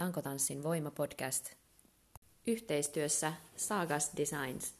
Tankotanssin 0.00 0.62
voimapodcast. 0.62 1.54
Yhteistyössä 2.46 3.32
Sagas 3.56 4.12
Designs. 4.16 4.74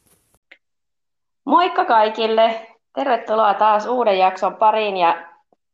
Moikka 1.45 1.85
kaikille! 1.85 2.67
Tervetuloa 2.93 3.53
taas 3.53 3.85
uuden 3.85 4.19
jakson 4.19 4.55
pariin 4.55 4.97
ja, 4.97 5.27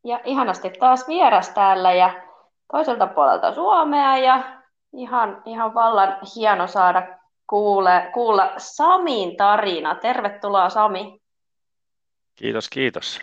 ja 0.03 0.19
ihanasti 0.25 0.69
taas 0.69 1.07
vieras 1.07 1.49
täällä 1.49 1.93
ja 1.93 2.23
toiselta 2.71 3.07
puolelta 3.07 3.53
Suomea 3.53 4.17
ja 4.17 4.61
ihan, 4.93 5.41
ihan 5.45 5.73
vallan 5.73 6.17
hieno 6.35 6.67
saada 6.67 7.19
kuule, 7.49 8.09
kuulla 8.13 8.53
Samin 8.57 9.37
tarina. 9.37 9.95
Tervetuloa 9.95 10.69
Sami. 10.69 11.21
Kiitos, 12.35 12.69
kiitos. 12.69 13.19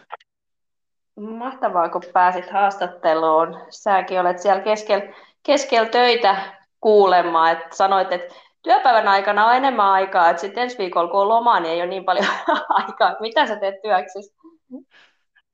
Mahtavaa, 1.16 1.88
kun 1.88 2.02
pääsit 2.12 2.50
haastatteluun. 2.50 3.60
Säkin 3.70 4.20
olet 4.20 4.38
siellä 4.38 4.62
keskellä 4.62 5.14
keskel 5.46 5.84
töitä 5.84 6.36
kuulemaan. 6.80 7.52
Et 7.52 7.72
sanoit, 7.72 8.12
että 8.12 8.34
työpäivän 8.62 9.08
aikana 9.08 9.46
on 9.46 9.56
enemmän 9.56 9.86
aikaa, 9.86 10.30
että 10.30 10.40
sitten 10.40 10.62
ensi 10.62 10.78
viikolla 10.78 11.10
kun 11.10 11.20
on 11.20 11.28
loma, 11.28 11.60
niin 11.60 11.72
ei 11.72 11.80
ole 11.80 11.86
niin 11.86 12.04
paljon 12.04 12.26
aikaa. 12.68 13.16
Mitä 13.20 13.46
sä 13.46 13.56
teet 13.56 13.82
työksessä? 13.82 14.34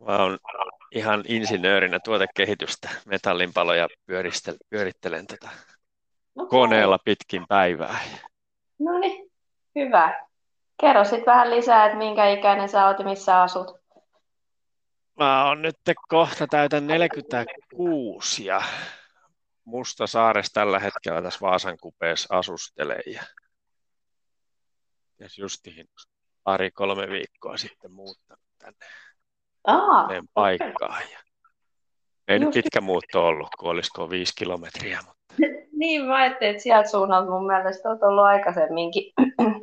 Mä 0.06 0.16
oon 0.18 0.38
ihan 0.92 1.24
insinöörinä 1.28 1.98
tuotekehitystä, 2.04 2.88
metallinpaloja 3.06 3.88
pyörittelen 4.70 5.26
tota 5.26 5.48
okay. 6.36 6.48
koneella 6.48 6.98
pitkin 7.04 7.46
päivää. 7.48 7.98
No 8.78 8.98
niin, 8.98 9.30
hyvä. 9.74 10.26
Kerro 10.80 11.04
sitten 11.04 11.26
vähän 11.26 11.50
lisää, 11.50 11.86
että 11.86 11.98
minkä 11.98 12.30
ikäinen 12.30 12.68
sä 12.68 12.86
oot 12.86 12.98
ja 12.98 13.04
missä 13.04 13.42
asut. 13.42 13.80
Mä 15.18 15.44
oon 15.44 15.62
nyt 15.62 15.76
kohta 16.08 16.46
täytän 16.46 16.86
46 16.86 18.44
ja 18.44 18.62
Musta 19.64 20.06
Saares 20.06 20.52
tällä 20.52 20.78
hetkellä 20.78 21.22
tässä 21.22 21.40
Vaasan 21.40 21.76
kupeessa 21.80 22.38
asustelee. 22.38 23.02
Ja, 23.06 23.22
ja 25.18 25.28
justiin 25.38 25.88
pari-kolme 26.44 27.08
viikkoa 27.08 27.56
sitten 27.56 27.92
muuttanut 27.92 28.44
tänne 28.58 28.86
Aa, 29.66 30.08
paikkaan. 30.34 31.02
Okay. 31.02 31.12
Ja 31.12 31.18
ei 32.28 32.36
Just... 32.36 32.44
nyt 32.44 32.64
pitkä 32.64 32.80
muutto 32.80 33.26
ollut, 33.26 33.48
kun 33.58 33.70
olisiko 33.70 34.10
viisi 34.10 34.32
kilometriä. 34.36 34.98
Mutta... 35.06 35.36
niin, 35.72 36.04
mä 36.04 36.14
ajattelin, 36.14 36.50
että 36.50 36.62
sieltä 36.62 36.88
suunnalta 36.88 37.30
mun 37.30 37.46
mielestä 37.46 37.88
on 37.88 37.98
ollut 38.02 38.24
aikaisemminkin. 38.24 39.12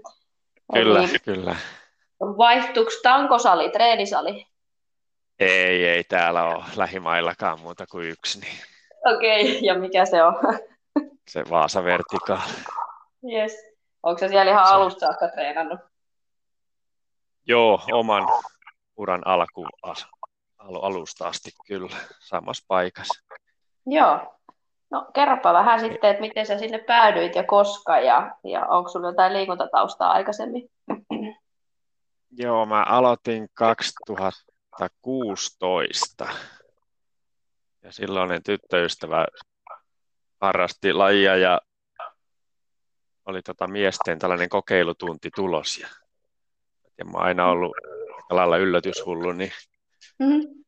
kyllä, 0.74 1.00
Eli... 1.00 1.20
kyllä. 1.26 1.56
Vaihtuuko 2.20 2.92
tankosali, 3.04 3.70
treenisali? 3.70 4.48
Ei, 5.40 5.86
ei 5.86 6.04
täällä 6.04 6.44
ole 6.44 6.64
lähimaillakaan 6.76 7.60
muuta 7.60 7.86
kuin 7.92 8.10
yksi. 8.10 8.40
Niin... 8.40 8.58
Okei, 9.16 9.42
okay. 9.42 9.60
ja 9.62 9.80
mikä 9.80 10.06
se 10.06 10.24
on? 10.24 10.34
se 11.28 11.44
Vaasa 11.50 11.84
Vertikaali. 11.84 12.54
Yes. 13.32 13.68
Onko 14.04 14.20
se 14.20 14.28
siellä 14.28 14.52
ihan 14.52 14.68
se... 14.68 14.74
alusta 14.74 15.00
saakka 15.00 15.28
treenannut? 15.28 15.80
Joo, 17.48 17.82
oman 17.92 18.28
uran 18.98 19.28
alku, 19.28 19.68
al, 19.84 19.96
alusta 20.82 21.28
asti 21.28 21.52
kyllä, 21.68 21.96
samassa 22.20 22.66
paikassa. 22.68 23.24
Joo. 23.86 24.34
No 24.92 25.08
kerropa 25.14 25.54
vähän 25.54 25.80
sitten, 25.80 26.10
että 26.10 26.22
miten 26.22 26.46
sä 26.46 26.58
sinne 26.58 26.78
päädyit 26.78 27.36
ja 27.36 27.44
koska 27.44 28.00
ja, 28.00 28.36
ja 28.44 28.66
onko 28.66 28.90
sulla 28.90 29.08
jotain 29.08 29.34
liikuntataustaa 29.34 30.12
aikaisemmin? 30.12 30.70
Joo, 32.38 32.66
mä 32.66 32.84
aloitin 32.84 33.48
2016 33.54 36.28
ja 37.88 37.92
silloinen 37.92 38.44
tyttöystävä 38.44 39.26
harrasti 40.42 40.94
lajia 40.94 41.36
ja 41.36 41.62
oli 43.26 43.42
tota 43.42 43.68
miesten 43.68 44.20
tällainen 44.20 44.50
kokeilutunti 44.50 45.30
tulos. 45.36 45.78
Ja, 45.78 45.88
ja 46.98 47.06
mä 47.06 47.12
oon 47.12 47.26
aina 47.26 47.50
ollut 47.50 47.72
lailla 48.30 48.58
yllätyshullu, 48.58 49.32
niin 49.32 49.52
mm-hmm. 50.20 50.64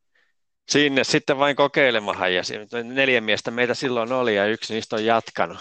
sinne 0.70 1.04
sitten 1.04 1.40
vain 1.40 1.56
kokeilemaan. 1.56 2.34
Ja 2.34 2.42
neljä 2.84 3.22
miestä 3.22 3.52
meitä 3.52 3.74
silloin 3.74 4.12
oli 4.12 4.36
ja 4.36 4.46
yksi 4.46 4.74
niistä 4.74 4.96
on 4.96 5.06
jatkanut 5.06 5.60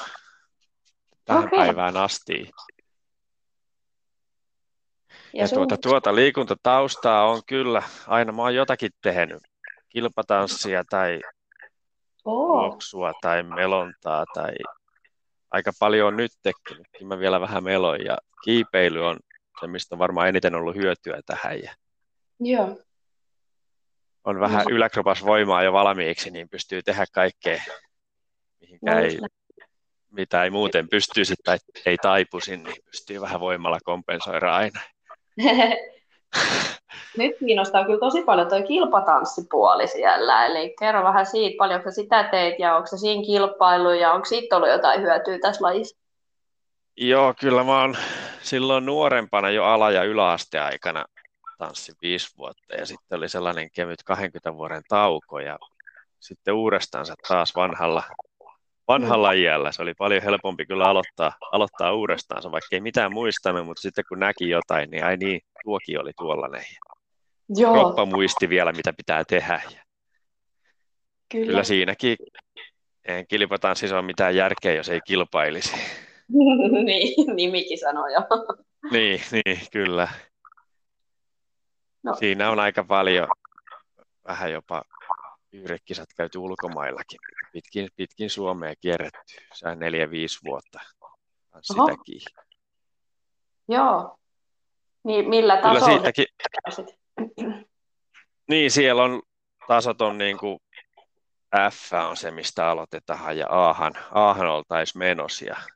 tähän 1.24 1.44
okay. 1.44 1.58
päivään 1.58 1.96
asti. 1.96 2.50
Ja, 5.32 5.42
ja 5.42 5.48
tuota, 5.48 5.76
tuota 5.76 6.14
liikuntataustaa 6.14 7.30
on 7.30 7.42
kyllä, 7.46 7.82
aina 8.06 8.32
mä 8.32 8.42
oon 8.42 8.54
jotakin 8.54 8.90
tehnyt, 9.02 9.42
kilpatanssia 9.88 10.84
tai 10.90 11.20
juoksua 12.28 13.12
tai 13.20 13.42
melontaa 13.42 14.24
tai 14.34 14.52
aika 15.50 15.72
paljon 15.80 16.08
on 16.08 16.16
nyt 16.16 16.32
tekkinyt. 16.42 16.86
Mä 17.04 17.18
vielä 17.18 17.40
vähän 17.40 17.64
meloin 17.64 18.04
ja 18.04 18.18
kiipeily 18.44 19.06
on 19.06 19.16
se, 19.60 19.66
mistä 19.66 19.94
on 19.94 19.98
varmaan 19.98 20.28
eniten 20.28 20.54
ollut 20.54 20.76
hyötyä 20.76 21.20
tähän. 21.26 21.62
Ja 21.62 21.74
Joo. 22.40 22.80
On 24.24 24.40
vähän 24.40 24.64
no. 24.64 24.76
yläkropas 24.76 25.24
voimaa 25.24 25.62
jo 25.62 25.72
valmiiksi, 25.72 26.30
niin 26.30 26.48
pystyy 26.48 26.82
tehdä 26.82 27.04
kaikkea, 27.12 27.62
mihinkä 28.60 28.94
no, 28.94 29.00
ei, 29.00 29.18
mitä 30.10 30.44
ei 30.44 30.50
muuten 30.50 30.88
pystyisi 30.88 31.34
tai 31.44 31.58
ei 31.86 31.96
taipuisi, 31.96 32.56
niin 32.56 32.76
pystyy 32.84 33.20
vähän 33.20 33.40
voimalla 33.40 33.78
kompensoida 33.84 34.56
aina. 34.56 34.80
Nyt 37.16 37.38
kiinnostaa 37.38 37.84
kyllä 37.84 37.98
tosi 37.98 38.22
paljon 38.22 38.48
tuo 38.48 38.62
kilpatanssipuoli 38.62 39.86
siellä, 39.86 40.46
eli 40.46 40.74
kerro 40.78 41.04
vähän 41.04 41.26
siitä, 41.26 41.54
paljonko 41.58 41.90
sitä 41.90 42.24
teit 42.24 42.58
ja 42.58 42.76
onko 42.76 42.86
se 42.86 42.98
siinä 42.98 43.22
kilpailu 43.22 43.90
ja 43.90 44.12
onko 44.12 44.24
siitä 44.24 44.56
ollut 44.56 44.70
jotain 44.70 45.02
hyötyä 45.02 45.38
tässä 45.38 45.62
lajissa? 45.62 45.98
Joo, 46.96 47.34
kyllä 47.40 47.64
mä 47.64 47.80
oon 47.80 47.96
silloin 48.42 48.86
nuorempana 48.86 49.50
jo 49.50 49.64
ala- 49.64 49.90
ja 49.90 50.04
yläasteaikana 50.04 51.04
tanssi 51.58 51.92
viisi 52.02 52.36
vuotta 52.38 52.74
ja 52.74 52.86
sitten 52.86 53.16
oli 53.16 53.28
sellainen 53.28 53.70
kevyt 53.70 54.02
20 54.02 54.54
vuoden 54.54 54.82
tauko 54.88 55.40
ja 55.40 55.58
sitten 56.20 56.54
uudestaan 56.54 57.06
taas 57.28 57.56
vanhalla, 57.56 58.02
vanhalla 58.88 59.32
iällä. 59.32 59.72
Se 59.72 59.82
oli 59.82 59.94
paljon 59.94 60.22
helpompi 60.22 60.66
kyllä 60.66 60.84
aloittaa, 60.84 61.32
aloittaa 61.52 61.92
uudestaan, 61.92 62.52
vaikka 62.52 62.68
ei 62.72 62.80
mitään 62.80 63.12
muistanut, 63.12 63.66
mutta 63.66 63.82
sitten 63.82 64.04
kun 64.08 64.18
näki 64.18 64.48
jotain, 64.48 64.90
niin 64.90 65.04
ai 65.04 65.16
niin, 65.16 65.40
tuokin 65.64 66.00
oli 66.00 66.12
tuollainen. 66.18 66.62
Joo. 67.48 67.72
Kroppa 67.72 68.06
muisti 68.06 68.48
vielä, 68.48 68.72
mitä 68.72 68.92
pitää 68.92 69.24
tehdä. 69.24 69.62
Kyllä, 71.32 71.46
Kyllä 71.46 71.64
siinäkin 71.64 72.16
en 73.04 73.26
kilpatanssissa 73.26 73.96
ole 73.96 74.06
mitään 74.06 74.36
järkeä, 74.36 74.74
jos 74.74 74.88
ei 74.88 75.00
kilpailisi. 75.06 75.76
niin, 76.84 77.36
nimikin 77.36 77.78
sanoo 77.78 78.06
jo. 78.08 78.20
niin, 78.92 79.20
niin, 79.30 79.58
kyllä. 79.72 80.08
No. 82.02 82.14
Siinä 82.14 82.50
on 82.50 82.60
aika 82.60 82.84
paljon, 82.84 83.28
vähän 84.28 84.52
jopa 84.52 84.82
yhdekkisat 85.52 86.08
käyty 86.16 86.38
ulkomaillakin. 86.38 87.18
Pitkin, 87.52 87.88
pitkin 87.96 88.30
Suomea 88.30 88.74
kierretty. 88.80 89.34
Sä 89.54 89.74
neljä, 89.74 90.10
viisi 90.10 90.38
vuotta 90.44 90.80
sitäkin. 91.62 92.20
Joo. 93.68 94.18
Niin, 95.04 95.28
millä 95.28 95.56
tasolla? 95.56 95.78
Kyllä 95.78 95.92
siitäkin, 95.92 96.26
niin, 98.50 98.70
siellä 98.70 99.02
on 99.02 99.22
tasot 99.66 100.00
on 100.00 100.18
niin 100.18 100.38
kuin 100.38 100.58
F 101.70 101.92
on 102.08 102.16
se, 102.16 102.30
mistä 102.30 102.70
aloitetaan, 102.70 103.38
ja 103.38 103.46
Ahan, 103.50 103.92
Ahan 104.10 104.46
oltaisiin 104.46 104.98
menossa, 104.98 105.44
ja 105.44 105.56
okay. 105.56 105.68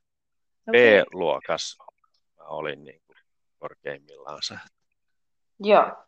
B-luokas 0.72 1.78
mä 2.36 2.44
olin 2.44 2.84
niin 2.84 3.02
kuin 3.06 3.16
korkeimmillaan. 3.58 4.40
Joo. 5.60 6.04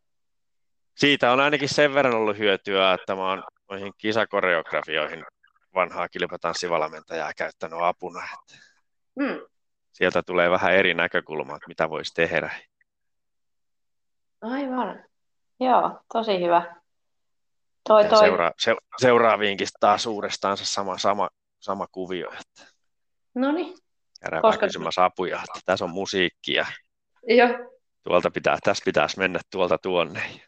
Siitä 0.94 1.32
on 1.32 1.40
ainakin 1.40 1.68
sen 1.68 1.94
verran 1.94 2.14
ollut 2.14 2.38
hyötyä, 2.38 2.94
että 2.94 3.14
mä 3.14 3.28
oon 3.28 3.42
noihin 3.70 3.92
kisakoreografioihin 3.98 5.24
vanhaa 5.74 6.08
kilpatanssivalmentajaa 6.08 7.32
käyttänyt 7.36 7.78
apuna. 7.82 8.20
Että 8.24 8.64
mm. 9.16 9.40
Sieltä 9.92 10.22
tulee 10.22 10.50
vähän 10.50 10.72
eri 10.72 10.94
näkökulmaa, 10.94 11.58
mitä 11.68 11.90
voisi 11.90 12.14
tehdä. 12.14 12.50
Aivan. 14.42 15.04
Joo, 15.60 16.00
tosi 16.12 16.40
hyvä. 16.40 16.76
Toi, 17.88 18.04
toi. 18.04 18.18
Seura- 18.18 18.52
se- 18.58 18.76
seuraaviinkin 19.00 19.66
taas 19.80 20.06
uudestaan 20.06 20.56
sama, 20.56 20.98
sama, 20.98 21.28
sama 21.60 21.86
kuvio. 21.92 22.30
Että 22.30 22.72
no 23.34 23.52
niin. 23.52 23.78
Käydään 24.20 24.42
Koska... 24.42 24.66
kysymässä 24.66 25.04
apuja, 25.04 25.36
että 25.36 25.60
tässä 25.64 25.84
on 25.84 25.90
musiikkia. 25.90 26.66
Joo. 27.28 27.48
Tuolta 28.02 28.30
pitää, 28.30 28.58
tässä 28.64 28.82
pitäisi 28.84 29.18
mennä 29.18 29.40
tuolta 29.50 29.78
tuonne. 29.78 30.40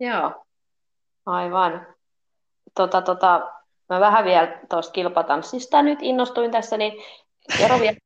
Joo, 0.00 0.46
aivan. 1.26 1.94
Tota, 2.74 3.02
tota, 3.02 3.50
mä 3.88 4.00
vähän 4.00 4.24
vielä 4.24 4.58
tuosta 4.70 4.92
kilpatanssista 4.92 5.82
nyt 5.82 5.98
innostuin 6.02 6.50
tässä, 6.50 6.76
niin 6.76 6.92
kerro 7.58 7.80
vielä, 7.80 7.96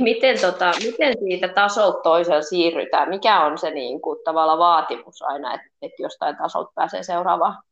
miten, 0.00 0.40
tota, 0.40 0.72
miten 0.82 1.14
siitä 1.18 1.48
tasolta 1.48 2.00
toisella 2.02 2.42
siirrytään? 2.42 3.08
Mikä 3.08 3.40
on 3.40 3.58
se 3.58 3.70
niin 3.70 4.00
kuin, 4.00 4.18
tavalla 4.24 4.58
vaatimus 4.58 5.22
aina, 5.22 5.54
että, 5.54 5.66
että 5.82 6.02
jostain 6.02 6.36
tasolta 6.36 6.72
pääsee 6.74 7.02
seuraavaan? 7.02 7.62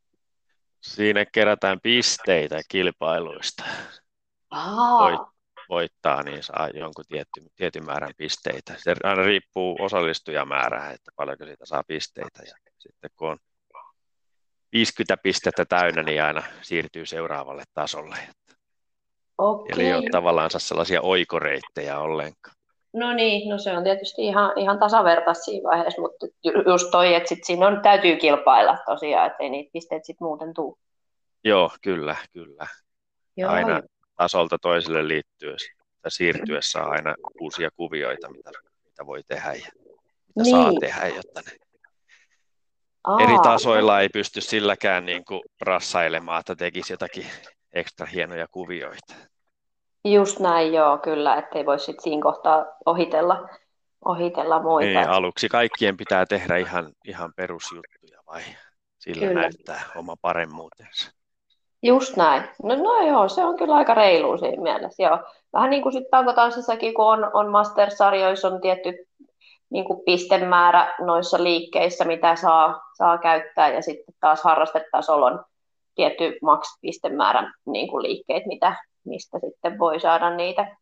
Siinä 0.80 1.24
kerätään 1.32 1.80
pisteitä 1.80 2.60
kilpailuista. 2.68 3.64
Aa, 4.50 5.32
voittaa, 5.68 6.22
niin 6.22 6.42
saa 6.42 6.68
jonkun 6.74 7.04
tietty, 7.08 7.42
tietyn 7.56 7.86
määrän 7.86 8.12
pisteitä. 8.16 8.74
Se 8.76 8.94
aina 9.04 9.22
riippuu 9.22 9.76
osallistujamäärää, 9.80 10.92
että 10.92 11.10
paljonko 11.16 11.44
siitä 11.44 11.66
saa 11.66 11.82
pisteitä. 11.86 12.42
Ja 12.46 12.54
sitten 12.78 13.10
kun 13.16 13.28
on 13.28 13.38
50 14.72 15.16
pistettä 15.22 15.64
täynnä, 15.64 16.02
niin 16.02 16.22
aina 16.22 16.42
siirtyy 16.62 17.06
seuraavalle 17.06 17.64
tasolle. 17.74 18.16
okei. 19.38 19.72
Eli 19.74 19.86
ei 19.86 19.94
ole 19.94 20.08
tavallaan 20.12 20.50
sellaisia 20.58 21.00
oikoreittejä 21.02 21.98
ollenkaan. 21.98 22.54
No 22.92 23.12
niin, 23.12 23.48
no 23.48 23.58
se 23.58 23.76
on 23.76 23.84
tietysti 23.84 24.22
ihan, 24.26 24.52
ihan 24.58 24.78
tasavertaista 24.78 25.44
siinä 25.44 25.68
vaiheessa, 25.70 26.00
mutta 26.02 26.26
ju- 26.44 26.62
just 26.70 26.90
toi, 26.90 27.14
että 27.14 27.28
sit 27.28 27.44
siinä 27.44 27.66
on, 27.66 27.80
täytyy 27.82 28.16
kilpailla 28.16 28.78
tosiaan, 28.86 29.26
että 29.26 29.36
ei 29.42 29.50
niitä 29.50 29.70
pisteitä 29.72 30.06
sitten 30.06 30.24
muuten 30.24 30.54
tule. 30.54 30.76
Joo, 31.44 31.70
kyllä, 31.82 32.16
kyllä. 32.32 32.66
Joo, 33.36 33.50
Aina 33.50 33.80
tasolta 34.16 34.58
toiselle 34.62 35.08
liittyessä 35.08 35.72
tai 36.02 36.10
siirtyessä 36.10 36.82
on 36.82 36.90
aina 36.92 37.14
uusia 37.40 37.70
kuvioita, 37.76 38.30
mitä, 38.30 38.50
mitä 38.84 39.06
voi 39.06 39.22
tehdä 39.28 39.52
ja 39.52 39.68
mitä 40.26 40.42
Niin. 40.42 40.50
saa 40.56 40.72
tehdä, 40.80 41.06
jotta 41.16 41.40
ne 41.46 41.56
Aa, 43.08 43.20
eri 43.20 43.38
tasoilla 43.42 44.00
ei 44.00 44.08
pysty 44.08 44.40
silläkään 44.40 45.06
niin 45.06 45.24
kuin 45.24 45.40
rassailemaan, 45.60 46.40
että 46.40 46.56
tekisi 46.56 46.92
jotakin 46.92 47.26
ekstra 47.72 48.06
hienoja 48.06 48.46
kuvioita. 48.50 49.14
Just 50.04 50.38
näin, 50.38 50.72
joo, 50.72 50.98
kyllä, 50.98 51.36
ettei 51.36 51.66
voi 51.66 51.78
sitten 51.78 52.02
siinä 52.02 52.22
kohtaa 52.22 52.66
ohitella, 52.86 53.48
ohitella 54.04 54.62
muita. 54.62 54.86
Niin, 54.86 55.08
aluksi 55.08 55.48
kaikkien 55.48 55.96
pitää 55.96 56.26
tehdä 56.26 56.56
ihan, 56.56 56.92
ihan 57.04 57.32
perusjuttuja 57.36 58.20
vai 58.26 58.42
sillä 58.98 59.26
Kyllä. 59.26 59.40
näyttää 59.40 59.82
oma 59.96 60.14
paremmuutensa. 60.22 61.12
Just 61.82 62.16
näin. 62.16 62.42
No, 62.62 62.74
no 62.76 63.08
joo, 63.08 63.28
se 63.28 63.44
on 63.44 63.56
kyllä 63.56 63.74
aika 63.74 63.94
reilu 63.94 64.38
siinä 64.38 64.62
mielessä. 64.62 65.02
Joo. 65.02 65.18
Vähän 65.52 65.70
niin 65.70 65.82
kuin 65.82 65.92
sitten 65.92 66.10
tankotanssissakin, 66.10 66.94
kun 66.94 67.04
on, 67.04 67.30
on 67.32 67.50
master-sarjoissa, 67.50 68.48
on 68.48 68.60
tietty 68.60 69.07
niin 69.70 69.84
kuin 69.84 70.04
pistemäärä 70.04 70.94
noissa 71.00 71.42
liikkeissä, 71.42 72.04
mitä 72.04 72.36
saa, 72.36 72.80
saa 72.96 73.18
käyttää, 73.18 73.68
ja 73.68 73.82
sitten 73.82 74.14
taas 74.20 74.42
harrastetasolla 74.42 75.26
on 75.26 75.44
tietty 75.94 76.38
max-pistemäärä 76.42 77.52
niin 77.66 77.88
kuin 77.88 78.02
liikkeet, 78.02 78.46
mitä, 78.46 78.76
mistä 79.04 79.38
sitten 79.38 79.78
voi 79.78 80.00
saada 80.00 80.36
niitä, 80.36 80.76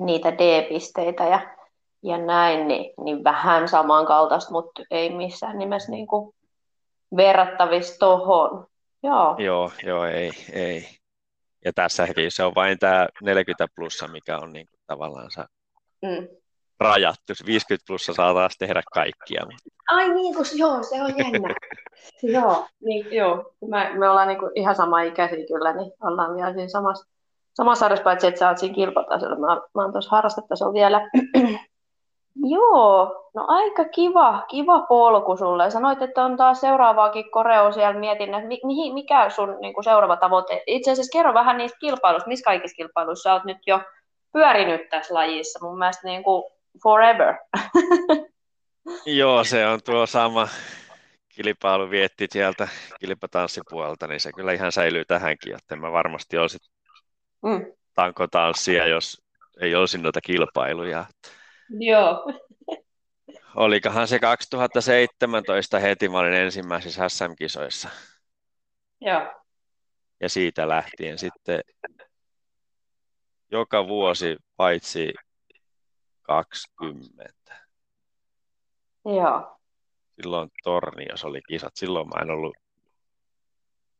niitä 0.00 0.32
D-pisteitä 0.38 1.24
ja, 1.24 1.56
ja 2.02 2.18
näin, 2.18 2.68
niin, 2.68 2.94
niin 3.04 3.24
vähän 3.24 3.68
samankaltaista, 3.68 4.52
mutta 4.52 4.82
ei 4.90 5.10
missään 5.16 5.58
nimessä 5.58 5.90
niin 5.90 6.06
kuin 6.06 6.34
verrattavissa 7.16 7.98
tohon. 7.98 8.66
Joo. 9.02 9.34
Joo, 9.38 9.70
joo, 9.84 10.04
ei, 10.04 10.30
ei. 10.52 10.88
Ja 11.64 11.72
tässäkin 11.74 12.30
se 12.30 12.44
on 12.44 12.54
vain 12.54 12.78
tämä 12.78 13.08
40 13.22 13.66
plussa, 13.76 14.08
mikä 14.08 14.38
on 14.38 14.52
niin 14.52 14.66
kuin 14.66 14.80
tavallaan 14.86 15.30
Mm. 16.02 16.28
Rajattu. 16.80 17.32
50 17.46 17.84
plussa 17.86 18.14
saa 18.14 18.34
taas 18.34 18.56
tehdä 18.58 18.82
kaikkia. 18.92 19.42
Ai 19.90 20.08
niin, 20.08 20.34
kun, 20.34 20.44
joo, 20.54 20.82
se 20.82 21.02
on 21.02 21.12
jännä. 21.18 21.54
joo, 22.22 22.66
niin, 22.84 23.06
joo. 23.14 23.52
Me, 23.68 23.90
me 23.98 24.08
ollaan 24.08 24.28
niinku 24.28 24.50
ihan 24.54 24.74
sama 24.74 25.02
ikäisiä 25.02 25.46
kyllä, 25.46 25.72
niin 25.72 25.92
ollaan 26.02 26.36
vielä 26.36 26.52
siinä 26.52 26.68
samassa, 26.68 27.06
samassa 27.54 27.80
sarjassa, 27.80 28.04
paitsi 28.04 28.26
että 28.26 28.38
sä 28.38 28.48
oot 28.48 28.58
siinä 28.58 28.74
kilpatasolla. 28.74 29.36
Mä, 29.36 29.60
mä 29.74 29.82
oon 29.82 29.92
tuossa 29.92 30.10
harrastetasolla 30.10 30.72
vielä. 30.72 31.10
joo, 32.54 33.30
no 33.34 33.44
aika 33.48 33.84
kiva, 33.84 34.42
kiva 34.48 34.80
polku 34.80 35.36
sulle. 35.36 35.70
Sanoit, 35.70 36.02
että 36.02 36.24
on 36.24 36.36
taas 36.36 36.60
seuraavaakin 36.60 37.30
koreo 37.30 37.72
siellä 37.72 38.00
mietin, 38.00 38.34
että 38.34 38.48
mi, 38.48 38.60
mihin, 38.66 38.94
mikä 38.94 39.30
sun 39.30 39.56
niinku, 39.60 39.82
seuraava 39.82 40.16
tavoite. 40.16 40.62
Itse 40.66 40.90
asiassa 40.90 41.18
kerro 41.18 41.34
vähän 41.34 41.56
niistä 41.56 41.78
kilpailuista, 41.80 42.28
missä 42.28 42.44
kaikissa 42.44 42.76
kilpailuissa 42.76 43.22
sä 43.22 43.32
oot 43.32 43.44
nyt 43.44 43.58
jo 43.66 43.80
pyörinyt 44.32 44.88
tässä 44.88 45.14
lajissa. 45.14 45.58
Mun 45.62 45.78
mielestä 45.78 46.08
niinku 46.08 46.53
forever. 46.82 47.34
Joo, 49.06 49.44
se 49.44 49.66
on 49.66 49.80
tuo 49.84 50.06
sama 50.06 50.48
kilpailu 51.28 51.90
vietti 51.90 52.26
sieltä 52.30 52.68
kilpatanssipuolelta, 53.00 54.06
niin 54.06 54.20
se 54.20 54.32
kyllä 54.32 54.52
ihan 54.52 54.72
säilyy 54.72 55.04
tähänkin, 55.04 55.54
että 55.54 55.76
mä 55.76 55.92
varmasti 55.92 56.38
olisi 56.38 56.58
Mm. 57.44 57.72
tankotanssia, 57.94 58.86
jos 58.86 59.22
ei 59.60 59.74
olisi 59.74 59.98
noita 59.98 60.20
kilpailuja. 60.20 61.06
Joo. 61.80 62.24
Olikohan 63.56 64.08
se 64.08 64.18
2017 64.18 65.78
heti, 65.78 66.08
mä 66.08 66.18
olin 66.18 66.34
ensimmäisissä 66.34 67.08
SM-kisoissa 67.08 67.88
Joo. 69.00 69.32
ja 70.20 70.28
siitä 70.28 70.68
lähtien 70.68 71.18
sitten 71.18 71.60
joka 73.50 73.88
vuosi 73.88 74.36
paitsi 74.56 75.14
20. 76.24 77.32
Joo. 79.04 79.58
Silloin 80.22 80.50
Tornios 80.64 81.24
oli 81.24 81.40
kisat, 81.48 81.76
silloin 81.76 82.08
mä 82.08 82.22
en 82.22 82.30
ollut 82.30 82.56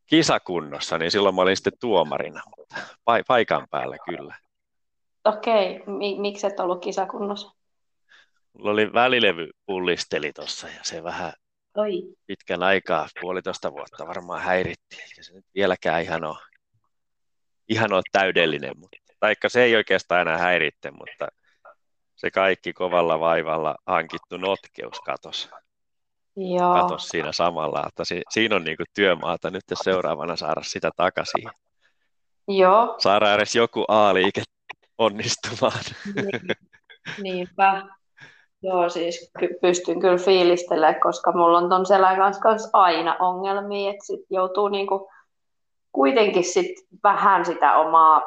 kisakunnossa, 0.06 0.98
niin 0.98 1.10
silloin 1.10 1.34
mä 1.34 1.42
olin 1.42 1.56
sitten 1.56 1.72
tuomarina, 1.80 2.42
mutta 2.56 2.76
pa- 2.90 3.24
paikan 3.26 3.66
päällä 3.70 3.96
kyllä. 4.04 4.34
Okei, 5.24 5.82
Mi- 5.86 6.20
miksi 6.20 6.46
et 6.46 6.60
ollut 6.60 6.82
kisakunnossa? 6.82 7.50
Mulla 8.52 8.70
oli 8.70 8.92
välilevy 8.92 9.50
pullisteli 9.66 10.32
tuossa 10.32 10.68
ja 10.68 10.80
se 10.82 11.02
vähän 11.02 11.32
Oi. 11.76 11.90
pitkän 12.26 12.62
aikaa, 12.62 13.08
puolitoista 13.20 13.72
vuotta 13.72 14.06
varmaan 14.06 14.42
häiritti, 14.42 14.96
eikä 15.02 15.22
se 15.22 15.32
nyt 15.34 15.44
vieläkään 15.54 16.02
ihan 16.02 16.24
ole, 16.24 16.38
ihan 17.68 17.92
ole 17.92 18.02
täydellinen, 18.12 18.78
mutta, 18.78 18.96
taikka 19.20 19.48
se 19.48 19.62
ei 19.62 19.76
oikeastaan 19.76 20.20
enää 20.20 20.38
häiritte, 20.38 20.90
mutta 20.90 21.28
se 22.24 22.30
kaikki 22.30 22.72
kovalla 22.72 23.20
vaivalla 23.20 23.76
hankittu 23.86 24.36
notkeus 24.36 25.00
katos, 25.00 25.50
Joo. 26.36 26.74
katos 26.74 27.08
siinä 27.08 27.32
samalla, 27.32 27.84
että 27.88 28.04
si, 28.04 28.22
siinä 28.30 28.56
on 28.56 28.64
niinku 28.64 28.84
työmaata 28.94 29.50
nyt 29.50 29.64
seuraavana 29.82 30.36
saada 30.36 30.62
sitä 30.62 30.90
takaisin, 30.96 31.50
Joo. 32.48 32.94
saada 32.98 33.34
edes 33.34 33.54
joku 33.54 33.84
A-liike 33.88 34.42
onnistumaan. 34.98 35.80
Niin, 36.14 36.40
niinpä. 37.22 37.82
Joo, 38.62 38.88
siis 38.88 39.32
ky- 39.38 39.58
pystyn 39.60 40.00
kyllä 40.00 40.18
fiilistelemään, 40.18 41.00
koska 41.00 41.32
mulla 41.32 41.58
on 41.58 41.68
ton 41.68 41.86
selän 41.86 42.16
kanssa, 42.16 42.42
kanssa 42.42 42.70
aina 42.72 43.16
ongelmia, 43.18 43.90
että 43.90 44.06
sit 44.06 44.20
joutuu 44.30 44.68
niinku 44.68 45.10
kuitenkin 45.92 46.44
sit 46.44 46.86
vähän 47.02 47.44
sitä 47.44 47.76
omaa 47.76 48.22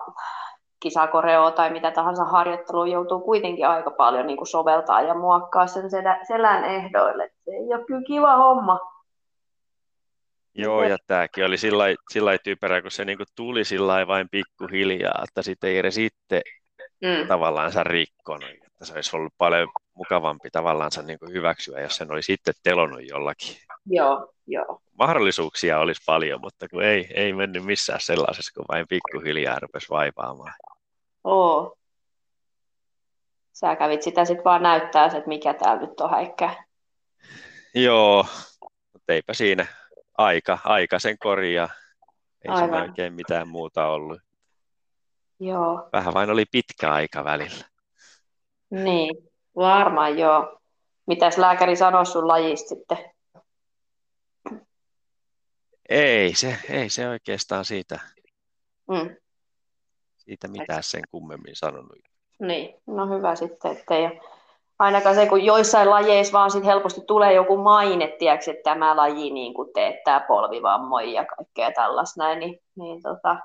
kisakoreoa 0.80 1.52
tai 1.52 1.70
mitä 1.70 1.92
tahansa 1.92 2.24
harjoittelua 2.26 2.88
joutuu 2.88 3.20
kuitenkin 3.20 3.68
aika 3.68 3.92
paljon 3.92 4.28
niinku 4.28 4.46
soveltaa 4.46 5.02
ja 5.02 5.14
muokkaa 5.14 5.68
sen 5.68 5.90
selä, 5.90 6.20
selän 6.28 6.64
ehdoille. 6.64 7.32
Se 7.46 7.52
ei 7.52 7.74
ole 7.74 7.86
kyllä 7.86 8.04
kiva 8.08 8.36
homma. 8.36 8.80
Joo, 10.56 10.84
ja 10.84 10.98
tämäkin 11.08 11.46
oli 11.46 11.58
sillä 11.58 11.78
lailla- 11.78 12.02
sillä 12.14 12.26
lailla 12.26 12.42
typerä, 12.44 12.82
kun 12.82 12.92
se 12.92 13.06
niinku 13.06 13.24
tuli 13.36 13.64
sillä 13.66 14.08
vain 14.08 14.30
pikkuhiljaa, 14.30 15.24
että 15.28 15.42
sitten 15.42 15.70
ei 15.70 15.78
edes 15.78 15.98
itse 15.98 16.42
Mm. 17.02 17.28
tavallaan 17.28 17.72
rikkonut. 17.86 18.50
Että 18.50 18.86
se 18.86 18.94
olisi 18.94 19.16
ollut 19.16 19.34
paljon 19.38 19.70
mukavampi 19.94 20.50
tavallaan 20.52 20.92
niin 21.06 21.20
kuin 21.20 21.32
hyväksyä, 21.32 21.82
jos 21.82 21.96
sen 21.96 22.12
olisi 22.12 22.26
sitten 22.26 22.54
telonut 22.64 23.02
jollakin. 23.10 23.56
Joo, 23.90 24.34
joo. 24.48 24.82
Mahdollisuuksia 25.00 25.80
olisi 25.80 26.02
paljon, 26.06 26.42
mutta 26.42 26.68
kun 26.70 26.84
ei, 26.84 27.08
ei 27.14 27.34
mennyt 27.34 27.66
missään 27.66 28.02
sellaisessa, 28.02 28.52
kun 28.56 28.66
vain 28.70 28.86
pikkuhiljaa 28.88 29.60
rupesi 29.60 29.90
vaivaamaan. 29.90 30.54
Oo. 31.24 31.78
Sä 33.54 33.76
kävit 33.76 34.02
sitä 34.02 34.26
sitten 34.26 34.44
vaan 34.44 34.64
näyttää, 34.64 35.06
että 35.06 35.24
mikä 35.28 35.54
täällä 35.54 35.82
nyt 35.82 36.00
on 36.00 36.10
häikkää. 36.10 36.64
Joo, 37.76 38.26
mutta 38.94 39.14
eipä 39.14 39.34
siinä. 39.34 39.66
Aika, 40.18 40.58
aika 40.64 41.00
sen 41.00 41.18
korjaa. 41.20 41.70
Ei 42.46 42.52
siinä 42.58 42.62
Aivan. 42.62 42.82
oikein 42.82 43.14
mitään 43.14 43.48
muuta 43.48 43.88
ollut. 43.88 44.22
Joo, 45.40 45.90
Vähän 45.94 46.14
vain 46.14 46.30
oli 46.30 46.46
pitkä 46.52 46.92
aika 46.92 47.24
välillä. 47.24 47.66
niin. 48.70 49.16
Varmaan 49.56 50.18
joo. 50.18 50.60
Mitäs 51.08 51.38
lääkäri 51.38 51.76
sanoi 51.76 52.06
sun 52.06 52.28
lajista 52.28 52.70
sitten? 52.70 52.98
Ei 55.90 56.36
se, 56.36 56.58
ei 56.70 56.90
se 56.90 57.10
oikeastaan 57.10 57.66
siitä, 57.66 58.00
Mm. 58.92 59.16
siitä 60.18 60.48
mitään 60.48 60.84
sen 60.84 61.02
kummemmin 61.12 61.56
sanonut. 61.56 61.98
Niin, 62.40 62.76
no 62.88 63.08
hyvä 63.08 63.36
sitten, 63.36 63.72
ettei 63.72 64.06
ole 64.06 64.22
ainakaan 64.80 65.16
se, 65.16 65.26
kun 65.26 65.46
joissain 65.46 65.90
lajeissa 65.90 66.34
vaan 66.34 66.52
sit 66.52 66.66
helposti 66.66 67.02
tulee 67.08 67.34
joku 67.34 67.58
maine, 67.58 68.08
tiedätkö, 68.08 68.52
että 68.52 68.64
tämä 68.64 68.96
laji 68.96 69.30
niin 69.30 69.54
kuin 69.54 69.74
teettää 69.74 70.20
polvivammoja 70.20 71.12
ja 71.12 71.26
kaikkea 71.26 71.72
tällaista 71.72 72.24
näin, 72.24 72.40
niin, 72.40 72.60
niin 72.76 73.02
tota, 73.02 73.38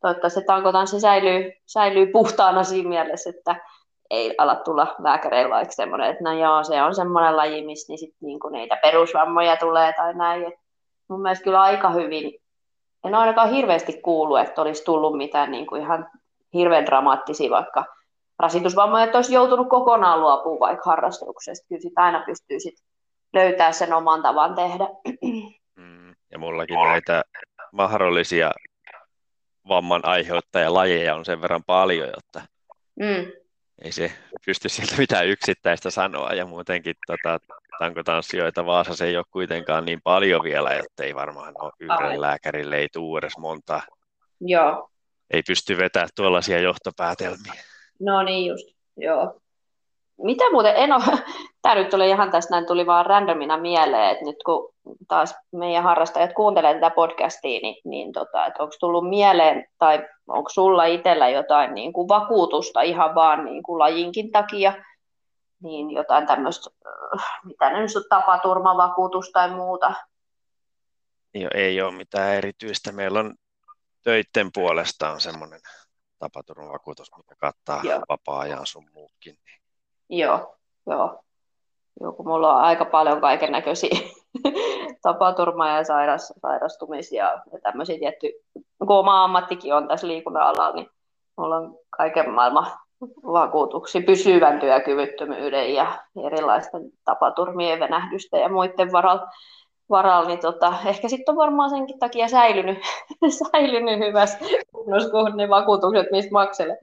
toivottavasti 0.00 0.40
se 0.40 0.46
tankotanssi 0.46 1.00
säilyy, 1.00 1.52
säilyy 1.66 2.06
puhtaana 2.06 2.64
siinä 2.64 2.88
mielessä, 2.88 3.30
että 3.30 3.56
ei 4.10 4.34
ala 4.38 4.56
tulla 4.56 4.94
lääkäreillä 5.02 5.54
vaikka 5.54 5.72
semmoinen, 5.72 6.10
että 6.10 6.24
no 6.24 6.32
joo, 6.32 6.64
se 6.64 6.82
on 6.82 6.94
semmoinen 6.94 7.36
laji, 7.36 7.66
missä 7.66 7.92
niin 7.92 7.98
sit 7.98 8.14
niin 8.20 8.40
kuin 8.40 8.52
niitä 8.52 8.78
perusvammoja 8.82 9.56
tulee 9.56 9.92
tai 9.92 10.14
näin. 10.14 10.44
Et 10.44 10.54
mun 11.08 11.22
mielestä 11.22 11.44
kyllä 11.44 11.62
aika 11.62 11.90
hyvin, 11.90 12.40
en 13.04 13.14
ainakaan 13.14 13.50
hirveästi 13.50 14.00
kuullut, 14.02 14.40
että 14.40 14.62
olisi 14.62 14.84
tullut 14.84 15.16
mitään 15.16 15.50
niin 15.50 15.66
kuin 15.66 15.82
ihan 15.82 16.10
hirveän 16.54 16.86
dramaattisia 16.86 17.50
vaikka 17.50 17.84
rasitusvammoja, 18.38 19.04
että 19.04 19.18
olisi 19.18 19.34
joutunut 19.34 19.68
kokonaan 19.68 20.20
luopumaan 20.20 20.60
vaikka 20.60 20.90
harrastuksesta. 20.90 21.66
Kyllä 21.68 21.82
sit 21.82 21.92
aina 21.96 22.22
pystyy 22.26 22.60
sit 22.60 22.74
löytää 23.32 23.72
sen 23.72 23.92
oman 23.92 24.22
tavan 24.22 24.54
tehdä. 24.54 24.88
Mm, 25.76 26.14
ja 26.32 26.38
mullakin 26.38 26.76
näitä 26.76 27.22
mahdollisia 27.72 28.50
vamman 29.68 30.04
aiheuttaja-lajeja 30.04 31.14
on 31.14 31.24
sen 31.24 31.42
verran 31.42 31.62
paljon, 31.66 32.08
jotta 32.08 32.40
mm. 33.00 33.32
Ei 33.82 33.92
se 33.92 34.12
pysty 34.46 34.68
sieltä 34.68 34.94
mitään 34.98 35.26
yksittäistä 35.26 35.90
sanoa. 35.90 36.32
Ja 36.32 36.46
muutenkin 36.46 36.94
tota, 37.06 37.40
tankotanssijoita 37.78 38.66
Vaasassa 38.66 39.04
ei 39.04 39.16
ole 39.16 39.24
kuitenkaan 39.30 39.84
niin 39.84 40.00
paljon 40.04 40.42
vielä, 40.42 40.70
että 40.70 41.04
ei 41.04 41.14
varmaan 41.14 41.54
ole 41.58 41.72
yhden 41.80 42.20
lääkärille 42.20 42.76
ei 42.76 42.88
tule 42.92 43.18
edes 43.18 43.38
monta. 43.38 43.80
Joo. 44.40 44.90
Ei 45.30 45.42
pysty 45.42 45.78
vetämään 45.78 46.08
tuollaisia 46.16 46.60
johtopäätelmiä. 46.60 47.52
No 48.00 48.22
niin 48.22 48.46
just, 48.46 48.66
joo. 48.96 49.40
Mitä 50.22 50.44
muuten, 50.50 50.76
en 50.76 50.92
ole, 50.92 51.04
tämä 51.68 51.80
nyt 51.80 51.90
tuli 51.90 52.08
ihan 52.08 52.30
tästä 52.30 52.50
näin, 52.50 52.66
tuli 52.66 52.86
vaan 52.86 53.06
randomina 53.06 53.58
mieleen, 53.58 54.10
että 54.10 54.24
nyt 54.24 54.36
kun 54.44 54.74
taas 55.08 55.34
meidän 55.52 55.84
harrastajat 55.84 56.32
kuuntelee 56.32 56.74
tätä 56.74 56.90
podcastia, 56.90 57.60
niin, 57.62 57.76
niin 57.84 58.12
tota, 58.12 58.46
että 58.46 58.62
onko 58.62 58.74
tullut 58.80 59.08
mieleen, 59.08 59.66
tai 59.78 60.08
onko 60.28 60.50
sulla 60.50 60.84
itsellä 60.84 61.28
jotain 61.28 61.74
niin 61.74 61.92
kuin 61.92 62.08
vakuutusta 62.08 62.82
ihan 62.82 63.14
vaan 63.14 63.44
niin 63.44 63.62
kuin 63.62 63.78
lajinkin 63.78 64.32
takia, 64.32 64.72
niin 65.62 65.90
jotain 65.90 66.26
tämmöistä, 66.26 66.70
mitä 67.44 67.70
ne 67.70 67.80
nyt 67.80 67.90
tapaturmavakuutus 68.08 69.30
tai 69.30 69.50
muuta? 69.50 69.94
Joo, 71.34 71.50
ei 71.54 71.82
ole 71.82 71.94
mitään 71.94 72.34
erityistä. 72.34 72.92
Meillä 72.92 73.20
on 73.20 73.34
töitten 74.04 74.50
puolesta 74.54 75.10
on 75.10 75.20
semmoinen 75.20 75.60
tapaturmavakuutus, 76.18 77.08
mikä 77.16 77.34
kattaa 77.38 77.80
Joo. 77.84 78.00
vapaa-ajan 78.08 78.66
sun 78.66 78.90
muukin. 78.94 79.38
Joo, 80.08 80.56
joo. 80.86 81.24
Joo, 82.00 82.12
kun 82.12 82.28
mulla 82.28 82.54
on 82.56 82.62
aika 82.62 82.84
paljon 82.84 83.20
kaiken 83.20 83.52
näköisiä 83.52 83.98
tapaturma- 85.02 85.68
ja 85.68 85.84
sairas, 85.84 86.32
sairastumisia 86.42 87.24
ja 87.24 87.58
tämmöisiä 87.62 87.98
tietty, 87.98 88.32
kun 88.78 88.96
oma 88.96 89.24
ammattikin 89.24 89.74
on 89.74 89.88
tässä 89.88 90.06
liikunnan 90.06 90.42
alalla, 90.42 90.74
niin 90.74 90.90
mulla 91.36 91.56
on 91.56 91.78
kaiken 91.90 92.30
maailman 92.30 92.66
vakuutuksia 93.32 94.02
pysyvän 94.06 94.60
työkyvyttömyyden 94.60 95.74
ja 95.74 95.98
erilaisten 96.26 96.82
tapaturmien, 97.04 97.80
venähdysten 97.80 98.40
ja 98.40 98.48
muiden 98.48 98.92
varalla, 98.92 99.28
varalla 99.90 100.28
niin 100.28 100.40
tota, 100.40 100.74
ehkä 100.86 101.08
sitten 101.08 101.32
on 101.32 101.36
varmaan 101.36 101.70
senkin 101.70 101.98
takia 101.98 102.28
säilynyt, 102.28 102.78
säilynyt 103.52 103.98
hyvässä 103.98 104.38
kunnossa, 104.72 105.10
kun 105.10 105.36
ne 105.36 105.48
vakuutukset, 105.48 106.06
mistä 106.10 106.32
maksele. 106.32 106.78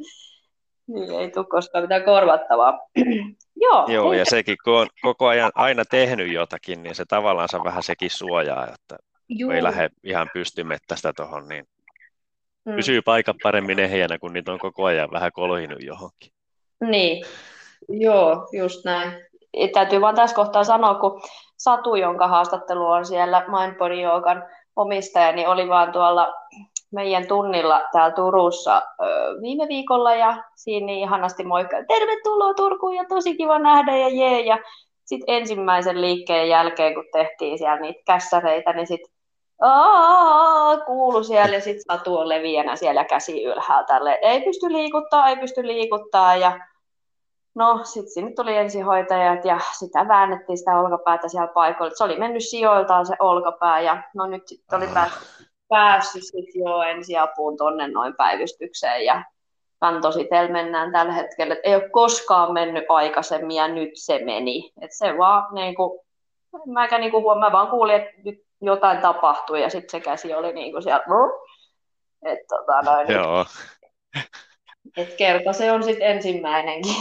Niin 0.87 1.19
ei 1.19 1.31
tule 1.31 1.45
koskaan 1.45 1.83
mitään 1.83 2.03
korvattavaa. 2.03 2.79
Joo, 3.61 3.85
Joo 3.87 4.13
ja 4.13 4.25
sekin, 4.25 4.57
kun 4.63 4.73
on 4.73 4.87
koko 5.01 5.27
ajan 5.27 5.51
aina 5.55 5.85
tehnyt 5.85 6.33
jotakin, 6.33 6.83
niin 6.83 6.95
se 6.95 7.05
tavallaan 7.05 7.49
vähän 7.63 7.83
sekin 7.83 8.09
suojaa, 8.09 8.67
että 8.67 8.97
Juu. 9.29 9.51
ei 9.51 9.63
lähde 9.63 9.89
ihan 10.03 10.29
pystymettästä 10.33 11.13
tuohon, 11.13 11.47
niin 11.47 11.65
mm. 12.65 12.75
pysyy 12.75 13.01
paikan 13.01 13.35
paremmin 13.43 13.79
ehjänä, 13.79 14.17
kun 14.17 14.33
niitä 14.33 14.51
on 14.51 14.59
koko 14.59 14.85
ajan 14.85 15.11
vähän 15.11 15.31
kolhinut 15.33 15.83
johonkin. 15.83 16.31
Niin, 16.81 17.25
joo, 17.89 18.47
just 18.59 18.85
näin. 18.85 19.11
Ja 19.53 19.67
täytyy 19.73 20.01
vaan 20.01 20.15
tässä 20.15 20.35
kohtaa 20.35 20.63
sanoa, 20.63 20.95
kun 20.95 21.21
Satu, 21.57 21.95
jonka 21.95 22.27
haastattelu 22.27 22.85
on 22.85 23.05
siellä 23.05 23.45
Mindbody 23.47 24.01
Yogan 24.01 24.43
omistaja, 24.75 25.31
niin 25.31 25.47
oli 25.47 25.67
vaan 25.67 25.91
tuolla 25.91 26.33
meidän 26.91 27.27
tunnilla 27.27 27.81
täällä 27.91 28.15
Turussa 28.15 28.81
viime 29.41 29.67
viikolla 29.67 30.15
ja 30.15 30.43
siinä 30.55 30.85
niin 30.85 30.99
ihanasti 30.99 31.43
moikka, 31.43 31.77
tervetuloa 31.87 32.53
Turkuun 32.53 32.95
ja 32.95 33.05
tosi 33.09 33.37
kiva 33.37 33.59
nähdä 33.59 33.97
ja 33.97 34.09
jee. 34.09 34.39
Ja 34.39 34.59
sitten 35.05 35.35
ensimmäisen 35.35 36.01
liikkeen 36.01 36.49
jälkeen, 36.49 36.93
kun 36.93 37.05
tehtiin 37.11 37.57
siellä 37.57 37.79
niitä 37.79 38.01
kässäreitä, 38.05 38.73
niin 38.73 38.87
sitten 38.87 39.15
kuulu 40.85 41.23
siellä 41.23 41.55
ja 41.55 41.61
sitten 41.61 41.97
Satu 41.97 42.17
on 42.17 42.29
leviänä 42.29 42.75
siellä 42.75 43.03
käsi 43.03 43.43
ylhäällä 43.43 44.15
Ei 44.21 44.41
pysty 44.41 44.71
liikuttaa, 44.71 45.29
ei 45.29 45.37
pysty 45.37 45.67
liikuttaa 45.67 46.35
ja 46.35 46.59
No, 47.55 47.79
sitten 47.83 48.13
sinne 48.13 48.31
tuli 48.31 48.57
ensihoitajat 48.57 49.45
ja 49.45 49.59
sitä 49.79 50.07
väännettiin 50.07 50.57
sitä 50.57 50.79
olkapäätä 50.79 51.27
siellä 51.27 51.47
paikoilla. 51.47 51.95
Se 51.95 52.03
oli 52.03 52.19
mennyt 52.19 52.43
sijoiltaan 52.43 53.05
se 53.05 53.15
olkapää 53.19 53.79
ja 53.79 54.03
no 54.15 54.25
nyt 54.25 54.47
sitten 54.47 54.77
oli 54.77 54.87
päässyt 54.93 55.47
päässyt 55.67 56.23
sit 56.23 56.55
jo 56.55 56.81
ensiapuun 56.81 57.57
tuonne 57.57 57.87
noin 57.87 58.15
päivystykseen 58.15 59.05
ja 59.05 59.23
kantositellä 59.79 60.51
mennään 60.51 60.91
tällä 60.91 61.13
hetkellä, 61.13 61.53
että 61.53 61.69
ei 61.69 61.75
ole 61.75 61.89
koskaan 61.89 62.53
mennyt 62.53 62.85
aikaisemmin 62.89 63.57
ja 63.57 63.67
nyt 63.67 63.89
se 63.93 64.25
meni. 64.25 64.71
Et 64.81 64.91
se 64.93 65.17
vaan 65.17 65.53
niin 65.53 65.75
kuin, 65.75 65.99
mäkä 66.65 66.97
niin 66.97 67.11
kuin 67.11 67.39
mä 67.39 67.51
vaan 67.51 67.67
kuulin, 67.67 67.95
että 67.95 68.11
nyt 68.25 68.45
jotain 68.61 69.01
tapahtui 69.01 69.61
ja 69.61 69.69
sitten 69.69 69.89
se 69.89 69.99
käsi 69.99 70.33
oli 70.33 70.53
niin 70.53 70.71
kuin 70.71 70.83
siellä, 70.83 71.03
et, 72.25 72.39
tota, 72.47 72.81
noin, 72.81 73.11
Joo. 73.11 73.45
Et 74.97 75.13
kerta 75.17 75.53
se 75.53 75.71
on 75.71 75.83
sitten 75.83 76.07
ensimmäinenkin. 76.07 76.95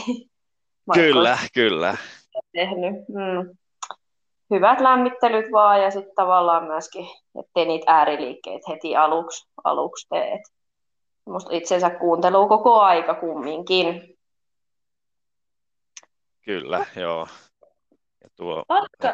Kyllä, 0.94 1.38
kyllä. 1.54 1.97
Tehnyt. 2.52 2.94
Mm 3.09 3.56
hyvät 4.51 4.81
lämmittelyt 4.81 5.53
vaan 5.53 5.83
ja 5.83 5.91
sitten 5.91 6.15
tavallaan 6.15 6.65
myöskin, 6.65 7.07
ettei 7.41 7.65
niitä 7.65 7.93
ääriliikkeitä 7.93 8.71
heti 8.73 8.97
aluksi, 8.97 9.49
aluksi 9.65 10.07
teet. 10.09 10.41
Musta 11.27 11.55
itsensä 11.55 11.91
kuuntelu 11.91 12.49
koko 12.49 12.81
aika 12.81 13.15
kumminkin. 13.15 14.17
Kyllä, 16.45 16.87
joo. 16.97 17.29
Ja 18.23 18.29
tuo, 18.37 18.65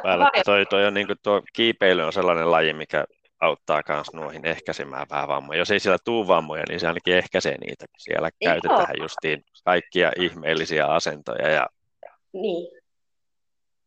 päälle, 0.03 0.31
toi, 0.45 0.67
toi 0.67 0.87
on, 0.87 0.95
niin 0.95 1.07
tuo 1.23 1.43
kiipeily 1.53 2.03
on 2.03 2.13
sellainen 2.13 2.51
laji, 2.51 2.73
mikä 2.73 3.05
auttaa 3.41 3.83
myös 3.89 4.13
nuohin 4.13 4.47
ehkäisemään 4.47 5.07
vähän 5.11 5.29
vammoja. 5.29 5.59
Jos 5.59 5.71
ei 5.71 5.81
siellä 5.81 5.99
tuu 6.05 6.29
vammoja, 6.29 6.65
niin 6.69 6.81
se 6.81 6.87
ainakin 6.87 7.15
ehkäisee 7.15 7.59
niitä, 7.59 7.87
kun 7.87 8.01
siellä 8.01 8.31
Joo. 8.41 8.53
käytetään 8.53 8.95
justiin 9.01 9.45
kaikkia 9.65 10.13
ihmeellisiä 10.17 10.87
asentoja. 10.87 11.49
Ja... 11.49 11.67
Niin, 12.33 12.80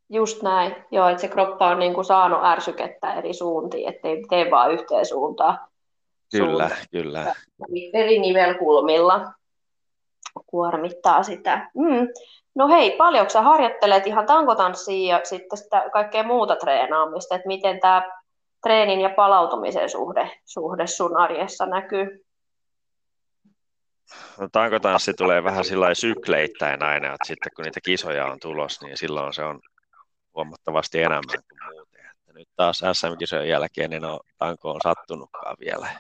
Just 0.10 0.42
näin, 0.42 0.76
joo, 0.92 1.08
että 1.08 1.22
se 1.22 1.28
kroppa 1.28 1.68
on 1.68 1.80
niin 1.80 1.94
kuin 1.94 2.06
saanut 2.06 2.44
ärsykettä 2.44 3.14
eri 3.14 3.34
suuntiin, 3.34 3.90
ettei 3.90 4.24
tee 4.30 4.52
vaan 4.52 4.72
yhteen 4.72 5.06
suuntaan. 5.06 5.60
Kyllä, 6.32 6.48
suuntaan. 6.48 6.88
kyllä. 6.92 7.36
Eri 7.94 8.20
nivelkulmilla 8.20 9.34
kuormittaa 10.46 11.24
sitä. 11.24 11.70
Mm. 11.76 12.08
No 12.56 12.68
hei, 12.68 12.92
paljonko 12.98 13.30
sä 13.30 13.42
harjoittelet 13.42 14.08
ihan 14.08 14.26
tankotanssia 14.26 15.18
ja 15.18 15.26
sitten 15.26 15.58
sitä 15.58 15.90
kaikkea 15.94 16.24
muuta 16.24 16.56
treenaamista, 16.56 17.36
että 17.36 17.48
miten 17.48 17.80
tämä 17.80 18.04
treenin 18.64 19.02
ja 19.02 19.10
palautumisen 19.10 19.90
suhde, 19.90 20.32
suhde 20.46 20.88
sun 20.88 21.18
arjessa 21.18 21.66
näkyy? 21.66 22.26
No, 24.40 24.48
tankotanssi 24.52 25.14
tulee 25.14 25.44
vähän 25.44 25.66
sillä 25.66 25.96
sykleittäin 25.96 26.84
aina, 26.84 27.08
että 27.08 27.28
sitten 27.28 27.52
kun 27.56 27.64
niitä 27.64 27.80
kisoja 27.86 28.26
on 28.26 28.40
tulos, 28.40 28.82
niin 28.82 28.98
silloin 28.98 29.34
se 29.34 29.44
on 29.44 29.60
huomattavasti 30.36 31.02
enemmän 31.02 31.44
kuin 31.50 31.74
muuten. 31.74 32.06
Että 32.06 32.34
nyt 32.34 32.50
taas 32.56 32.82
SM-kisojen 32.94 33.50
jälkeen 33.50 33.94
en 33.94 34.06
ole 34.06 34.20
tankoon 34.38 34.82
sattunutkaan 34.84 35.58
vielä. 35.60 36.00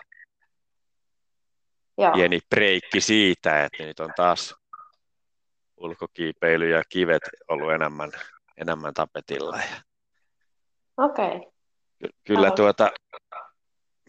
Joo. 1.98 2.12
Pieni 2.12 2.40
breikki 2.50 3.02
siitä, 3.02 3.66
että 3.66 3.84
nyt 3.84 4.00
on 4.00 4.14
taas 4.16 4.56
ulkokiipeily 5.78 6.70
ja 6.70 6.84
kivet 6.90 7.22
ollut 7.48 7.72
enemmän, 7.72 8.12
enemmän 8.58 8.94
tapetilla. 8.94 9.60
Okei. 10.98 11.26
Okay. 11.28 11.40
Ky- 12.00 12.10
kyllä 12.24 12.48
Oho. 12.48 12.56
tuota, 12.56 12.92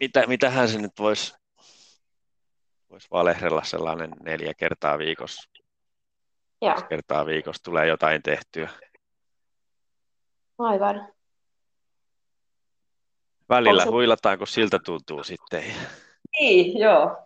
mitä, 0.01 0.27
mitähän 0.27 0.69
se 0.69 0.77
nyt 0.77 0.91
voisi 0.99 1.35
vois 2.89 3.11
valehdella 3.11 3.63
sellainen 3.63 4.11
neljä 4.23 4.53
kertaa 4.53 4.97
viikossa. 4.97 5.49
Joo. 6.61 6.81
kertaa 6.89 7.25
viikossa 7.25 7.63
tulee 7.63 7.87
jotain 7.87 8.21
tehtyä. 8.21 8.69
Aivan. 10.57 11.07
Välillä 13.49 13.83
se... 13.83 13.89
huilataan, 13.89 14.37
kun 14.37 14.47
siltä 14.47 14.79
tuntuu 14.85 15.23
sitten. 15.23 15.63
Niin, 16.39 16.79
joo. 16.79 17.17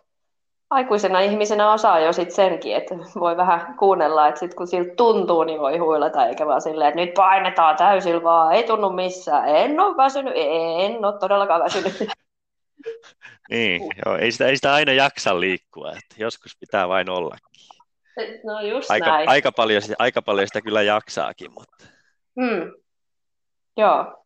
Aikuisena 0.70 1.20
ihmisenä 1.20 1.72
osaa 1.72 2.00
jo 2.00 2.12
sitten 2.12 2.36
senkin, 2.36 2.76
että 2.76 2.94
voi 3.20 3.36
vähän 3.36 3.74
kuunnella, 3.78 4.28
että 4.28 4.40
sit 4.40 4.54
kun 4.54 4.66
siltä 4.66 4.94
tuntuu, 4.96 5.44
niin 5.44 5.60
voi 5.60 5.78
huilata, 5.78 6.26
eikä 6.26 6.46
vaan 6.46 6.62
silleen, 6.62 6.88
että 6.88 7.00
nyt 7.00 7.14
painetaan 7.14 7.76
täysillä 7.76 8.22
vaan, 8.22 8.52
ei 8.52 8.64
tunnu 8.64 8.90
missään, 8.90 9.48
en 9.48 9.80
ole 9.80 9.96
väsynyt, 9.96 10.32
en 10.36 11.04
ole 11.04 11.18
todellakaan 11.18 11.62
väsynyt. 11.62 11.94
niin, 13.50 13.82
joo, 14.06 14.16
ei 14.16 14.32
sitä, 14.32 14.46
ei 14.46 14.56
sitä 14.56 14.72
aina 14.72 14.92
jaksa 14.92 15.40
liikkua, 15.40 15.90
että 15.90 16.14
joskus 16.18 16.56
pitää 16.60 16.88
vain 16.88 17.10
ollakin. 17.10 17.66
No 18.44 18.60
just 18.60 18.90
aika, 18.90 19.06
näin. 19.06 19.28
Aika 19.28 19.52
paljon, 19.52 19.82
aika 19.98 20.22
paljon 20.22 20.46
sitä 20.46 20.60
kyllä 20.60 20.82
jaksaakin, 20.82 21.52
mutta... 21.52 21.86
Hmm. 22.40 22.72
Joo, 23.80 24.24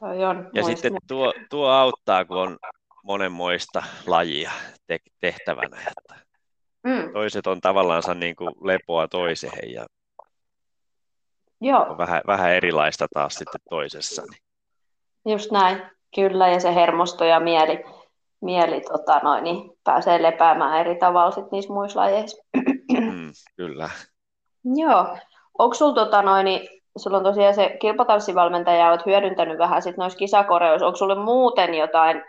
toi 0.00 0.24
on. 0.24 0.50
Ja 0.54 0.62
sitten 0.64 0.96
tuo, 1.08 1.32
tuo 1.50 1.68
auttaa, 1.68 2.24
kun 2.24 2.36
on 2.38 2.58
monenmoista 3.04 3.82
lajia 4.06 4.50
te- 4.86 4.98
tehtävänä. 5.20 5.76
Että 5.80 6.26
Mm. 6.86 7.12
Toiset 7.12 7.46
on 7.46 7.60
tavallaansa 7.60 8.14
niin 8.14 8.36
kuin 8.36 8.54
lepoa 8.60 9.08
toiseen 9.08 9.72
ja 9.72 9.86
Joo, 11.60 11.82
on 11.82 11.98
vähän, 11.98 12.22
vähän 12.26 12.50
erilaista 12.50 13.06
taas 13.14 13.34
sitten 13.34 13.60
toisessa. 13.70 14.22
Niin. 14.22 14.42
just 15.32 15.50
näin. 15.50 15.82
Kyllä, 16.14 16.48
ja 16.48 16.60
se 16.60 16.74
hermosto 16.74 17.24
ja 17.24 17.40
mieli, 17.40 17.84
mieli 18.40 18.80
tota 18.80 19.20
noin, 19.22 19.44
niin 19.44 19.70
pääsee 19.84 20.22
lepäämään 20.22 20.80
eri 20.80 20.96
tavalla 20.98 21.30
sit 21.30 21.50
niissä 21.52 21.72
muissa 21.72 22.00
lajeissa. 22.00 22.42
Mm, 22.92 23.32
kyllä. 23.56 23.90
Joo. 24.76 25.16
Onko 25.58 25.74
sulla 25.74 25.94
tota 25.94 26.22
noin, 26.22 26.44
niin 26.44 26.75
sulla 26.96 27.16
on 27.16 27.24
tosiaan 27.24 27.54
se 27.54 27.76
kilpatanssivalmentaja, 27.80 28.90
olet 28.90 29.06
hyödyntänyt 29.06 29.58
vähän 29.58 29.82
sit 29.82 29.96
noissa 29.96 30.18
kisakoreoissa. 30.18 30.86
Onko 30.86 30.96
sulle 30.96 31.14
muuten 31.14 31.74
jotain 31.74 32.22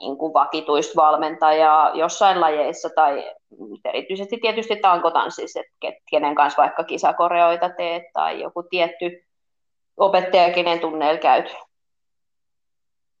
niin 0.00 0.18
kuin 0.18 0.34
vakituista 0.34 1.02
valmentajaa 1.02 1.90
jossain 1.94 2.40
lajeissa 2.40 2.88
tai 2.94 3.32
erityisesti 3.84 4.38
tietysti 4.42 4.76
tankotanssissa, 4.76 5.60
että 5.82 6.02
kenen 6.10 6.34
kanssa 6.34 6.62
vaikka 6.62 6.84
kisakoreoita 6.84 7.70
teet 7.70 8.02
tai 8.12 8.40
joku 8.40 8.62
tietty 8.62 9.24
opettaja, 9.96 10.54
kenen 10.54 10.80
tunneilla 10.80 11.20
käyt? 11.20 11.54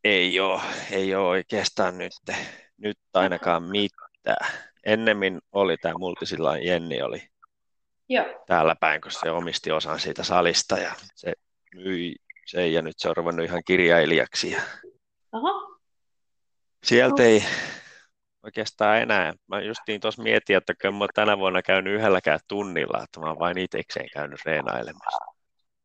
Ei 0.04 0.40
ole, 0.40 0.60
ei 0.92 1.14
ole 1.14 1.28
oikeastaan 1.28 1.98
nyt, 1.98 2.12
nyt 2.78 2.98
ainakaan 3.14 3.62
mitään. 3.62 4.46
Ennemmin 4.86 5.38
oli 5.52 5.76
tämä 5.76 5.94
Multisillan 5.98 6.64
Jenni 6.64 7.02
oli 7.02 7.22
Joo. 8.08 8.44
täällä 8.46 8.76
päin, 8.80 9.00
kun 9.00 9.10
se 9.10 9.30
omisti 9.30 9.72
osan 9.72 10.00
siitä 10.00 10.24
salista 10.24 10.78
ja 10.78 10.94
se 11.14 11.32
myi 11.74 12.14
sen 12.46 12.72
ja 12.72 12.82
nyt 12.82 12.98
se 12.98 13.08
on 13.08 13.16
ruvennut 13.16 13.44
ihan 13.44 13.62
kirjailijaksi. 13.66 14.50
Ja 14.50 14.62
Aha. 15.32 15.78
sieltä 16.84 17.22
ei 17.22 17.44
oikeastaan 18.42 18.98
enää. 18.98 19.32
Mä 19.46 19.60
justiin 19.60 20.00
tuossa 20.00 20.22
mietin, 20.22 20.56
että 20.56 20.74
kun 20.82 20.94
mä 20.94 21.06
tänä 21.14 21.38
vuonna 21.38 21.62
käynyt 21.62 21.94
yhdelläkään 21.94 22.40
tunnilla, 22.48 23.02
että 23.04 23.20
mä 23.20 23.26
oon 23.26 23.38
vain 23.38 23.58
itsekseen 23.58 24.08
käynyt 24.12 24.40
reenailemassa. 24.46 25.24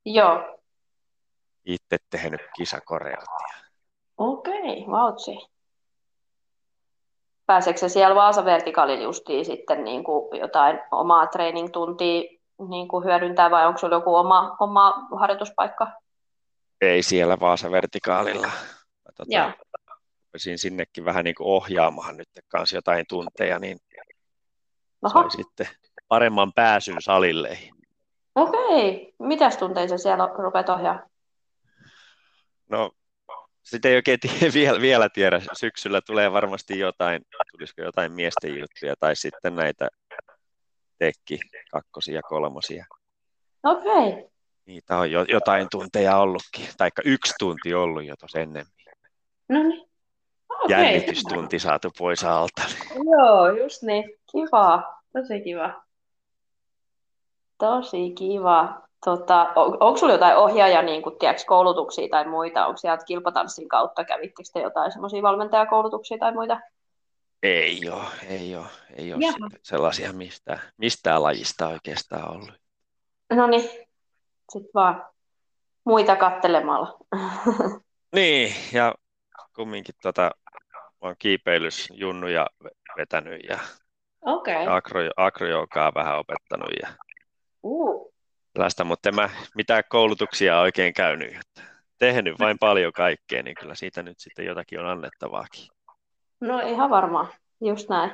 Joo. 0.06 0.60
Itse 1.66 1.98
tehnyt 2.10 2.42
kisakoreot. 2.56 3.20
ja 3.20 3.64
Okei, 4.18 4.86
vautsi. 4.92 5.32
Pääseekö 7.46 7.80
se 7.80 7.90
siellä 7.90 8.16
Vaasa 8.16 8.46
Vertikaalilla 8.46 9.04
justiin 9.04 9.46
sitten 9.46 9.84
niin 9.84 10.04
kuin 10.04 10.40
jotain 10.40 10.80
omaa 10.92 11.28
training-tuntia 11.28 12.24
niin 12.70 12.88
kuin 12.88 13.06
hyödyntää 13.06 13.52
vai 13.52 13.68
onko 13.68 13.78
sulla 13.78 13.96
joku 13.96 14.16
oma, 14.16 14.56
oma 14.60 14.94
harjoituspaikka? 15.20 15.92
Ei 16.82 17.04
siellä 17.04 17.40
Vaasa 17.40 17.72
vertikaalilla. 17.72 18.48
Tota, 19.18 19.52
rupesin 20.28 20.58
sinnekin 20.58 21.06
vähän 21.06 21.24
niin 21.24 21.36
kuin 21.36 21.48
ohjaamaan 21.48 22.18
nyt 22.18 22.30
kanssa 22.48 22.78
jotain 22.78 23.06
tunteja, 23.10 23.60
niin 23.60 23.78
Aha, 25.02 25.22
sai 25.22 25.32
sitten 25.32 25.68
paremman 26.08 26.54
pääsyn 26.54 27.02
salille. 27.02 27.58
okei. 28.36 29.14
Mitäs 29.20 29.58
tunteita 29.58 29.98
siellä 29.98 30.30
rupeat 30.38 30.70
ohjaa? 30.70 31.00
No, 32.70 32.92
sitä 33.64 33.90
ei 33.90 33.96
oikein 33.96 34.20
tie, 34.20 34.32
vielä, 34.54 34.82
vielä 34.82 35.10
tiedä. 35.10 35.42
Syksyllä 35.54 36.02
tulee 36.02 36.32
varmasti 36.32 36.80
jotain, 36.80 37.22
tulisiko 37.52 37.82
jotain 37.82 38.12
miesten 38.12 38.60
juttuja 38.60 38.94
tai 39.00 39.16
sitten 39.16 39.56
näitä 39.56 39.88
tekki 41.00 41.40
kakkosia, 41.72 42.22
kolmosia. 42.22 42.86
Okei. 43.64 44.30
Niitä 44.66 44.98
on 44.98 45.12
jo, 45.12 45.26
jotain 45.30 45.68
tunteja 45.72 46.18
ollutkin, 46.18 46.68
taikka 46.78 47.02
yksi 47.06 47.34
tunti 47.40 47.74
ollut 47.74 48.06
jo 48.06 48.16
tuossa 48.20 48.40
ennen. 48.40 48.66
No 49.50 49.64
niin. 49.64 49.90
Okei. 50.50 50.78
Jännitystunti 50.78 51.60
saatu 51.60 51.92
pois 51.98 52.24
alta. 52.24 52.62
Joo, 52.96 53.50
just 53.58 53.84
niin. 53.84 54.04
Kiva. 54.32 54.84
Tosi 55.14 55.42
kiva. 55.42 55.84
Tosi 57.58 58.12
kiva. 58.18 58.82
Tota, 59.06 59.52
on, 59.56 59.78
onko 59.80 59.98
sulla 59.98 60.14
jotain 60.14 60.38
ohjaaja, 60.38 60.82
niin 60.82 61.02
kuin, 61.02 61.20
tiedätkö, 61.20 61.44
koulutuksia 61.48 62.08
tai 62.12 62.28
muita? 62.28 62.66
Onko 62.66 62.78
sieltä 62.78 63.06
kilpatanssin 63.06 63.68
kautta, 63.68 64.04
kävittekö 64.04 64.50
te 64.54 64.62
jotain 64.62 64.92
semmoisia 64.92 65.22
valmentajakoulutuksia 65.22 66.18
tai 66.18 66.32
muita? 66.34 66.60
Ei 67.44 67.90
ole, 67.90 68.04
ei 68.28 68.56
ole, 68.56 68.66
ei 68.96 69.14
ole 69.14 69.26
Jaha. 69.26 69.50
sellaisia 69.64 70.14
mistään, 70.14 70.60
mistään 70.78 71.24
lajista 71.24 71.68
oikeastaan 71.68 72.32
ollut. 72.32 72.52
No 73.30 73.48
niin, 73.48 73.70
sitten 74.52 74.72
vaan 74.74 75.06
muita 75.84 76.16
kattelemalla. 76.16 76.98
Niin, 78.16 78.56
ja 78.74 78.96
kumminkin 79.56 79.96
tota, 80.02 80.32
mä 81.02 81.08
oon 81.08 81.16
kiipeilys 81.20 81.90
junnuja 81.94 82.48
ve- 82.64 82.96
vetänyt 82.98 83.42
ja 83.50 83.60
Okei. 84.22 84.64
Okay. 84.64 84.78
agro, 84.78 85.00
agrojoukaa 85.18 85.94
vähän 85.94 86.18
opettanut 86.18 86.70
ja 86.82 86.88
Uh. 87.64 88.13
Tällaista, 88.54 88.84
mutta 88.84 89.10
en 89.10 89.16
mä 89.16 89.30
mitään 89.56 89.84
koulutuksia 89.90 90.60
oikein 90.60 90.94
käynyt. 90.94 91.38
Tehnyt 92.00 92.40
vain 92.40 92.60
paljon 92.60 92.94
kaikkea, 92.94 93.44
niin 93.44 93.56
kyllä 93.56 93.76
siitä 93.76 94.04
nyt 94.04 94.20
sitten 94.20 94.46
jotakin 94.46 94.80
on 94.80 94.86
annettavaakin. 94.86 95.68
No 96.42 96.60
ihan 96.60 96.90
varmaan, 96.90 97.28
just 97.62 97.90
näin. 97.90 98.12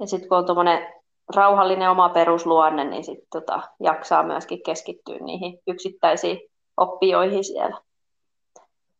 Ja 0.00 0.06
sitten 0.06 0.28
kun 0.28 0.38
on 0.38 0.46
tuommoinen 0.46 0.94
rauhallinen 1.34 1.90
oma 1.90 2.08
perusluonne, 2.08 2.84
niin 2.84 3.04
sitten 3.04 3.28
tota, 3.30 3.62
jaksaa 3.80 4.22
myöskin 4.22 4.62
keskittyä 4.62 5.18
niihin 5.18 5.58
yksittäisiin 5.66 6.40
oppijoihin 6.76 7.44
siellä. 7.44 7.80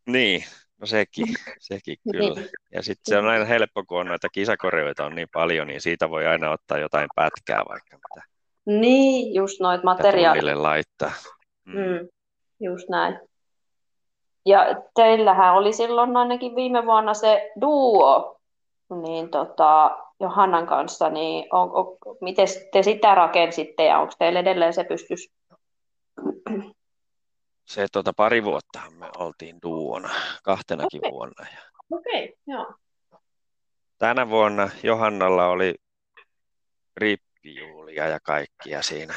Niin, 0.07 0.45
no 0.81 0.87
sekin, 0.87 1.27
sekin 1.59 1.97
kyllä. 2.13 2.41
Niin. 2.41 2.51
Ja 2.73 2.83
sitten 2.83 3.03
se 3.05 3.19
on 3.19 3.29
aina 3.29 3.45
helppo, 3.45 3.85
kun 3.85 4.01
on 4.01 4.07
noita 4.07 4.29
kisakorjoita 4.29 5.05
on 5.05 5.15
niin 5.15 5.29
paljon, 5.33 5.67
niin 5.67 5.81
siitä 5.81 6.11
voi 6.11 6.27
aina 6.27 6.51
ottaa 6.51 6.79
jotain 6.79 7.09
pätkää 7.15 7.63
vaikka 7.69 7.97
mitä, 7.97 8.27
Niin, 8.69 9.35
just 9.35 9.61
noit 9.61 9.83
materiaalit. 9.83 10.55
laittaa. 10.55 11.13
Mm. 11.65 11.79
Mm, 11.79 12.09
just 12.61 12.89
näin. 12.89 13.21
Ja 14.47 14.67
teillähän 14.95 15.55
oli 15.55 15.73
silloin 15.73 16.17
ainakin 16.17 16.57
viime 16.57 16.87
vuonna 16.87 17.15
se 17.15 17.51
duo, 17.61 18.41
niin 19.03 19.31
tota, 19.31 19.99
Johannan 20.21 20.67
kanssa, 20.67 21.11
niin 21.11 21.47
on, 21.53 21.71
on, 21.73 21.97
miten 22.21 22.47
te 22.73 22.83
sitä 22.83 23.15
rakensitte 23.15 23.85
ja 23.85 23.99
onko 23.99 24.13
teillä 24.19 24.41
edelleen 24.41 24.73
se 24.73 24.85
pystys? 24.85 25.31
Se 27.65 27.87
tota, 27.93 28.13
pari 28.17 28.45
vuotta 28.45 28.81
me 28.91 29.07
oltiin 29.19 29.59
duona, 29.63 30.11
kahtenakin 30.45 31.01
Okei. 31.01 31.13
vuonna. 31.13 31.47
Okei, 31.91 32.35
joo. 32.47 32.75
tänä 33.99 34.29
vuonna 34.29 34.71
Johannalla 34.83 35.47
oli 35.47 35.75
rippijuhlia 37.45 38.09
ja 38.09 38.21
kaikkia 38.21 38.83
siinä 38.83 39.15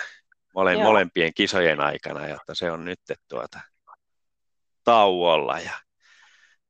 mole, 0.55 0.73
Joo. 0.73 0.83
molempien 0.83 1.33
kisojen 1.33 1.79
aikana, 1.79 2.27
jotta 2.27 2.55
se 2.55 2.71
on 2.71 2.85
nyt 2.85 2.99
tuota, 3.27 3.59
tauolla. 4.83 5.59
Ja 5.59 5.73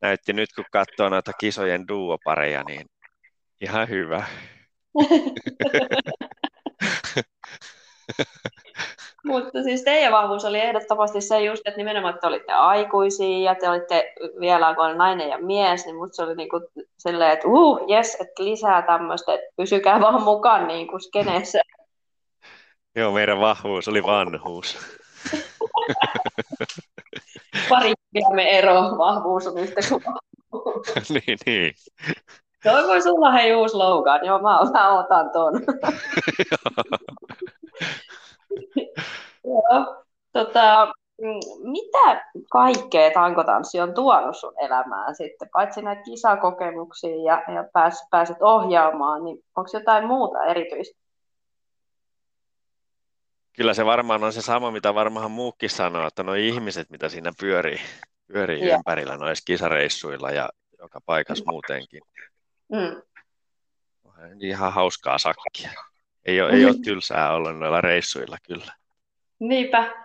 näytti 0.02 0.34
nyt, 0.34 0.50
kun 0.56 0.66
katsoo 0.72 1.10
noita 1.10 1.34
kisojen 1.34 1.88
duopareja, 1.88 2.64
niin 2.64 2.88
ihan 3.62 3.90
hyvä. 3.90 4.28
Mutta 9.24 9.64
siis 9.64 9.84
teidän 9.84 10.12
vahvuus 10.12 10.46
oli 10.46 10.60
ehdottomasti 10.60 11.22
se 11.22 11.42
just, 11.42 11.62
että 11.66 11.78
nimenomaan 11.78 12.18
te 12.22 12.28
olitte 12.28 12.54
aikuisia 12.54 13.52
ja 13.52 13.56
te 13.56 13.70
olitte 13.70 14.14
vielä 14.40 14.76
kun 14.76 14.86
oli 14.86 14.98
nainen 14.98 15.30
ja 15.30 15.38
mies, 15.38 15.86
niin 15.86 15.96
musta 15.96 16.16
se 16.16 16.24
oli 16.24 16.36
niinku 16.36 16.62
silleen, 16.98 17.32
että 17.32 17.48
uh, 17.48 17.80
jes, 17.88 18.18
että 18.22 18.44
lisää 18.44 18.82
tämmöistä, 18.82 19.34
että 19.34 19.48
pysykää 19.58 20.00
vaan 20.00 20.24
mukaan 20.24 20.68
niin 20.68 20.88
kuin 20.88 21.02
skeneessä. 21.02 21.62
Joo, 22.96 23.12
meidän 23.12 23.40
vahvuus 23.40 23.88
oli 23.88 24.04
vanhuus. 24.04 24.78
Pari 27.70 27.94
me 28.34 28.58
ero, 28.58 28.82
vahvuus 28.98 29.48
on 29.48 29.58
yhtä 29.58 29.82
kuin 29.90 30.04
vahvuus. 30.06 31.10
niin, 31.10 31.38
niin. 31.46 31.74
Toi 32.64 32.88
voisi 32.88 33.10
olla 33.10 33.32
hei 33.32 33.56
uusi 33.56 33.72
slogan, 33.72 34.26
joo 34.26 34.40
mä, 34.42 34.60
mä 34.74 35.00
otan 35.00 35.30
ton. 35.30 35.54
Joo. 39.44 40.04
Tota, 40.34 40.94
mm, 41.22 41.70
mitä 41.72 42.26
kaikkea 42.52 43.12
tankotanssi 43.12 43.80
on 43.80 43.94
tuonut 43.94 44.38
sun 44.38 44.54
elämään 44.60 45.16
sitten, 45.16 45.50
paitsi 45.54 45.82
näitä 45.82 46.02
kisakokemuksia 46.02 47.16
ja, 47.16 47.54
ja 47.54 47.64
pääs, 47.74 48.08
pääset 48.12 48.38
ohjaamaan, 48.42 49.24
niin 49.24 49.38
onko 49.56 49.70
jotain 49.74 50.08
muuta 50.08 50.44
erityistä? 50.44 51.02
Kyllä 53.54 53.74
se 53.74 53.86
varmaan 53.86 54.24
on 54.24 54.34
se 54.34 54.42
sama, 54.42 54.72
mitä 54.72 54.96
varmaan 54.96 55.32
muukin 55.32 55.70
sanoo, 55.70 56.08
että 56.08 56.24
nuo 56.24 56.34
ihmiset, 56.36 56.90
mitä 56.90 57.10
siinä 57.10 57.32
pyörii, 57.40 57.80
pyörii 58.28 58.68
Joo. 58.68 58.76
ympärillä 58.76 59.18
noissa 59.18 59.44
kisareissuilla 59.46 60.32
ja 60.32 60.50
joka 60.80 61.02
paikassa 61.06 61.44
muutenkin. 61.48 62.02
Mm. 62.70 63.02
Ihan 64.40 64.74
hauskaa 64.74 65.18
sakkia. 65.18 65.72
Ei 66.26 66.42
ole, 66.42 66.52
ei 66.52 66.66
ole 66.66 66.76
tylsää 66.84 67.34
olla 67.34 67.54
noilla 67.54 67.82
reissuilla 67.82 68.38
kyllä. 68.48 68.74
Niinpä, 69.40 70.02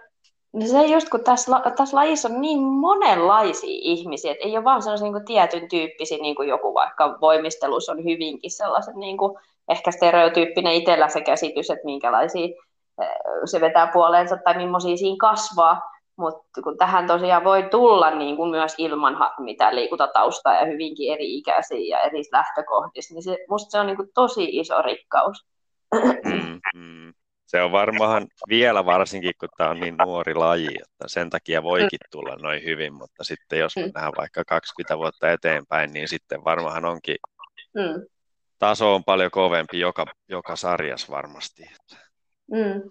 No 0.57 0.67
se 0.67 0.87
just, 0.87 1.09
kun 1.09 1.25
tässä, 1.25 1.61
tässä 1.77 1.97
lajissa 1.97 2.29
on 2.29 2.41
niin 2.41 2.63
monenlaisia 2.63 3.79
ihmisiä, 3.83 4.33
että 4.33 4.45
ei 4.45 4.57
ole 4.57 4.65
vaan 4.65 4.83
sellaisia 4.83 5.13
niin 5.13 5.25
tietyn 5.25 5.69
tyyppisiä, 5.69 6.19
niin 6.19 6.37
kuin 6.37 6.49
joku 6.49 6.75
vaikka 6.75 7.19
voimistelus 7.21 7.89
on 7.89 8.05
hyvinkin 8.05 8.51
sellaisen 8.51 8.97
niin 8.97 9.19
kuin, 9.19 9.39
ehkä 9.69 9.91
stereotyyppinen 9.91 10.73
itsellä 10.73 11.09
se 11.09 11.21
käsitys, 11.21 11.71
että 11.71 11.85
minkälaisia 11.85 12.45
eh, 13.03 13.09
se 13.45 13.61
vetää 13.61 13.91
puoleensa 13.93 14.37
tai 14.37 14.57
millaisia 14.57 14.97
siinä 14.97 15.17
kasvaa, 15.21 15.81
mutta 16.17 16.63
kun 16.63 16.79
tähän 16.79 17.07
tosiaan 17.07 17.45
voi 17.45 17.63
tulla 17.63 18.11
niin 18.11 18.37
kuin 18.37 18.51
myös 18.51 18.75
ilman 18.79 19.17
mitään 19.39 19.77
liikuntataustaa 19.77 20.55
ja 20.55 20.67
hyvinkin 20.67 21.13
eri 21.13 21.37
ikäisiä 21.37 21.99
ja 21.99 22.01
eri 22.01 22.23
lähtökohdissa, 22.33 23.15
niin 23.15 23.23
se, 23.23 23.39
musta 23.49 23.71
se 23.71 23.81
on 23.81 23.87
niin 23.87 23.97
kuin 23.97 24.11
tosi 24.15 24.45
iso 24.53 24.83
rikkaus. 24.83 25.47
Mm, 26.25 26.61
mm. 26.75 27.13
Se 27.47 27.63
on 27.63 27.73
varmaan 27.73 28.27
vielä 28.49 28.85
varsinkin, 28.85 29.33
kun 29.41 29.49
tämä 29.57 29.71
on 29.71 29.81
niin 29.81 29.97
nuori 30.05 30.35
laji, 30.35 30.67
että 30.67 31.05
sen 31.07 31.31
takia 31.31 31.63
voikin 31.63 31.99
tulla 32.11 32.37
noin 32.37 32.65
hyvin, 32.65 32.93
mutta 32.93 33.25
sitten 33.25 33.59
jos 33.59 33.77
mennään 33.77 34.13
vaikka 34.17 34.45
20 34.45 34.99
vuotta 34.99 35.33
eteenpäin, 35.33 35.93
niin 35.93 36.09
sitten 36.09 36.45
varmaan 36.45 36.85
onkin 36.85 37.17
mm. 37.75 38.07
taso 38.59 38.95
on 38.95 39.05
paljon 39.05 39.31
kovempi 39.31 39.81
joka, 39.81 40.07
joka 40.29 40.57
sarjas 40.57 41.11
varmasti. 41.11 41.63
Mm. 42.51 42.91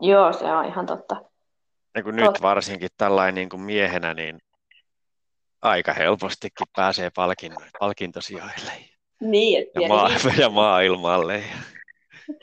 Joo, 0.00 0.32
se 0.32 0.44
on 0.44 0.64
ihan 0.64 0.86
totta. 0.86 1.22
Ja 1.94 2.02
kun 2.02 2.16
nyt 2.16 2.42
varsinkin 2.42 2.90
tällainen 2.96 3.34
niin 3.34 3.48
kuin 3.48 3.62
miehenä, 3.62 4.14
niin 4.14 4.38
aika 5.62 5.92
helpostikin 5.92 6.66
pääsee 6.76 7.10
palkinto, 7.16 7.60
palkintosijoille. 7.80 8.72
Niin, 9.20 9.62
että 9.62 9.80
ja, 9.80 9.88
maa, 9.88 10.10
ja 10.38 10.50
maailmalle. 10.50 11.44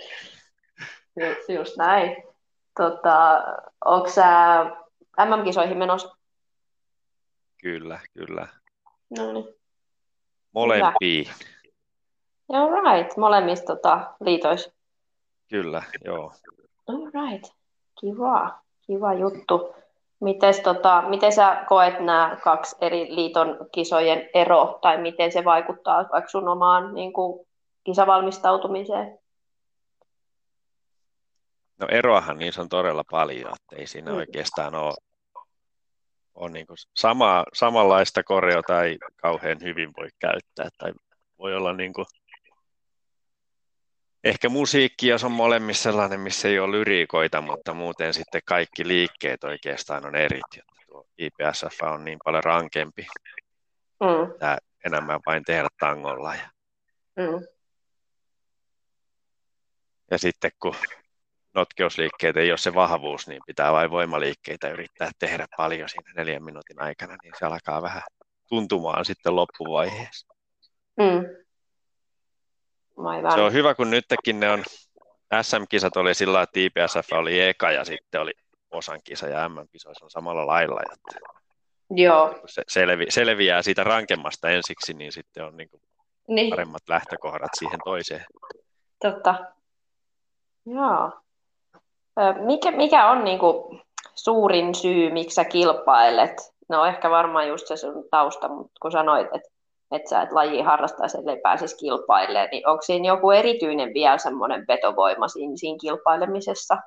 Just, 1.20 1.50
just 1.50 1.78
näin. 1.78 2.24
Tota, 2.78 3.44
onko 3.86 4.10
sä 4.10 4.26
MM-kisoihin 5.26 5.78
menossa? 5.78 6.16
Kyllä, 7.62 8.00
kyllä. 8.14 8.48
No 9.18 9.34
niin. 9.34 9.56
Molempiin. 10.54 11.28
All 12.50 12.70
right, 12.72 13.18
molemmissa 13.18 13.66
tota, 13.66 14.14
liitoissa. 14.20 14.72
Kyllä, 15.50 15.84
joo. 16.06 16.32
All 16.88 17.06
right, 17.06 17.54
kiva, 18.00 18.60
kiva 18.82 19.14
juttu. 19.14 19.76
Mites, 20.20 20.60
tota, 20.60 21.04
miten 21.08 21.32
sä 21.32 21.66
koet 21.70 22.00
nämä 22.00 22.38
kaksi 22.44 22.76
eri 22.82 23.16
liiton 23.16 23.58
kisojen 23.72 24.30
ero, 24.34 24.80
tai 24.82 25.02
miten 25.02 25.32
se 25.32 25.44
vaikuttaa 25.46 26.06
vaikka 26.12 26.30
sun 26.30 26.48
omaan 26.48 26.94
niin 26.94 27.14
kuin, 27.14 27.48
kisavalmistautumiseen? 27.84 29.20
No 31.80 31.88
eroahan 31.92 32.38
niissä 32.38 32.62
on 32.62 32.70
todella 32.70 33.04
paljon, 33.12 33.54
että 33.56 33.76
ei 33.76 33.88
siinä 33.88 34.12
mm. 34.12 34.18
oikeastaan 34.18 34.76
ole, 34.76 34.94
ole 36.36 36.52
niin 36.52 36.68
kuin 36.68 36.78
sama, 36.96 37.44
samanlaista 37.54 38.24
koreo 38.24 38.62
tai 38.62 38.98
kauhean 39.16 39.58
hyvin 39.62 39.92
voi 39.98 40.10
käyttää. 40.20 40.70
Tai 40.78 40.94
voi 41.40 41.56
olla 41.56 41.74
niin 41.74 41.94
kuin, 41.94 42.06
ehkä 44.24 44.50
musiikki, 44.50 45.08
jos 45.08 45.24
on 45.24 45.32
molemmissa 45.32 45.84
sellainen, 45.84 46.20
missä 46.20 46.48
ei 46.48 46.60
ole 46.60 46.72
lyriikoita, 46.72 47.42
mutta 47.42 47.74
muuten 47.74 48.14
sitten 48.14 48.42
kaikki 48.46 48.88
liikkeet 48.88 49.44
oikeastaan 49.44 50.06
on 50.06 50.16
eri. 50.16 50.40
Tuo 50.88 51.06
IPSF 51.18 51.82
on 51.82 52.06
niin 52.06 52.20
paljon 52.24 52.44
rankempi. 52.44 53.08
Mm. 54.00 54.40
Tämä 54.40 54.58
enemmän 54.86 55.20
vain 55.26 55.44
tehdä 55.44 55.68
tangolla. 55.80 56.36
Ja, 56.36 56.50
mm. 57.16 57.48
ja 60.12 60.18
sitten 60.18 60.52
kun 60.60 60.76
notkeusliikkeet 61.56 62.38
ei 62.38 62.52
ole 62.52 62.58
se 62.58 62.74
vahvuus, 62.74 63.28
niin 63.28 63.42
pitää 63.48 63.72
vain 63.72 63.92
voimaliikkeitä 63.92 64.70
yrittää 64.70 65.12
tehdä 65.20 65.46
paljon 65.58 65.90
siinä 65.90 66.14
neljän 66.16 66.44
minuutin 66.44 66.82
aikana, 66.82 67.16
niin 67.24 67.34
se 67.40 67.46
alkaa 67.46 67.82
vähän 67.82 68.02
tuntumaan 68.50 69.06
sitten 69.06 69.36
loppuvaiheessa. 69.36 70.28
Mm. 70.98 71.46
Se 73.36 73.42
on 73.42 73.54
hyvä, 73.54 73.76
kun 73.76 73.90
nytkin 73.90 74.40
ne 74.40 74.52
on, 74.52 74.64
SM-kisat 75.42 75.98
oli 75.98 76.14
sillä 76.14 76.42
että 76.42 76.60
IPSF 76.60 77.14
oli 77.14 77.42
eka 77.42 77.72
ja 77.72 77.86
sitten 77.86 78.22
oli 78.22 78.32
osan 78.72 79.00
kisa 79.04 79.28
ja 79.28 79.50
MM-kisoissa 79.50 80.06
on 80.06 80.12
samalla 80.12 80.48
lailla. 80.48 80.82
Että 80.94 81.20
Joo. 81.90 82.40
Se 82.46 82.64
selvi, 82.68 83.06
selviää 83.10 83.62
siitä 83.62 83.84
rankemmasta 83.84 84.50
ensiksi, 84.50 84.94
niin 84.94 85.12
sitten 85.12 85.46
on 85.46 85.58
niin 85.58 85.70
niin. 86.28 86.50
paremmat 86.50 86.90
lähtökohdat 86.90 87.52
siihen 87.60 87.80
toiseen. 87.84 88.26
Totta. 89.02 89.36
Joo. 90.66 91.25
Mikä, 92.46 92.72
mikä 92.72 93.10
on 93.10 93.24
niin 93.24 93.40
kuin 93.40 93.82
suurin 94.16 94.76
syy, 94.76 95.12
miksi 95.12 95.36
sä 95.36 95.46
kilpailet? 95.46 96.34
No 96.70 96.86
ehkä 96.86 97.10
varmaan 97.10 97.48
just 97.48 97.68
se 97.68 97.78
sun 97.78 98.04
tausta, 98.12 98.50
mutta 98.50 98.74
kun 98.82 98.92
sanoit, 98.92 99.28
että, 99.34 99.50
että 99.92 100.10
sä 100.10 100.22
et 100.22 100.32
laji 100.32 100.62
harrastaisi, 100.62 101.18
ellei 101.18 101.40
pääsisi 101.44 101.78
kilpailemaan, 101.78 102.50
niin 102.52 102.68
onko 102.68 102.82
siinä 102.82 103.08
joku 103.08 103.32
erityinen 103.32 103.94
vielä 103.94 104.18
semmoinen 104.18 104.66
vetovoima 104.68 105.28
siinä, 105.28 105.54
siinä 105.56 105.78
kilpailemisessa? 105.82 106.78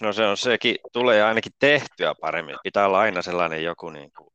No 0.00 0.12
se 0.12 0.26
on 0.26 0.36
sekin, 0.36 0.76
tulee 0.92 1.22
ainakin 1.22 1.52
tehtyä 1.58 2.14
paremmin. 2.20 2.56
Pitää 2.62 2.86
olla 2.86 2.98
aina 2.98 3.22
sellainen 3.22 3.64
joku 3.64 3.90
niin 3.90 4.12
kuin 4.18 4.28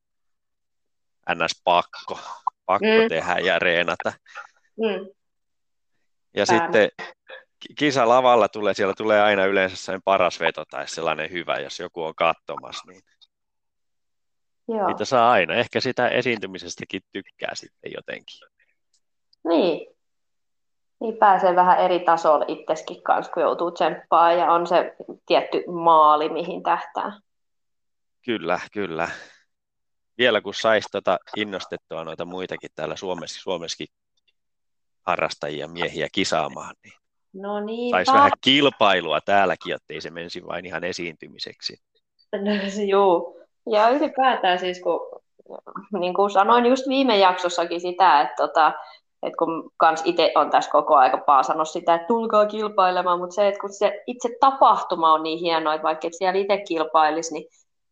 NS-pakko, 1.30 2.19
pakko 2.65 2.86
mm. 3.02 3.10
tehdä 3.10 3.38
ja 3.39 3.60
reenata. 3.60 4.13
Mm. 4.78 5.08
Ja 6.34 6.45
Täällä. 6.45 6.65
sitten 6.65 6.89
kisa 7.78 8.10
lavalla 8.10 8.47
tulee, 8.47 8.73
siellä 8.73 8.93
tulee 8.97 9.21
aina 9.21 9.45
yleensä 9.45 9.76
sen 9.76 10.02
paras 10.02 10.39
veto 10.39 10.63
tai 10.69 10.88
sellainen 10.88 11.32
hyvä, 11.32 11.60
jos 11.60 11.80
joku 11.80 12.04
on 12.04 12.15
katsomassa, 12.15 12.91
niin 12.91 13.02
Joo. 14.67 14.88
niitä 14.88 15.06
saa 15.06 15.32
aina. 15.32 15.54
Ehkä 15.54 15.80
sitä 15.80 16.08
esiintymisestäkin 16.08 17.02
tykkää 17.12 17.56
sitten 17.56 17.91
jotenkin. 17.95 18.39
Niin. 19.47 19.93
Niin 20.99 21.17
pääsee 21.17 21.56
vähän 21.56 21.80
eri 21.80 21.99
tasolla 21.99 22.45
itseskin 22.47 23.04
kanssa, 23.04 23.32
kun 23.32 23.43
joutuu 23.43 23.71
tsemppaa 23.71 24.34
ja 24.34 24.52
on 24.52 24.67
se 24.67 24.95
tietty 25.26 25.63
maali, 25.67 26.30
mihin 26.30 26.63
tähtää. 26.63 27.19
Kyllä, 28.26 28.60
kyllä. 28.73 29.10
Vielä 30.17 30.41
kun 30.41 30.54
saisi 30.54 30.88
tota 30.91 31.17
innostettua 31.36 32.04
noita 32.04 32.26
muitakin 32.26 32.69
täällä 32.76 32.95
Suomessa, 32.95 33.41
Suomessakin 33.41 33.88
harrastajia, 35.02 35.67
miehiä 35.67 36.08
kisaamaan, 36.12 36.76
niin 36.84 37.03
No 37.34 37.60
niin. 37.60 37.91
Saisi 37.91 38.13
vähän 38.13 38.32
kilpailua 38.41 39.22
täälläkin, 39.22 39.76
ettei 39.76 40.02
se 40.02 40.10
menisi 40.10 40.46
vain 40.48 40.65
ihan 40.65 40.84
esiintymiseksi. 40.84 41.78
No, 42.32 42.52
joo. 42.88 43.36
Ja 43.72 43.89
ylipäätään 43.89 44.60
siis, 44.60 44.82
kun, 44.82 45.00
niin 46.00 46.13
kuin 46.13 46.30
sanoin 46.30 46.65
just 46.65 46.88
viime 46.88 47.17
jaksossakin 47.17 47.82
sitä, 47.82 48.22
että, 48.22 48.36
tota, 48.38 48.74
että 49.24 49.38
kun 49.38 49.72
kans 49.78 50.02
itse 50.06 50.32
on 50.36 50.50
tässä 50.50 50.72
koko 50.72 50.96
aika 50.96 51.17
paasannut 51.17 51.69
sitä, 51.69 51.93
että 51.93 52.08
tulkaa 52.08 52.46
kilpailemaan, 52.46 53.19
mutta 53.19 53.36
se, 53.36 53.48
että 53.48 53.60
kun 53.60 53.74
se 53.74 54.04
itse 54.08 54.30
tapahtuma 54.39 55.13
on 55.13 55.24
niin 55.24 55.39
hieno, 55.39 55.72
että 55.72 55.84
vaikka 55.84 56.08
et 56.08 56.13
siellä 56.13 56.39
itse 56.39 56.58
kilpailisi, 56.58 57.34
niin 57.34 57.46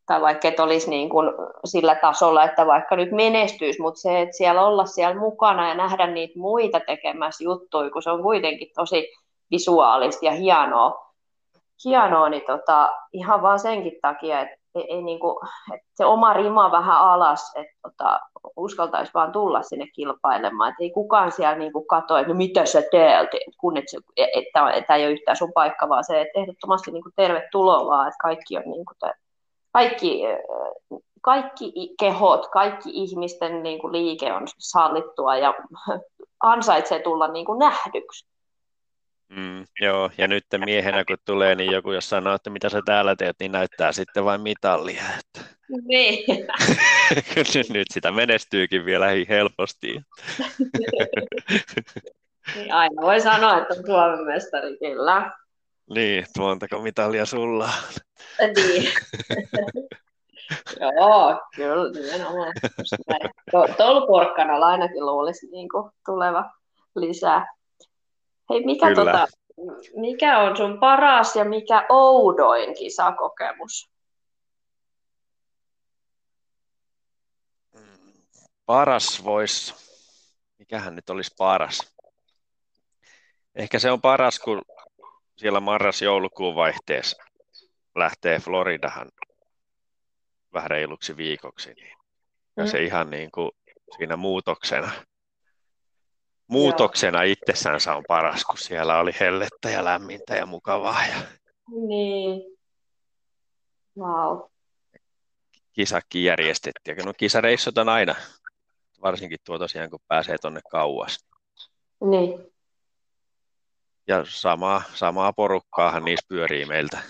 tai 0.06 0.22
vaikka 0.22 0.48
et 0.48 0.60
olisi 0.60 0.90
niin 0.90 1.10
kuin 1.10 1.30
sillä 1.66 1.96
tasolla, 1.96 2.44
että 2.44 2.68
vaikka 2.68 2.96
nyt 2.96 3.12
menestyisi, 3.12 3.82
mutta 3.82 4.02
se, 4.02 4.22
että 4.22 4.38
siellä 4.38 4.66
olla 4.66 4.86
siellä 4.86 5.20
mukana 5.20 5.70
ja 5.70 5.76
nähdä 5.76 6.08
niitä 6.08 6.40
muita 6.40 6.80
tekemässä 6.80 7.44
juttuja, 7.44 7.90
kun 7.90 8.04
se 8.04 8.10
on 8.10 8.22
kuitenkin 8.22 8.68
tosi 8.76 9.08
visuaalista 9.52 10.26
ja 10.26 10.32
hienoa, 10.32 11.12
hienoa 11.86 12.30
niin 12.30 12.44
tota, 12.48 12.90
ihan 13.14 13.42
vaan 13.42 13.60
senkin 13.60 14.00
takia, 14.02 14.40
että 14.40 14.56
ei, 14.76 14.94
ei 14.94 15.02
niinku, 15.02 15.42
että 15.74 15.88
se 15.94 16.06
oma 16.06 16.34
rima 16.34 16.72
vähän 16.72 16.98
alas, 16.98 17.52
että 17.56 17.74
tota, 17.82 18.20
uskaltaisi 18.58 19.14
vaan 19.14 19.32
tulla 19.32 19.62
sinne 19.62 19.88
kilpailemaan, 19.96 20.70
että 20.70 20.84
ei 20.84 20.92
kukaan 20.92 21.32
siellä 21.32 21.56
niinku 21.56 21.84
katso, 21.84 22.18
että 22.18 22.34
no 22.34 22.38
mitä 22.38 22.66
sä 22.66 22.82
teet, 22.92 23.30
kun 23.60 23.78
et 23.78 23.84
se, 23.88 23.98
että, 24.18 24.72
että 24.72 24.96
ei 24.96 25.06
ole 25.06 25.12
yhtään 25.12 25.38
sun 25.38 25.54
paikka, 25.54 25.90
vaan 25.90 26.04
se, 26.04 26.22
että 26.22 26.40
ehdottomasti 26.40 26.92
niinku 26.92 27.10
tervetuloa 27.16 27.86
vaan, 27.86 28.08
että 28.08 28.18
kaikki 28.22 28.58
on 28.58 28.64
niinku, 28.66 28.94
te, 29.00 29.14
kaikki, 29.74 30.22
kaikki 31.22 31.96
kehot, 32.00 32.48
kaikki 32.48 32.90
ihmisten 32.94 33.64
niinku 33.64 33.92
liike 33.92 34.34
on 34.34 34.44
sallittua 34.58 35.36
ja 35.36 35.54
ansaitsee 36.44 37.00
tulla 37.00 37.28
niinku 37.28 37.54
nähdyksi. 37.54 38.31
Mm, 39.36 39.66
joo, 39.82 40.12
ja 40.18 40.28
nyt 40.28 40.46
miehenä 40.66 41.06
kun 41.06 41.18
tulee, 41.26 41.56
niin 41.56 41.72
joku 41.72 41.92
jos 41.92 42.10
sanoo, 42.10 42.36
että 42.36 42.50
mitä 42.50 42.70
sä 42.70 42.82
täällä 42.86 43.16
teet, 43.16 43.36
niin 43.40 43.52
näyttää 43.52 43.92
sitten 43.92 44.26
vain 44.26 44.42
mitallia. 44.42 45.04
Että... 45.20 45.56
Niin. 45.84 46.26
nyt 47.74 47.88
sitä 47.94 48.12
menestyykin 48.12 48.86
vielä 48.86 49.08
helposti. 49.30 50.02
niin 52.56 52.74
aina 52.74 53.02
voi 53.02 53.22
sanoa, 53.22 53.58
että 53.58 53.74
on 53.74 53.86
Suomen 53.86 54.26
mestari, 54.26 54.78
kyllä. 54.78 55.32
Niin, 55.96 56.26
montako 56.38 56.82
mitalia 56.82 57.26
sulla 57.26 57.66
on. 57.66 58.50
niin. 58.56 58.90
Joo, 60.80 61.42
kyllä, 61.56 61.92
nimenomaan. 61.92 62.54
Tuolla 63.78 64.08
porkkanalla 64.08 64.68
ainakin 64.68 65.06
luulisi 65.06 65.48
niin 65.52 65.70
kuin, 65.70 65.92
tuleva 66.06 66.52
lisää. 66.96 67.61
Hei, 68.52 68.66
mikä, 68.66 68.96
tota, 68.96 69.28
mikä 69.96 70.40
on 70.40 70.58
sun 70.58 70.80
paras 70.80 71.36
ja 71.36 71.46
mikä 71.46 71.86
oudoin 71.90 72.76
kisakokemus? 72.76 73.92
Paras 78.66 79.24
voisi, 79.24 79.74
mikähän 80.60 80.96
nyt 80.96 81.10
olisi 81.10 81.32
paras? 81.38 81.96
Ehkä 83.56 83.80
se 83.80 83.92
on 83.92 84.02
paras, 84.02 84.40
kun 84.40 84.62
siellä 85.38 85.60
marras-joulukuun 85.60 86.56
vaihteessa 86.56 87.24
lähtee 87.96 88.40
Floridahan 88.40 89.12
vähän 90.54 90.70
reiluksi 90.70 91.18
viikoksi. 91.18 91.74
Niin. 91.74 91.98
Ja 92.58 92.64
mm. 92.64 92.70
se 92.70 92.84
ihan 92.84 93.10
niin 93.10 93.32
kuin 93.32 93.52
siinä 93.98 94.18
muutoksena, 94.18 94.92
muutoksena 96.52 97.24
Joo. 97.24 97.32
itsessänsä 97.32 97.96
on 97.96 98.04
paras, 98.08 98.46
kun 98.46 98.58
siellä 98.58 99.00
oli 99.00 99.12
hellettä 99.20 99.70
ja 99.70 99.86
lämmintä 99.86 100.36
ja 100.36 100.46
mukavaa. 100.46 101.06
Ja... 101.06 101.16
Niin. 101.88 102.58
Wow. 103.98 104.40
Kisakin 105.74 106.24
järjestettiin. 106.24 106.98
No 107.06 107.14
kisareissut 107.18 107.78
on 107.78 107.90
aina, 107.90 108.16
varsinkin 109.02 109.40
tuo 109.46 109.60
tosiaan, 109.60 109.90
kun 109.90 110.00
pääsee 110.08 110.38
tuonne 110.38 110.62
kauas. 110.72 111.26
Niin. 112.10 112.52
Ja 114.08 114.26
samaa, 114.30 114.84
samaa 114.94 115.34
porukkaahan 115.34 116.06
niissä 116.06 116.26
pyörii 116.30 116.66
meiltä 116.66 117.02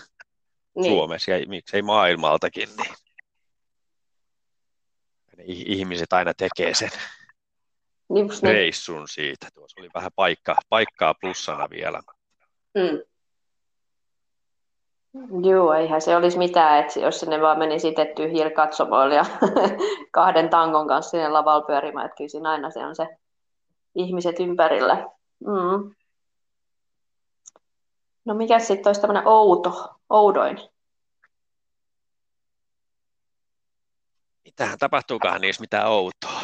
niin. 0.75 0.91
Suomessa 0.91 1.31
ja 1.31 1.47
miksei 1.47 1.81
maailmaltakin. 1.81 2.69
Niin 2.77 2.95
ihmiset 5.47 6.13
aina 6.13 6.33
tekee 6.33 6.73
sen 6.73 6.89
niin. 8.13 8.29
reissun 8.43 9.07
siitä. 9.07 9.47
Tuossa 9.53 9.81
oli 9.81 9.89
vähän 9.93 10.11
paikka, 10.15 10.55
paikkaa 10.69 11.13
plussana 11.21 11.69
vielä. 11.69 12.01
Mm. 12.75 13.01
Joo, 15.49 15.73
eihän 15.73 16.01
se 16.01 16.15
olisi 16.15 16.37
mitään, 16.37 16.79
että 16.79 16.99
jos 16.99 17.19
sinne 17.19 17.41
vaan 17.41 17.59
meni 17.59 17.79
sitten 17.79 18.15
tyhjillä 18.15 18.51
katsomoilla 18.51 19.15
ja 19.15 19.25
kahden 20.11 20.49
tangon 20.49 20.87
kanssa 20.87 21.09
sinne 21.09 21.29
lavalla 21.29 21.65
pyörimään, 21.65 22.05
että 22.05 22.15
kyllä 22.15 22.29
siinä 22.29 22.51
aina 22.51 22.71
se 22.71 22.85
on 22.85 22.95
se 22.95 23.07
ihmiset 23.95 24.39
ympärillä. 24.39 24.95
Mm. 25.39 25.95
No 28.25 28.33
mikä 28.33 28.59
sitten 28.59 28.89
olisi 28.89 29.01
tämmöinen 29.01 29.27
outo, 29.27 29.89
oudoin? 30.09 30.57
mitähän 34.51 34.79
tapahtuukaan 34.79 35.41
niissä 35.41 35.61
mitään 35.61 35.87
outoa. 35.87 36.40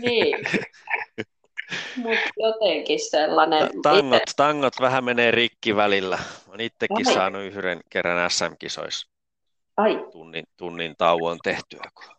Niin. 0.00 0.36
Mutta 1.96 2.30
jotenkin 2.36 3.00
sellainen... 3.10 3.82
Tangot, 3.82 4.22
ite... 4.22 4.32
tangot 4.36 4.74
vähän 4.80 5.04
menee 5.04 5.30
rikki 5.30 5.76
välillä. 5.76 6.18
Olen 6.48 6.60
itsekin 6.60 7.08
Ai. 7.08 7.14
saanut 7.14 7.42
yhden 7.42 7.80
kerran 7.90 8.30
SM-kisoissa 8.30 9.10
Ai. 9.76 10.06
Tunnin, 10.12 10.44
tunnin 10.56 10.94
tauon 10.98 11.38
tehtyä, 11.42 11.90
kun 11.94 12.16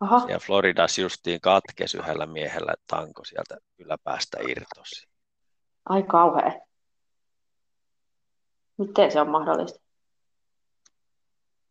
Aha. 0.00 0.26
Ja 0.28 0.38
Floridassa 0.38 1.00
justiin 1.00 1.40
katkesi 1.40 1.98
yhdellä 1.98 2.26
miehellä 2.26 2.74
tanko 2.86 3.24
sieltä 3.24 3.56
yläpäästä 3.78 4.38
irtosi. 4.48 5.08
Ai 5.88 6.02
kauhea. 6.02 6.52
Miten 8.78 9.12
se 9.12 9.20
on 9.20 9.28
mahdollista? 9.28 9.80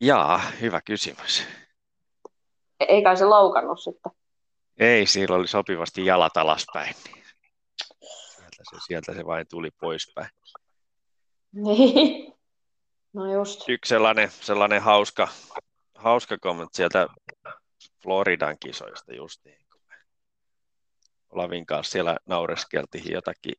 Jaa, 0.01 0.41
hyvä 0.61 0.81
kysymys. 0.81 1.43
Eikä 2.79 3.15
se 3.15 3.25
loukannut 3.25 3.79
sitten. 3.79 4.11
Ei, 4.77 5.05
sillä 5.05 5.35
oli 5.35 5.47
sopivasti 5.47 6.05
jalat 6.05 6.37
alaspäin. 6.37 6.95
Sieltä, 8.35 8.63
se, 8.69 8.77
sieltä 8.87 9.13
se 9.13 9.25
vain 9.25 9.47
tuli 9.47 9.71
poispäin. 9.71 10.29
Niin. 11.51 12.33
No 13.13 13.33
just. 13.33 13.69
Yksi 13.69 13.89
sellainen, 13.89 14.31
sellainen 14.31 14.81
hauska, 14.81 15.27
hauska 15.95 16.37
kommentti 16.37 16.75
sieltä 16.77 17.07
Floridan 18.03 18.57
kisoista 18.59 19.13
justiin. 19.13 19.65
Olavin 21.29 21.65
kanssa 21.65 21.91
siellä 21.91 22.17
naureskeltiin 22.25 23.11
jotakin 23.11 23.55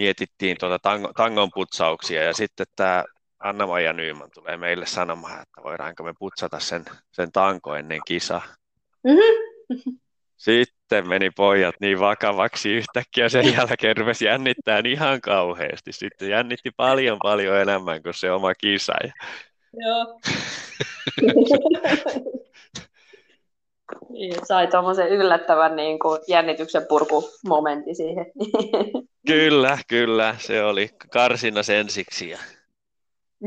mietittiin 0.00 0.56
tuota 0.60 0.78
tango, 0.78 1.12
tangon 1.12 1.50
putsauksia 1.54 2.22
ja 2.22 2.34
sitten 2.34 2.66
tämä 2.76 3.04
Anna-Maija 3.38 3.92
Nyyman 3.92 4.30
tulee 4.34 4.56
meille 4.56 4.86
sanomaan, 4.86 5.42
että 5.42 5.62
voidaanko 5.62 6.02
me 6.02 6.14
putsata 6.18 6.60
sen, 6.60 6.84
sen 7.12 7.32
tanko 7.32 7.74
ennen 7.74 8.00
kisaa. 8.06 8.42
Mm-hmm. 9.04 9.98
Sitten 10.36 11.08
meni 11.08 11.30
pojat 11.30 11.74
niin 11.80 12.00
vakavaksi 12.00 12.72
yhtäkkiä 12.72 13.28
sen 13.28 13.54
jälkeen 13.54 13.96
rupesi 13.96 14.24
jännittää 14.24 14.82
ihan 14.86 15.20
kauheasti. 15.20 15.92
Sitten 15.92 16.30
jännitti 16.30 16.70
paljon 16.76 17.18
paljon 17.22 17.56
enemmän 17.56 18.02
kuin 18.02 18.14
se 18.14 18.32
oma 18.32 18.54
kisa. 18.54 18.94
Joo. 19.72 20.20
Niin, 24.08 24.34
sai 24.46 24.66
tuommoisen 24.66 25.08
yllättävän 25.08 25.76
niin 25.76 25.98
kuin 25.98 26.20
jännityksen 26.28 26.86
purkumomentti 26.88 27.94
siihen. 27.94 28.26
kyllä, 29.26 29.78
kyllä. 29.88 30.34
Se 30.38 30.62
oli 30.62 30.88
karsinnas 31.12 31.70
ensiksi. 31.70 32.30
Ja 32.30 32.38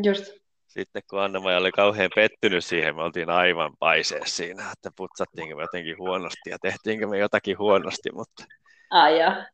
Just. 0.03 0.42
Sitten 0.73 1.01
kun 1.09 1.21
anna 1.21 1.39
oli 1.39 1.71
kauhean 1.71 2.09
pettynyt 2.15 2.65
siihen, 2.65 2.95
me 2.95 3.03
oltiin 3.03 3.29
aivan 3.29 3.73
paiseessa 3.79 4.35
siinä, 4.35 4.71
että 4.71 4.89
putsattiinko 4.95 5.55
me 5.55 5.61
jotenkin 5.61 5.97
huonosti 5.97 6.49
ja 6.49 6.57
tehtiinkö 6.61 7.07
me 7.07 7.17
jotakin 7.17 7.57
huonosti, 7.57 8.09
mutta 8.13 8.43
Ai 8.89 9.19
ja. 9.19 9.45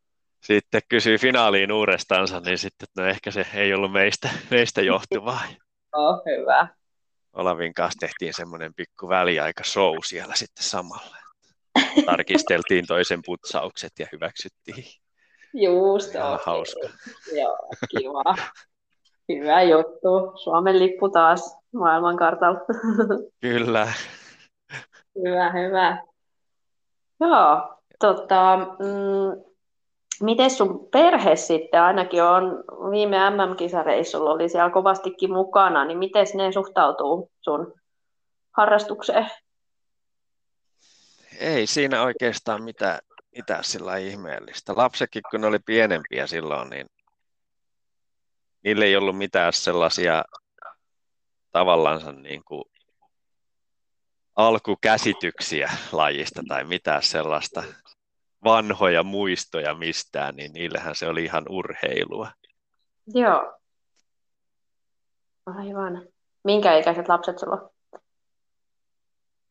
sitten 0.43 0.81
kysyi 0.89 1.17
finaaliin 1.17 1.71
uudestaansa, 1.71 2.39
niin 2.39 2.57
sitten, 2.57 2.87
että 2.89 3.01
no 3.01 3.07
ehkä 3.07 3.31
se 3.31 3.45
ei 3.53 3.73
ollut 3.73 3.91
meistä, 3.91 4.29
meistä 4.51 4.81
johtuvaa. 4.81 5.41
Oh, 5.93 6.21
hyvä. 6.25 6.67
Olavin 7.33 7.73
kanssa 7.73 7.99
tehtiin 7.99 8.33
semmoinen 8.33 8.73
pikku 8.73 9.09
väliaika 9.09 9.63
show 9.63 9.95
siellä 10.05 10.35
sitten 10.35 10.63
samalla. 10.63 11.17
Tarkisteltiin 12.05 12.87
toisen 12.87 13.19
putsaukset 13.25 13.91
ja 13.99 14.07
hyväksyttiin. 14.11 14.85
Just, 15.53 16.09
okay. 16.09 16.37
hauska. 16.45 16.89
Joo, 17.39 17.69
kiva. 17.89 18.35
Hyvä 19.29 19.61
juttu. 19.61 20.31
Suomen 20.35 20.79
lippu 20.79 21.09
taas 21.09 21.57
maailmankartalla. 21.73 22.59
Kyllä. 23.41 23.87
hyvä, 25.15 25.51
hyvä. 25.51 26.03
Joo, 27.19 27.79
tota, 27.99 28.57
mm, 28.57 29.43
miten 30.21 30.49
sun 30.49 30.87
perhe 30.91 31.35
sitten, 31.35 31.81
ainakin 31.81 32.23
on 32.23 32.63
viime 32.91 33.17
MM-kisareissulla 33.29 34.31
oli 34.31 34.49
siellä 34.49 34.69
kovastikin 34.69 35.33
mukana, 35.33 35.85
niin 35.85 35.97
miten 35.97 36.25
ne 36.33 36.51
suhtautuu 36.51 37.31
sun 37.41 37.73
harrastukseen? 38.57 39.29
Ei 41.39 41.67
siinä 41.67 42.01
oikeastaan 42.01 42.63
mitään, 42.63 42.99
mitään 43.35 43.63
sillä 43.63 43.97
ihmeellistä. 43.97 44.73
Lapsetkin, 44.75 45.21
kun 45.31 45.41
ne 45.41 45.47
oli 45.47 45.59
pienempiä 45.59 46.27
silloin, 46.27 46.69
niin 46.69 46.87
niillä 48.63 48.85
ei 48.85 48.95
ollut 48.95 49.17
mitään 49.17 49.53
sellaisia 49.53 50.23
tavallaan 51.51 52.21
niin 52.23 52.43
kuin 52.43 52.63
alkukäsityksiä 54.35 55.71
lajista 55.91 56.41
tai 56.47 56.63
mitään 56.63 57.03
sellaista 57.03 57.63
vanhoja 58.43 59.03
muistoja 59.03 59.73
mistään, 59.73 60.35
niin 60.35 60.53
niillähän 60.53 60.95
se 60.95 61.07
oli 61.07 61.23
ihan 61.23 61.45
urheilua. 61.49 62.31
Joo. 63.07 63.59
Aivan. 65.45 66.07
Minkä 66.43 66.77
ikäiset 66.77 67.07
lapset 67.07 67.39
sulla 67.39 67.55
on? 67.55 67.69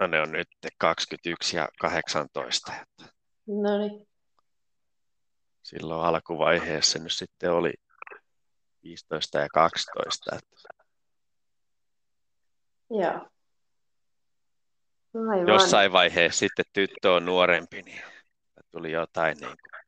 No 0.01 0.07
ne 0.07 0.21
on 0.21 0.33
nyt 0.33 0.49
21 0.79 1.57
ja 1.57 1.68
18. 1.81 2.73
No 3.47 3.79
niin. 3.79 4.09
Silloin 5.62 6.07
alkuvaiheessa 6.07 6.99
nyt 6.99 7.12
sitten 7.12 7.53
oli 7.53 7.75
15 8.83 9.38
ja 9.38 9.49
12. 9.55 10.38
Joo. 12.91 13.29
Aivan. 15.31 15.49
Jossain 15.49 15.93
vaiheessa 15.93 16.38
sitten 16.38 16.64
tyttö 16.73 17.12
on 17.12 17.25
nuorempi, 17.25 17.83
niin 17.83 18.03
tuli 18.71 18.93
jotain 18.93 19.37
niin 19.41 19.57
kuin, 19.57 19.83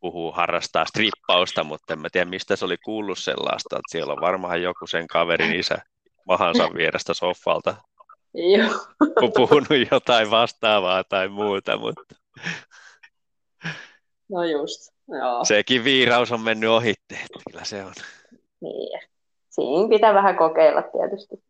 puhuu, 0.00 0.32
harrastaa 0.32 0.84
strippausta, 0.84 1.64
mutta 1.64 1.92
en 1.92 1.98
mä 1.98 2.08
tiedä 2.12 2.30
mistä 2.30 2.56
se 2.56 2.64
oli 2.64 2.76
kuullut 2.84 3.18
sellaista, 3.18 3.76
että 3.76 3.90
siellä 3.90 4.12
on 4.12 4.20
varmaan 4.20 4.62
joku 4.62 4.86
sen 4.86 5.06
kaverin 5.06 5.56
isä 5.56 5.78
mahansa 6.26 6.74
vierestä 6.74 7.14
soffalta 7.14 7.76
Joo. 8.34 8.70
puhunut 9.36 9.90
jotain 9.90 10.30
vastaavaa 10.30 11.04
tai 11.04 11.28
muuta, 11.28 11.78
mutta 11.78 12.14
No 14.28 14.44
just, 14.44 14.93
joo. 15.08 15.44
Sekin 15.44 15.84
viiraus 15.84 16.32
on 16.32 16.40
mennyt 16.40 16.70
ohitte, 16.70 17.18
kyllä 17.50 17.64
se 17.64 17.84
on. 17.84 17.92
Niin, 18.60 19.00
siinä 19.50 19.88
pitää 19.88 20.14
vähän 20.14 20.36
kokeilla 20.36 20.82
tietysti. 20.82 21.44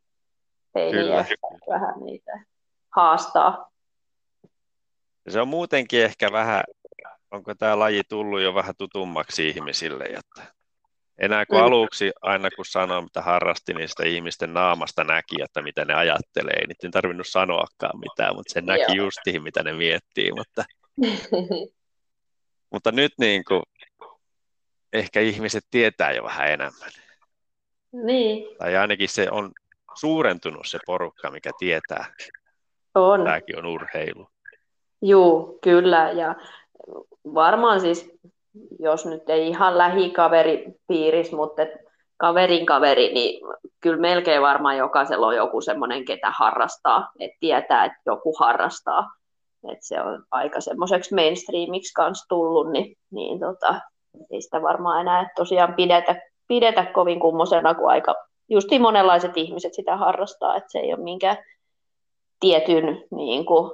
Ei 0.75 0.90
kyllä. 0.93 1.25
vähän 1.69 1.95
niitä 2.05 2.45
haastaa. 2.97 3.71
Se 5.29 5.40
on 5.40 5.49
muutenkin 5.49 6.05
ehkä 6.05 6.33
vähän, 6.33 6.64
onko 7.31 7.55
tämä 7.55 7.79
laji 7.79 8.03
tullut 8.09 8.40
jo 8.40 8.55
vähän 8.55 8.75
tutummaksi 8.79 9.49
ihmisille, 9.49 10.05
että 10.05 10.55
enää 11.19 11.47
kuin 11.47 11.62
aluksi, 11.62 12.12
aina 12.23 12.49
kun 12.57 12.64
sanoo, 12.64 13.03
mitä 13.03 13.23
harrasti, 13.23 13.75
niin 13.75 13.88
sitä 13.88 14.05
ihmisten 14.05 14.55
naamasta 14.55 15.05
näki, 15.05 15.43
että 15.43 15.62
mitä 15.62 15.85
ne 15.85 15.95
ajattelee. 15.95 16.55
Ei 16.61 16.67
niiden 16.67 16.90
tarvinnut 16.90 17.27
sanoakaan 17.27 17.99
mitään, 17.99 18.37
mutta 18.37 18.53
sen 18.53 18.67
näki 18.67 18.97
Joo. 18.97 19.05
justiin, 19.05 19.43
mitä 19.43 19.62
ne 19.62 19.73
miettii. 19.73 20.33
Mutta, 20.33 20.64
mutta 22.75 22.93
nyt 22.93 23.13
niin 23.19 23.45
kuin, 23.45 23.63
ehkä 24.93 25.21
ihmiset 25.21 25.65
tietää 25.71 26.13
jo 26.13 26.25
vähän 26.25 26.49
enemmän. 26.49 26.91
Niin. 27.93 28.57
Tai 28.59 28.77
ainakin 28.77 29.09
se 29.09 29.29
on 29.31 29.53
suurentunut 29.95 30.67
se 30.67 30.79
porukka, 30.87 31.31
mikä 31.31 31.51
tietää. 31.59 32.15
On. 32.95 33.25
Tämäkin 33.25 33.59
on 33.59 33.67
urheilu. 33.67 34.29
Joo, 35.03 35.59
kyllä. 35.63 36.11
Ja 36.11 36.35
varmaan 37.35 37.81
siis, 37.81 38.11
jos 38.79 39.07
nyt 39.07 39.31
ei 39.31 39.49
ihan 39.49 39.79
lähikaveripiirissä, 39.79 41.37
mutta 41.37 41.63
kaverin 42.17 42.67
kaveri, 42.67 43.13
niin 43.15 43.41
kyllä 43.81 44.01
melkein 44.01 44.43
varmaan 44.43 44.77
jokaisella 44.77 45.27
on 45.27 45.37
joku 45.37 45.61
semmoinen, 45.61 46.05
ketä 46.05 46.31
harrastaa, 46.31 47.11
että 47.21 47.37
tietää, 47.41 47.85
että 47.85 48.01
joku 48.07 48.37
harrastaa. 48.39 49.11
Että 49.72 49.87
se 49.87 50.00
on 50.00 50.24
aika 50.31 50.61
semmoiseksi 50.61 51.14
mainstreamiksi 51.14 51.92
kanssa 51.92 52.29
tullut, 52.29 52.72
niin, 52.72 52.96
niin 53.11 53.40
tota, 53.40 53.81
ei 54.31 54.42
sitä 54.42 54.62
varmaan 54.62 55.00
enää 55.00 55.31
tosiaan 55.37 55.74
pidetä, 55.74 56.20
pidetä 56.48 56.85
kovin 56.85 57.20
kummosena, 57.20 57.74
kun 57.74 57.90
aika 57.90 58.14
justiin 58.48 58.83
monenlaiset 58.83 59.37
ihmiset 59.37 59.74
sitä 59.74 59.96
harrastaa, 59.96 60.57
että 60.57 60.72
se 60.72 60.79
ei 60.79 60.94
ole 60.94 61.03
minkään 61.03 61.37
tietyn 62.40 63.05
niin 63.11 63.46
kuin, 63.46 63.70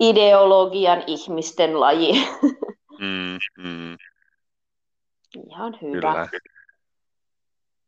ideologian 0.00 1.02
ihmisten 1.06 1.80
laji. 1.80 2.12
Mm, 2.98 3.38
mm. 3.58 3.96
Ihan 5.50 5.78
hyvä. 5.82 6.12
Kyllä. 6.12 6.28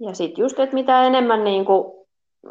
Ja 0.01 0.15
sitten 0.15 0.43
just, 0.43 0.59
että 0.59 0.75
mitä 0.75 1.05
enemmän 1.05 1.45
niin 1.45 1.65
kuin, 1.65 2.07
mm, 2.43 2.51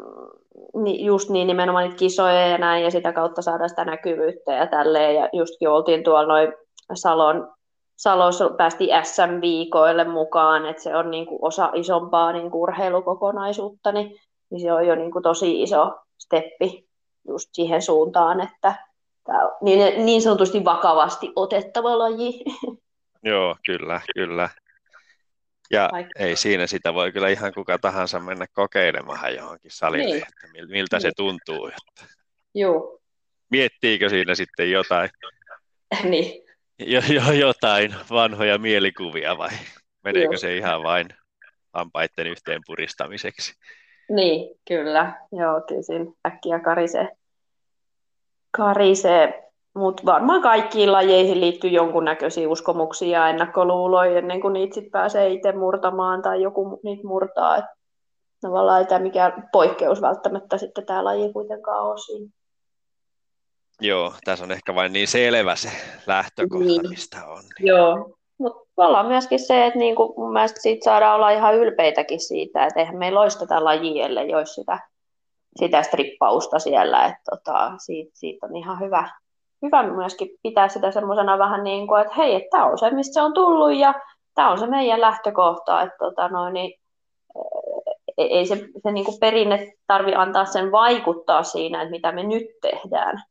just 0.98 1.30
niin 1.30 1.46
nimenomaan 1.46 1.84
niitä 1.84 1.96
kisoja 1.96 2.48
ja 2.48 2.58
näin, 2.58 2.84
ja 2.84 2.90
sitä 2.90 3.12
kautta 3.12 3.42
saada 3.42 3.68
sitä 3.68 3.84
näkyvyyttä 3.84 4.52
ja 4.52 4.66
tälleen. 4.66 5.14
Ja 5.14 5.28
justkin 5.32 5.68
oltiin 5.68 6.04
tuolla 6.04 6.26
noin 6.26 6.52
Salon, 6.94 7.52
Salossa 7.96 8.48
päästiin 8.48 9.04
SM-viikoille 9.04 10.04
mukaan, 10.04 10.66
että 10.66 10.82
se 10.82 10.96
on 10.96 11.10
niin 11.10 11.26
kuin 11.26 11.38
osa 11.42 11.70
isompaa 11.74 12.32
niin 12.32 12.50
kuin 12.50 12.62
urheilukokonaisuutta, 12.62 13.92
niin, 13.92 14.16
niin 14.50 14.60
se 14.60 14.72
on 14.72 14.86
jo 14.86 14.94
niin 14.94 15.12
kuin 15.12 15.22
tosi 15.22 15.62
iso 15.62 15.94
steppi 16.18 16.86
just 17.28 17.48
siihen 17.52 17.82
suuntaan, 17.82 18.40
että 18.40 18.74
tämä 19.24 19.44
on 19.44 19.50
niin, 19.62 20.06
niin 20.06 20.22
sanotusti 20.22 20.64
vakavasti 20.64 21.32
otettava 21.36 21.98
laji. 21.98 22.44
Joo, 23.24 23.56
kyllä, 23.66 24.00
kyllä. 24.14 24.48
Ja 25.70 25.88
Vaikka. 25.92 26.24
ei 26.24 26.36
siinä 26.36 26.66
sitä 26.66 26.94
voi 26.94 27.12
kyllä 27.12 27.28
ihan 27.28 27.54
kuka 27.54 27.78
tahansa 27.78 28.20
mennä 28.20 28.46
kokeilemaan 28.52 29.34
johonkin 29.34 29.70
salille, 29.70 30.04
niin. 30.04 30.16
että 30.16 30.66
miltä 30.68 30.96
niin. 30.96 31.02
se 31.02 31.10
tuntuu. 31.16 31.66
Että... 31.66 32.14
Joo. 32.54 33.00
Miettiikö 33.50 34.08
siinä 34.08 34.34
sitten 34.34 34.70
jotain, 34.70 35.10
niin. 36.10 36.42
jo, 36.78 37.00
jo, 37.08 37.32
jotain 37.32 37.94
vanhoja 38.10 38.58
mielikuvia 38.58 39.38
vai 39.38 39.50
meneekö 40.04 40.32
Joo. 40.32 40.38
se 40.38 40.56
ihan 40.56 40.82
vain 40.82 41.08
hampaiden 41.74 42.26
yhteen 42.26 42.62
puristamiseksi? 42.66 43.52
Niin, 44.08 44.56
kyllä. 44.68 45.20
Joo, 45.32 45.60
kyllä 45.68 45.82
siinä 45.82 46.04
äkkiä 46.26 46.60
karisee 46.60 47.08
karisee. 48.56 49.45
Mutta 49.76 50.02
varmaan 50.06 50.42
kaikkiin 50.42 50.92
lajeihin 50.92 51.40
liittyy 51.40 51.70
jonkunnäköisiä 51.70 52.48
uskomuksia 52.48 53.18
ja 53.18 53.28
ennakkoluuloja 53.28 54.18
ennen 54.18 54.40
kuin 54.40 54.52
niitä 54.52 54.74
sit 54.74 54.90
pääsee 54.90 55.28
itse 55.28 55.52
murtamaan 55.52 56.22
tai 56.22 56.42
joku 56.42 56.80
niitä 56.82 57.06
murtaa. 57.06 57.56
Et 57.56 57.64
tavallaan 58.40 58.80
ei 58.80 58.86
tämä 58.86 58.98
mikään 58.98 59.48
poikkeus 59.52 60.02
välttämättä 60.02 60.58
sitten 60.58 60.86
tämä 60.86 61.04
laji 61.04 61.32
kuitenkaan 61.32 61.82
ole 61.82 61.98
siinä. 61.98 62.30
Joo, 63.80 64.12
tässä 64.24 64.44
on 64.44 64.52
ehkä 64.52 64.74
vain 64.74 64.92
niin 64.92 65.08
selvä 65.08 65.56
se 65.56 65.70
lähtökohta, 66.06 66.66
niin. 66.66 66.88
mistä 66.88 67.26
on. 67.26 67.42
Joo, 67.60 68.16
mutta 68.38 68.68
ollaan 68.76 69.06
myöskin 69.06 69.38
se, 69.40 69.66
että 69.66 69.78
niinku 69.78 70.14
mun 70.16 70.32
mielestä 70.32 70.60
siitä 70.60 70.84
saadaan 70.84 71.16
olla 71.16 71.30
ihan 71.30 71.54
ylpeitäkin 71.54 72.20
siitä, 72.20 72.66
että 72.66 72.80
eihän 72.80 72.96
meillä 72.96 73.20
olisi 73.20 73.38
tätä 73.38 73.64
lajia, 73.64 74.06
ellei 74.06 74.34
olisi 74.34 74.54
sitä 74.54 74.78
sitä 75.58 75.82
strippausta 75.82 76.58
siellä, 76.58 77.04
että 77.04 77.22
tota, 77.30 77.72
siitä, 77.78 78.10
siitä, 78.14 78.46
on 78.46 78.56
ihan 78.56 78.80
hyvä, 78.80 79.08
hyvä 79.66 79.82
myöskin 79.82 80.28
pitää 80.42 80.68
sitä 80.68 80.90
semmoisena 80.90 81.38
vähän 81.38 81.64
niin 81.64 81.86
kuin, 81.86 82.00
että 82.00 82.14
hei, 82.14 82.34
että 82.34 82.48
tämä 82.50 82.64
on 82.66 82.78
se, 82.78 82.90
mistä 82.90 83.14
se 83.14 83.20
on 83.20 83.34
tullut 83.34 83.78
ja 83.78 83.94
tämä 84.34 84.50
on 84.50 84.58
se 84.58 84.66
meidän 84.66 85.00
lähtökohta, 85.00 85.82
että 85.82 85.96
tota, 85.98 86.28
noin, 86.28 86.54
niin, 86.54 86.80
e, 88.18 88.22
ei 88.22 88.46
se, 88.46 88.68
se 88.82 88.92
niin 88.92 89.04
kuin 89.04 89.20
perinne 89.20 89.72
tarvi 89.86 90.14
antaa 90.14 90.44
sen 90.44 90.72
vaikuttaa 90.72 91.42
siinä, 91.42 91.82
että 91.82 91.90
mitä 91.90 92.12
me 92.12 92.22
nyt 92.22 92.46
tehdään. 92.62 93.22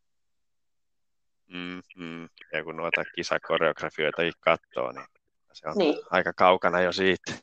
Mm, 1.48 1.82
mm. 1.98 2.30
Ja 2.54 2.63
kun 2.63 2.78
noita 2.78 3.04
kisakoreografioita 3.15 4.21
katsoo, 4.39 4.91
niin 4.91 5.06
se 5.54 5.67
on 5.69 5.74
niin. 5.78 5.95
aika 6.12 6.34
kaukana 6.34 6.82
jo 6.82 6.91
siitä. 6.91 7.34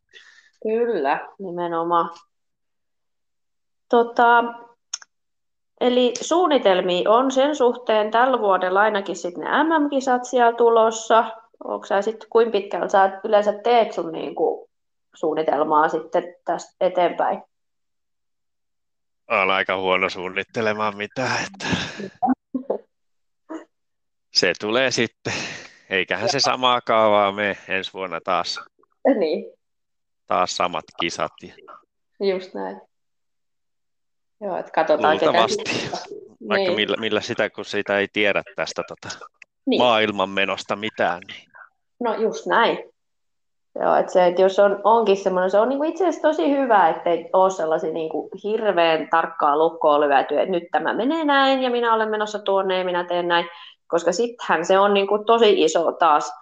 Kyllä, 0.63 1.29
nimenomaan. 1.39 2.11
Tota, 3.89 4.45
Eli 5.83 6.13
suunnitelmia 6.21 7.11
on 7.11 7.31
sen 7.31 7.57
suhteen 7.57 8.11
tällä 8.11 8.39
vuodella 8.39 8.81
ainakin 8.81 9.17
sitten 9.17 9.45
ne 9.45 9.65
MM-kisat 9.65 10.25
siellä 10.25 10.53
tulossa. 10.53 11.25
Onko 11.65 11.87
sä 11.87 12.03
sitten, 12.03 12.29
kuinka 12.31 12.53
pitkällä 12.53 12.89
sä 12.89 13.21
yleensä 13.25 13.53
teet 13.53 13.93
sun 13.93 14.13
niinku 14.13 14.71
suunnitelmaa 15.15 15.89
sitten 15.89 16.35
tästä 16.45 16.77
eteenpäin? 16.81 17.43
Olen 19.31 19.51
aika 19.51 19.77
huono 19.77 20.09
suunnittelemaan 20.09 20.97
mitään, 20.97 21.39
että 21.47 21.67
se 24.39 24.53
tulee 24.61 24.91
sitten. 24.91 25.33
Eiköhän 25.91 26.29
se 26.29 26.41
samaa 26.41 26.81
kaavaa 26.81 27.33
me 27.33 27.57
ensi 27.69 27.93
vuonna 27.93 28.21
taas. 28.21 28.61
Niin. 29.19 29.53
Taas 30.27 30.57
samat 30.57 30.85
kisat. 31.01 31.33
Just 32.21 32.55
näin. 32.55 32.92
Joo, 34.43 34.57
että 34.57 34.73
katsotaan 34.73 35.19
Luultavasti. 35.23 35.65
Ketä... 35.65 35.99
Vaikka 36.49 36.67
niin. 36.67 36.75
millä, 36.75 36.97
millä, 36.97 37.21
sitä, 37.21 37.51
kun 37.51 37.65
sitä 37.65 37.99
ei 37.99 38.09
tiedä 38.13 38.43
tästä 38.57 38.83
tota, 38.89 39.27
niin. 39.67 39.83
maailmanmenosta 39.83 40.77
mitään. 40.77 41.21
Niin. 41.27 41.53
No 42.01 42.15
just 42.15 42.47
näin. 42.47 42.79
Joo, 43.81 43.97
että 43.97 44.13
se, 44.13 44.27
että 44.27 44.43
jos 44.43 44.59
on, 44.59 44.81
onkin 44.85 45.17
semmoinen, 45.17 45.51
se 45.51 45.61
on 45.61 45.69
niin 45.69 45.85
itse 45.85 46.09
asiassa 46.09 46.29
tosi 46.29 46.51
hyvä, 46.51 46.89
ettei 46.89 47.31
ole 47.33 47.51
sellaisia 47.51 47.93
niin 47.93 48.11
kuin 48.11 48.31
hirveän 48.45 49.09
tarkkaa 49.11 49.59
lukkoa 49.59 50.01
lyöty, 50.01 50.39
että 50.39 50.51
nyt 50.51 50.65
tämä 50.73 50.95
menee 50.95 51.25
näin 51.25 51.63
ja 51.63 51.71
minä 51.71 51.95
olen 51.95 52.11
menossa 52.11 52.39
tuonne 52.39 52.79
ja 52.79 52.85
minä 52.85 53.05
teen 53.05 53.29
näin, 53.29 53.49
koska 53.87 54.13
sittenhän 54.13 54.65
se 54.65 54.79
on 54.79 54.95
niin 54.95 55.07
kuin 55.07 55.25
tosi 55.25 55.63
iso 55.63 55.93
taas 55.93 56.33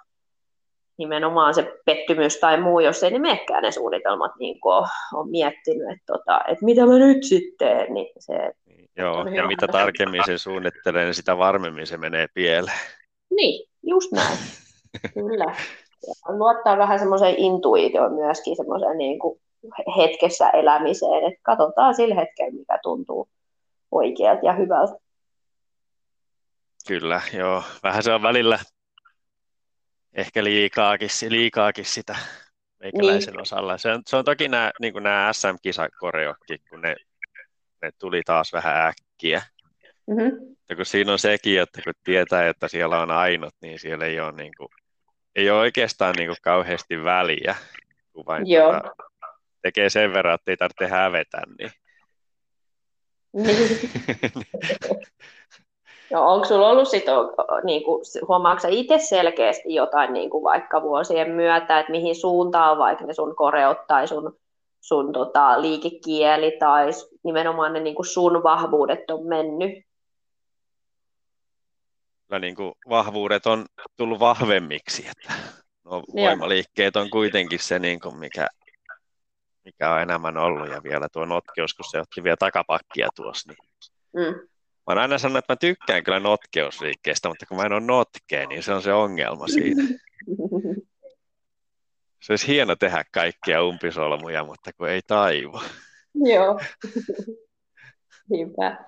nimenomaan 1.00 1.54
se 1.54 1.72
pettymys 1.84 2.40
tai 2.40 2.60
muu, 2.60 2.80
jos 2.80 3.02
ei 3.02 3.10
ne 3.10 3.18
menekään 3.18 3.62
ne 3.62 3.70
suunnitelmat 3.70 4.32
niin 4.38 4.60
kuin 4.60 4.86
on 5.14 5.30
miettinyt, 5.30 5.90
että, 5.90 6.04
tota, 6.06 6.40
että 6.48 6.64
mitä 6.64 6.86
mä 6.86 6.98
nyt 6.98 7.24
sitten 7.24 7.94
niin 7.94 8.12
se 8.18 8.52
Joo, 8.96 9.28
ja 9.28 9.46
mitä 9.46 9.66
tarkemmin 9.66 10.22
se 10.26 10.38
suunnittelee, 10.38 11.04
niin 11.04 11.14
sitä 11.14 11.38
varmemmin 11.38 11.86
se 11.86 11.96
menee 11.96 12.26
pieleen. 12.34 12.78
Niin, 13.30 13.68
just 13.82 14.12
näin. 14.12 14.38
Kyllä. 15.14 15.54
Ja 16.06 16.36
luottaa 16.36 16.78
vähän 16.78 16.98
semmoiseen 16.98 17.34
intuitioon 17.36 18.12
myöskin, 18.12 18.56
semmoiseen 18.56 18.98
niin 18.98 19.18
kuin 19.18 19.40
hetkessä 19.96 20.50
elämiseen, 20.50 21.24
että 21.24 21.40
katsotaan 21.42 21.94
sillä 21.94 22.14
hetkellä, 22.14 22.52
mikä 22.52 22.78
tuntuu 22.82 23.28
oikealta 23.90 24.46
ja 24.46 24.52
hyvältä. 24.52 24.94
Kyllä, 26.88 27.20
joo. 27.32 27.62
Vähän 27.82 28.02
se 28.02 28.12
on 28.12 28.22
välillä 28.22 28.58
ehkä 30.14 30.44
liikaakin, 30.44 31.08
liikaakin 31.28 31.84
sitä 31.84 32.16
meikäläisen 32.80 33.32
niin. 33.32 33.40
osalla. 33.40 33.78
Se 33.78 33.92
on, 33.92 34.02
se 34.06 34.16
on 34.16 34.24
toki 34.24 34.48
nämä, 34.48 34.72
niin 34.80 34.94
nämä 35.02 35.32
SM-kisakoreokki, 35.32 36.58
kun 36.70 36.80
ne, 36.80 36.96
ne 37.82 37.90
tuli 37.98 38.22
taas 38.26 38.52
vähän 38.52 38.86
äkkiä. 38.86 39.42
Mm-hmm. 40.06 40.56
Ja 40.68 40.76
kun 40.76 40.86
siinä 40.86 41.12
on 41.12 41.18
sekin, 41.18 41.60
että 41.60 41.82
kun 41.82 41.92
tietää, 42.04 42.48
että 42.48 42.68
siellä 42.68 43.00
on 43.00 43.10
ainut, 43.10 43.54
niin 43.62 43.78
siellä 43.78 44.04
ei 44.04 44.20
ole, 44.20 44.32
niin 44.32 44.52
kuin, 44.56 44.68
ei 45.36 45.50
ole 45.50 45.60
oikeastaan 45.60 46.14
niin 46.14 46.28
kuin 46.28 46.36
kauheasti 46.42 47.04
väliä, 47.04 47.56
kun 48.12 48.26
vain 48.26 48.50
Joo. 48.50 48.70
Tuota, 48.70 48.94
tekee 49.62 49.90
sen 49.90 50.12
verran, 50.12 50.34
että 50.34 50.50
ei 50.50 50.56
tarvitse 50.56 50.86
hävetä. 50.86 51.42
Niin. 51.58 51.70
No 56.12 56.32
onko 56.32 56.46
sulla 56.46 56.68
ollut 56.68 56.88
sit, 56.88 57.04
niin 57.64 57.84
kuin, 57.84 58.02
huomaatko 58.28 58.68
itse 58.70 58.98
selkeästi 58.98 59.74
jotain 59.74 60.12
niin 60.12 60.30
kuin 60.30 60.44
vaikka 60.44 60.82
vuosien 60.82 61.30
myötä, 61.30 61.80
että 61.80 61.92
mihin 61.92 62.14
suuntaan 62.14 62.78
vaikka 62.78 63.04
ne 63.04 63.14
sun 63.14 63.36
koreot 63.36 63.86
tai 63.86 64.08
sun, 64.08 64.38
sun 64.80 65.12
tota, 65.12 65.62
liikekieli 65.62 66.56
tai 66.58 66.90
nimenomaan 67.24 67.72
ne 67.72 67.80
niin 67.80 67.94
kuin 67.94 68.06
sun 68.06 68.42
vahvuudet 68.42 69.10
on 69.10 69.26
mennyt? 69.26 69.84
Kyllä 72.28 72.40
niin 72.40 72.54
kuin 72.54 72.72
vahvuudet 72.88 73.46
on 73.46 73.66
tullut 73.96 74.20
vahvemmiksi. 74.20 75.06
Että 75.10 75.34
no, 75.84 76.02
voimaliikkeet 76.16 76.96
on 76.96 77.10
kuitenkin 77.10 77.58
se, 77.58 77.78
niin 77.78 78.00
kuin 78.00 78.16
mikä, 78.16 78.46
mikä 79.64 79.92
on 79.92 80.00
enemmän 80.00 80.36
ollut. 80.36 80.68
Ja 80.68 80.82
vielä 80.82 81.08
tuo 81.12 81.24
notkeus, 81.24 81.74
kun 81.74 81.84
se 81.90 82.00
otti 82.00 82.22
vielä 82.22 82.36
takapakkia 82.36 83.08
tuossa. 83.16 83.52
Niin 83.52 83.58
mm. 84.12 84.48
Mä 84.94 85.00
aina 85.00 85.18
sanonut, 85.18 85.38
että 85.38 85.52
mä 85.52 85.56
tykkään 85.56 86.04
kyllä 86.04 86.20
notkeusliikkeestä, 86.20 87.28
mutta 87.28 87.46
kun 87.46 87.56
mä 87.56 87.62
en 87.62 87.72
ole 87.72 87.80
notkea, 87.80 88.46
niin 88.46 88.62
se 88.62 88.72
on 88.72 88.82
se 88.82 88.92
ongelma 88.92 89.48
siinä. 89.48 89.82
Se 92.22 92.32
olisi 92.32 92.46
hieno 92.46 92.76
tehdä 92.76 93.04
kaikkia 93.12 93.64
umpisolmuja, 93.64 94.44
mutta 94.44 94.70
kun 94.72 94.88
ei 94.88 95.00
taivu. 95.06 95.60
Joo. 96.14 96.60
Niinpä. 98.30 98.84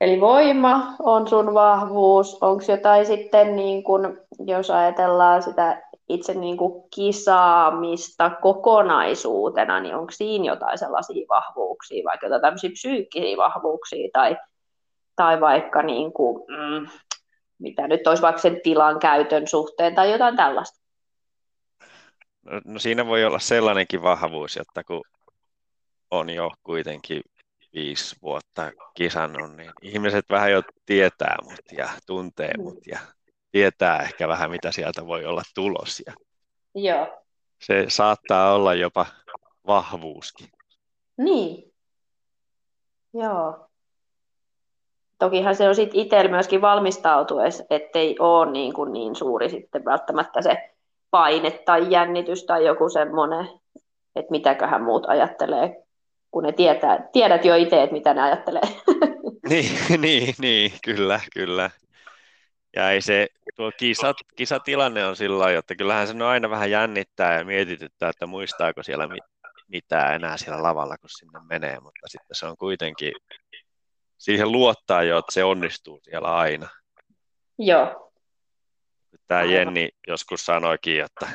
Eli 0.00 0.20
voima 0.20 0.96
on 0.98 1.28
sun 1.28 1.54
vahvuus. 1.54 2.38
Onko 2.42 2.64
jotain 2.68 3.06
sitten, 3.06 3.56
niin 3.56 3.84
kun, 3.84 4.20
jos 4.46 4.70
ajatellaan 4.70 5.42
sitä 5.42 5.82
itse 6.08 6.34
niin 6.34 6.56
kuin 6.56 6.90
kisaamista 6.94 8.30
kokonaisuutena, 8.30 9.80
niin 9.80 9.94
onko 9.94 10.10
siinä 10.10 10.44
jotain 10.44 10.78
sellaisia 10.78 11.26
vahvuuksia, 11.28 12.04
vaikka 12.04 12.26
jotain 12.26 12.42
tämmöisiä 12.42 12.70
psyykkisiä 12.70 13.36
vahvuuksia 13.36 14.08
tai, 14.12 14.36
tai 15.16 15.40
vaikka 15.40 15.82
niin 15.82 16.12
kuin, 16.12 16.44
mm, 16.48 16.88
mitä 17.58 17.88
nyt 17.88 18.06
olisi 18.06 18.22
vaikka 18.22 18.42
sen 18.42 18.60
tilan 18.62 18.98
käytön 18.98 19.48
suhteen 19.48 19.94
tai 19.94 20.12
jotain 20.12 20.36
tällaista? 20.36 20.80
No, 22.42 22.60
no 22.64 22.78
siinä 22.78 23.06
voi 23.06 23.24
olla 23.24 23.38
sellainenkin 23.38 24.02
vahvuus, 24.02 24.56
että 24.56 24.84
kun 24.84 25.02
on 26.10 26.30
jo 26.30 26.50
kuitenkin 26.62 27.22
viisi 27.74 28.16
vuotta 28.22 28.72
kisannut, 28.94 29.56
niin 29.56 29.70
ihmiset 29.82 30.24
vähän 30.30 30.52
jo 30.52 30.62
tietää 30.86 31.36
mut 31.42 31.72
ja 31.78 31.88
tuntee 32.06 32.52
mm. 32.56 32.62
mut 32.62 32.86
ja 32.86 32.98
tietää 33.52 34.02
ehkä 34.02 34.28
vähän, 34.28 34.50
mitä 34.50 34.72
sieltä 34.72 35.06
voi 35.06 35.24
olla 35.24 35.42
tulos. 35.54 36.02
Ja 36.06 36.12
Joo. 36.74 37.24
Se 37.60 37.84
saattaa 37.88 38.54
olla 38.54 38.74
jopa 38.74 39.06
vahvuuskin. 39.66 40.48
Niin. 41.16 41.72
Joo. 43.14 43.68
Tokihan 45.18 45.56
se 45.56 45.68
on 45.68 45.74
sitten 45.74 46.00
itsellä 46.00 46.30
myöskin 46.30 46.60
valmistautuessa, 46.60 47.64
ettei 47.70 48.16
ole 48.18 48.50
niin, 48.50 48.72
kuin 48.72 48.92
niin 48.92 49.16
suuri 49.16 49.48
sitten 49.48 49.84
välttämättä 49.84 50.42
se 50.42 50.74
paine 51.10 51.50
tai 51.50 51.90
jännitys 51.90 52.44
tai 52.44 52.66
joku 52.66 52.88
semmoinen, 52.88 53.48
että 54.16 54.30
mitäköhän 54.30 54.82
muut 54.82 55.04
ajattelee, 55.06 55.84
kun 56.30 56.42
ne 56.42 56.52
tietää, 56.52 57.08
tiedät 57.12 57.44
jo 57.44 57.54
itse, 57.54 57.82
että 57.82 57.92
mitä 57.94 58.14
ne 58.14 58.22
ajattelee. 58.22 58.62
niin, 59.48 59.70
niin, 59.98 60.34
niin, 60.38 60.72
kyllä, 60.84 61.20
kyllä. 61.34 61.70
Ja 62.76 62.90
ei 62.90 63.00
se, 63.00 63.26
tuo 63.56 63.72
kisat, 63.76 64.16
kisatilanne 64.36 65.06
on 65.06 65.16
sillä 65.16 65.38
lailla, 65.38 65.58
että 65.58 65.76
kyllähän 65.76 66.06
se 66.06 66.14
on 66.14 66.22
aina 66.22 66.50
vähän 66.50 66.70
jännittää 66.70 67.38
ja 67.38 67.44
mietityttää, 67.44 68.08
että 68.08 68.26
muistaako 68.26 68.82
siellä 68.82 69.08
mitään 69.68 70.14
enää 70.14 70.36
siellä 70.36 70.62
lavalla, 70.62 70.98
kun 70.98 71.10
sinne 71.10 71.40
menee, 71.48 71.80
mutta 71.80 72.08
sitten 72.08 72.34
se 72.34 72.46
on 72.46 72.56
kuitenkin, 72.56 73.12
siihen 74.18 74.52
luottaa 74.52 75.02
jo, 75.02 75.18
että 75.18 75.32
se 75.32 75.44
onnistuu 75.44 76.00
siellä 76.02 76.36
aina. 76.36 76.68
Joo. 77.58 78.12
Tämä 79.26 79.42
Jenni 79.42 79.88
joskus 80.06 80.46
sanoikin, 80.46 81.04
että 81.04 81.28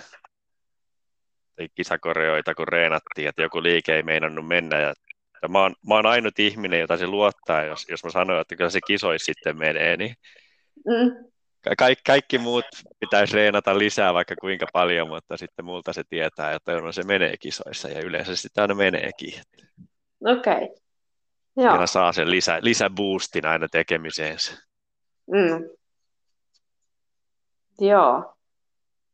kisakoreoita 1.75 2.55
kun 2.55 2.67
reenattiin, 2.67 3.27
että 3.27 3.41
joku 3.41 3.63
liike 3.63 3.95
ei 3.95 4.03
meinannut 4.03 4.47
mennä 4.47 4.79
ja 4.79 4.89
että 4.89 5.47
mä, 5.47 5.61
oon, 5.61 5.75
mä 5.87 5.95
oon 5.95 6.05
ainut 6.05 6.39
ihminen, 6.39 6.79
jota 6.79 6.97
se 6.97 7.07
luottaa, 7.07 7.63
jos, 7.63 7.85
jos 7.89 8.03
mä 8.03 8.09
sanoin, 8.09 8.41
että 8.41 8.55
kyllä 8.55 8.69
se 8.69 8.79
kisoisi 8.87 9.25
sitten 9.25 9.57
menee, 9.57 9.97
niin 9.97 10.15
mm. 10.85 11.29
Ka- 11.77 11.85
kaikki 12.05 12.37
muut 12.37 12.65
pitäisi 12.99 13.35
reenata 13.35 13.77
lisää 13.77 14.13
vaikka 14.13 14.35
kuinka 14.41 14.65
paljon, 14.73 15.07
mutta 15.07 15.37
sitten 15.37 15.65
multa 15.65 15.93
se 15.93 16.03
tietää, 16.09 16.53
että 16.53 16.71
on 16.71 16.93
se 16.93 17.03
menee 17.03 17.37
kisoissa 17.37 17.89
ja 17.89 18.01
yleensä 18.01 18.35
sitä 18.35 18.61
aina 18.61 18.75
meneekin. 18.75 19.33
Okei. 20.25 20.53
Okay. 20.53 20.67
Joo. 21.57 21.87
saa 21.87 22.11
sen 22.11 22.31
lisä, 22.31 22.59
lisäboostin 22.61 23.45
aina 23.45 23.67
tekemiseensä. 23.71 24.51
Mm. 25.31 25.69
Joo. 27.79 28.33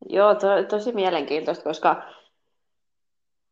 Joo, 0.09 0.36
to, 0.36 0.47
tosi 0.69 0.91
mielenkiintoista, 0.91 1.63
koska 1.63 2.03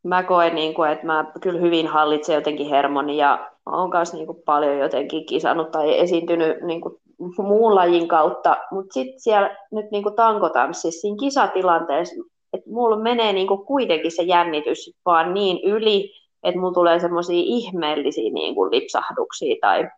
mä 0.03 0.23
koen, 0.23 0.55
niin 0.55 0.73
kuin, 0.73 0.91
että 0.91 1.05
mä 1.05 1.31
kyllä 1.41 1.59
hyvin 1.59 1.88
hallitsen 1.88 2.36
jotenkin 2.36 2.69
hermoni 2.69 3.17
ja 3.17 3.51
olen 3.65 3.91
kanssa 3.91 4.17
niin 4.17 4.27
kuin, 4.27 4.43
paljon 4.45 4.77
jotenkin 4.77 5.25
kisannut 5.25 5.71
tai 5.71 5.99
esiintynyt 5.99 6.61
niin 6.61 6.81
kuin, 6.81 6.95
muun 7.38 7.75
lajin 7.75 8.07
kautta, 8.07 8.57
mutta 8.71 8.93
sitten 8.93 9.19
siellä 9.19 9.57
nyt 9.71 9.91
niin 9.91 10.03
kuin 10.03 10.15
tankotanssissa, 10.15 11.01
siinä 11.01 11.17
kisatilanteessa, 11.19 12.15
että 12.53 12.69
mulla 12.69 12.99
menee 12.99 13.34
niin 13.34 13.47
kuin 13.47 13.65
kuitenkin 13.65 14.11
se 14.11 14.23
jännitys 14.23 14.91
vaan 15.05 15.34
niin 15.34 15.59
yli, 15.63 16.11
että 16.44 16.60
mulla 16.60 16.74
tulee 16.74 17.00
semmoisia 17.00 17.44
ihmeellisiä 17.46 18.32
niin 18.34 18.56
kuin 18.56 18.72
lipsahduksia 18.72 19.56
tai 19.62 19.89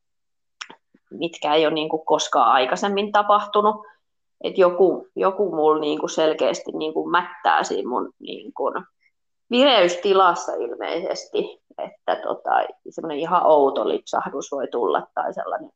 mitkä 1.11 1.53
ei 1.53 1.65
ole 1.65 1.73
niin 1.73 1.89
kuin 1.89 2.05
koskaan 2.05 2.51
aikaisemmin 2.51 3.11
tapahtunut. 3.11 3.75
Että 4.43 4.61
joku, 4.61 5.07
joku 5.15 5.55
mulla 5.55 5.79
niin 5.79 5.99
kuin 5.99 6.09
selkeästi 6.09 6.71
niin 6.71 6.93
kuin 6.93 7.11
mättää 7.11 7.63
siinä 7.63 7.89
mun 7.89 8.11
niin 8.19 8.53
kuin 8.53 8.73
vireystilassa 9.51 10.53
ilmeisesti, 10.53 11.61
että 11.77 12.15
tota, 12.15 12.51
semmoinen 12.89 13.19
ihan 13.19 13.45
outo 13.45 13.87
lipsahdus 13.87 14.51
voi 14.51 14.67
tulla 14.67 15.07
tai 15.15 15.33
sellainen 15.33 15.71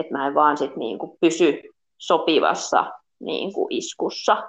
että 0.00 0.12
mä 0.12 0.26
en 0.26 0.34
vaan 0.34 0.56
sit 0.56 0.76
niinku 0.76 1.16
pysy 1.20 1.62
sopivassa 1.98 2.92
niinku 3.20 3.66
iskussa. 3.70 4.48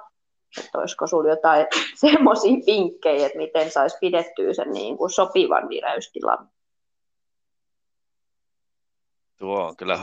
Että 0.57 0.77
olisiko 0.77 1.07
sinulla 1.07 1.29
jotain 1.29 1.67
semmoisia 1.95 2.65
vinkkejä, 2.65 3.25
että 3.25 3.37
miten 3.37 3.71
saisi 3.71 3.97
pidettyä 4.01 4.53
sen 4.53 4.71
niinku 4.71 5.09
sopivan 5.09 5.69
vireystilan? 5.69 6.49
Tuo 9.37 9.67
on 9.67 9.77
kyllä 9.77 9.99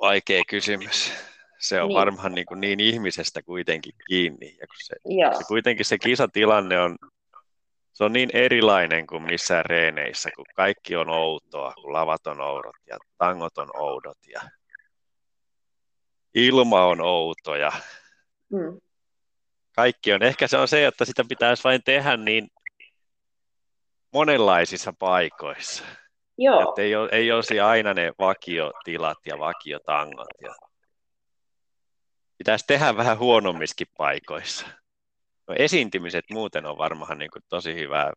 vaikea 0.00 0.42
kysymys. 0.48 1.12
Se 1.58 1.82
on 1.82 1.88
niin. 1.88 1.98
varmaan 1.98 2.32
niin, 2.32 2.46
kuin 2.46 2.60
niin 2.60 2.80
ihmisestä 2.80 3.42
kuitenkin 3.42 3.92
kiinni. 4.08 4.56
Ja 4.60 4.66
kun 4.66 4.76
se, 4.84 4.94
se 5.38 5.44
kuitenkin 5.48 5.86
se 5.86 5.98
kisatilanne 5.98 6.80
on, 6.80 6.96
se 7.92 8.04
on 8.04 8.12
niin 8.12 8.30
erilainen 8.32 9.06
kuin 9.06 9.22
missään 9.22 9.64
reeneissä, 9.64 10.30
kun 10.36 10.44
kaikki 10.56 10.96
on 10.96 11.08
outoa, 11.08 11.72
kun 11.82 11.92
lavat 11.92 12.26
on 12.26 12.40
oudot 12.40 12.76
ja 12.86 12.96
tangot 13.18 13.58
on 13.58 13.68
oudot 13.74 14.18
ja 14.32 14.40
ilma 16.34 16.86
on 16.86 17.00
outo 17.00 17.56
ja 17.56 17.72
mm. 18.52 18.80
Kaikki 19.78 20.12
on. 20.12 20.22
Ehkä 20.22 20.48
se 20.48 20.56
on 20.56 20.68
se, 20.68 20.86
että 20.86 21.04
sitä 21.04 21.24
pitäisi 21.28 21.64
vain 21.64 21.82
tehdä 21.84 22.16
niin 22.16 22.48
monenlaisissa 24.12 24.92
paikoissa. 24.98 25.84
Joo. 26.38 26.68
Että 26.68 26.82
ei, 26.82 26.96
ole, 26.96 27.08
ei 27.12 27.32
olisi 27.32 27.60
aina 27.60 27.94
ne 27.94 28.12
vakiotilat 28.18 29.18
ja 29.26 29.38
vakiotangot. 29.38 30.28
Ja... 30.42 30.54
Pitäisi 32.38 32.64
tehdä 32.66 32.96
vähän 32.96 33.18
huonommiskin 33.18 33.86
paikoissa. 33.96 34.66
No, 35.48 35.54
esiintymiset 35.58 36.24
muuten 36.30 36.66
on 36.66 36.78
varmaan 36.78 37.18
niin 37.18 37.30
kuin 37.30 37.42
tosi 37.48 37.74
hyvää 37.74 38.12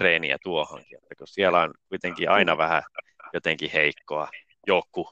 reeniä 0.00 0.36
tuohonkin, 0.42 0.98
että 1.02 1.14
kun 1.18 1.26
siellä 1.26 1.60
on 1.60 1.74
kuitenkin 1.88 2.30
aina 2.30 2.56
vähän 2.56 2.82
jotenkin 3.32 3.70
heikkoa 3.70 4.28
joku, 4.66 5.10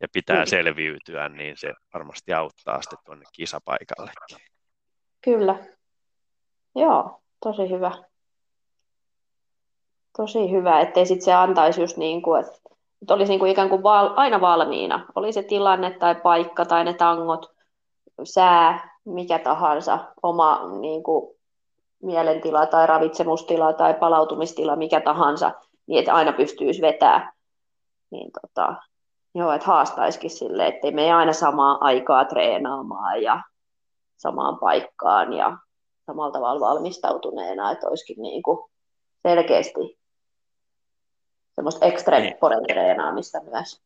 ja 0.00 0.08
pitää 0.12 0.46
selviytyä, 0.46 1.28
niin 1.28 1.56
se 1.56 1.74
varmasti 1.94 2.32
auttaa 2.32 2.82
sitten 2.82 2.98
tuonne 3.04 3.24
kisapaikallekin. 3.32 4.51
Kyllä. 5.22 5.56
Joo, 6.74 7.20
tosi 7.40 7.70
hyvä. 7.70 7.92
Tosi 10.16 10.50
hyvä, 10.50 10.80
ettei 10.80 11.06
sitten 11.06 11.24
se 11.24 11.32
antaisi 11.32 11.80
just 11.80 11.96
niin 11.96 12.22
kuin, 12.22 12.40
että, 12.40 12.52
että 13.02 13.14
olisi 13.14 13.32
niin 13.32 13.38
kuin 13.38 13.52
ikään 13.52 13.68
kuin 13.68 13.82
val, 13.82 14.10
aina 14.16 14.40
valmiina. 14.40 15.06
Oli 15.14 15.32
se 15.32 15.42
tilanne 15.42 15.90
tai 15.90 16.14
paikka 16.14 16.64
tai 16.64 16.84
ne 16.84 16.94
tangot, 16.94 17.54
sää, 18.24 18.98
mikä 19.04 19.38
tahansa, 19.38 19.98
oma 20.22 20.68
niin 20.80 21.02
kuin, 21.02 21.36
mielentila 22.02 22.66
tai 22.66 22.86
ravitsemustila 22.86 23.72
tai 23.72 23.94
palautumistila, 23.94 24.76
mikä 24.76 25.00
tahansa, 25.00 25.52
niin 25.86 25.98
että 25.98 26.14
aina 26.14 26.32
pystyisi 26.32 26.82
vetämään. 26.82 27.32
Niin 28.10 28.30
tota, 28.40 28.74
Joo, 29.34 29.52
että 29.52 29.66
haastaisikin 29.66 30.30
sille, 30.30 30.66
ettei 30.66 30.92
me 30.92 31.12
aina 31.12 31.32
samaa 31.32 31.78
aikaa 31.80 32.24
treenaamaan 32.24 33.22
ja 33.22 33.42
samaan 34.22 34.58
paikkaan 34.58 35.32
ja 35.32 35.58
samalla 36.06 36.32
tavalla 36.32 36.60
valmistautuneena, 36.60 37.70
että 37.70 37.88
olisikin 37.88 38.22
niin 38.22 38.42
kuin 38.42 38.70
selkeästi 39.22 39.98
semmoista 41.54 41.86
extrempore 41.86 42.56
niin. 42.56 42.66
treenaamista 42.66 43.42
myös. 43.42 43.82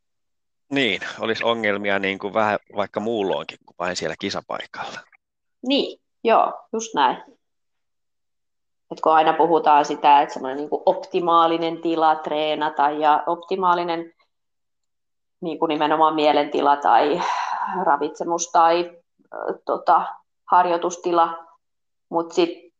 Niin, 0.72 1.01
olisi 1.20 1.45
ongelmia 1.45 1.99
niin 1.99 2.18
kuin 2.18 2.34
vähän 2.34 2.59
vaikka 2.76 3.01
muulloinkin 3.01 3.59
kuin 3.66 3.74
vain 3.78 3.97
siellä 3.97 4.16
kisapaikalla. 4.18 5.01
Niin, 5.66 6.01
joo, 6.24 6.53
just 6.72 6.95
näin. 6.95 7.16
Et 8.91 9.01
kun 9.01 9.12
aina 9.12 9.32
puhutaan 9.32 9.84
sitä, 9.84 10.22
että 10.22 10.32
semmoinen 10.32 10.57
niin 10.57 10.68
optimaalinen 10.87 11.82
tila 11.82 12.16
treenata 12.16 12.91
ja 12.91 13.22
optimaalinen 13.26 14.12
niin 15.41 15.59
kuin 15.59 15.68
nimenomaan 15.68 16.14
mielentila 16.14 16.76
tai 16.76 17.20
ravitsemus 17.84 18.51
tai 18.53 19.03
tota, 19.64 20.07
harjoitustila, 20.51 21.47
mutta 22.09 22.35
sitten 22.35 22.73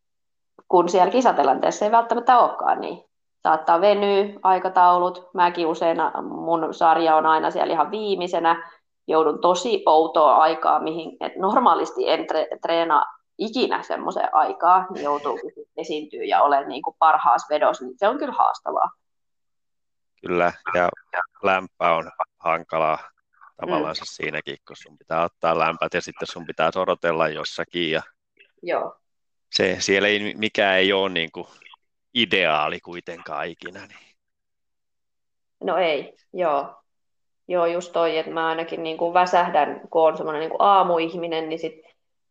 kun 0.69 0.89
siellä 0.89 1.11
kisatilanteessa 1.11 1.85
ei 1.85 1.91
välttämättä 1.91 2.39
olekaan, 2.39 2.81
niin 2.81 3.05
saattaa 3.43 3.81
venyä 3.81 4.25
aikataulut. 4.43 5.31
Mäkin 5.35 5.67
usein, 5.67 5.99
mun 6.23 6.75
sarja 6.75 7.17
on 7.17 7.27
aina 7.27 7.51
siellä 7.51 7.73
ihan 7.73 7.91
viimeisenä, 7.91 8.71
joudun 9.07 9.41
tosi 9.41 9.83
outoa 9.87 10.37
aikaa, 10.37 10.81
mihin 10.81 11.17
et 11.21 11.37
normaalisti 11.37 12.09
en 12.09 12.21
tre- 12.21 12.59
treena 12.63 13.07
ikinä 13.39 13.83
semmoisen 13.83 14.35
aikaa, 14.35 14.87
niin 14.91 15.05
joutuu 15.05 15.39
esiintyä 15.77 16.25
ja 16.25 16.43
olen 16.43 16.69
niin 16.69 16.83
kuin 16.83 16.97
parhaassa 16.99 17.55
vedossa, 17.55 17.85
niin 17.85 17.99
se 17.99 18.09
on 18.09 18.19
kyllä 18.19 18.33
haastavaa. 18.33 18.91
Kyllä, 20.21 20.53
ja 20.75 20.89
lämpö 21.43 21.85
on 21.85 22.11
hankalaa 22.39 22.99
tavallaan 23.57 23.95
mm. 24.01 24.05
siinäkin, 24.05 24.57
kun 24.67 24.77
sun 24.77 24.99
pitää 24.99 25.23
ottaa 25.23 25.59
lämpät 25.59 25.95
ja 25.95 26.01
sitten 26.01 26.29
sun 26.29 26.47
pitää 26.47 26.71
sorotella 26.73 27.29
jossakin. 27.29 27.91
Ja 27.91 28.03
Joo. 28.63 28.97
Se, 29.53 29.77
siellä 29.79 30.09
ei, 30.09 30.35
mikään 30.35 30.79
ei 30.79 30.93
ole 30.93 31.09
niin 31.09 31.33
kuin 31.33 31.47
ideaali 32.15 32.81
kuitenkaan 32.81 33.47
ikinä. 33.47 33.87
Niin. 33.87 34.17
No 35.65 35.77
ei, 35.77 36.17
joo. 36.33 36.83
Joo, 37.49 37.67
just 37.67 37.93
toi, 37.93 38.19
että 38.19 38.31
mä 38.31 38.49
ainakin 38.49 38.83
niin 38.83 38.97
kuin 38.97 39.15
väsähdän, 39.15 39.81
kun 39.91 40.03
on 40.03 40.17
semmoinen 40.17 40.41
niin 40.41 40.51
kuin 40.51 40.63
aamuihminen, 40.63 41.49
niin 41.49 41.59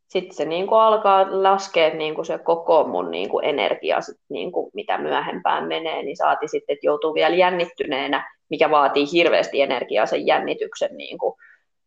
sitten 0.08 0.32
sit 0.32 0.38
se 0.38 0.45
niin 0.45 0.68
kuin 0.68 0.82
alkaa 0.82 1.43
laskea 1.43 1.89
niin 1.89 2.16
kuin 2.16 2.26
se 2.26 2.38
koko 2.38 2.84
mun 2.88 3.12
niin 3.12 3.30
kuin 3.30 3.45
energia, 3.45 4.01
sit 4.01 4.20
niin 4.30 4.51
kuin 4.51 4.72
mitä 4.74 4.97
myöhempään 4.97 5.68
menee, 5.68 6.03
niin 6.03 6.18
saati 6.18 6.47
sitten, 6.47 6.74
että 6.74 6.88
joutuu 6.88 7.14
vielä 7.14 7.36
jännittyneenä, 7.36 8.32
mikä 8.49 8.72
vaatii 8.72 9.12
hirveästi 9.12 9.62
energiaa 9.62 10.06
sen 10.06 10.26
jännityksen 10.26 10.97
niin 10.97 11.18
kuin 11.18 11.36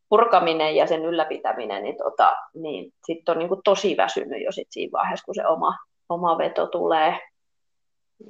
purkaminen 0.09 0.77
ja 0.77 0.87
sen 0.87 1.05
ylläpitäminen, 1.05 1.83
niin, 1.83 1.97
tota, 1.97 2.37
niin 2.55 2.93
sitten 3.07 3.33
on 3.33 3.39
niin 3.39 3.49
kuin 3.49 3.61
tosi 3.65 3.97
väsynyt 3.97 4.45
jo 4.45 4.53
sit 4.53 4.69
siinä 4.71 4.93
vaiheessa, 4.93 5.25
kun 5.25 5.35
se 5.35 5.47
oma, 5.47 5.77
oma 6.09 6.39
veto 6.39 6.67
tulee. 6.67 7.19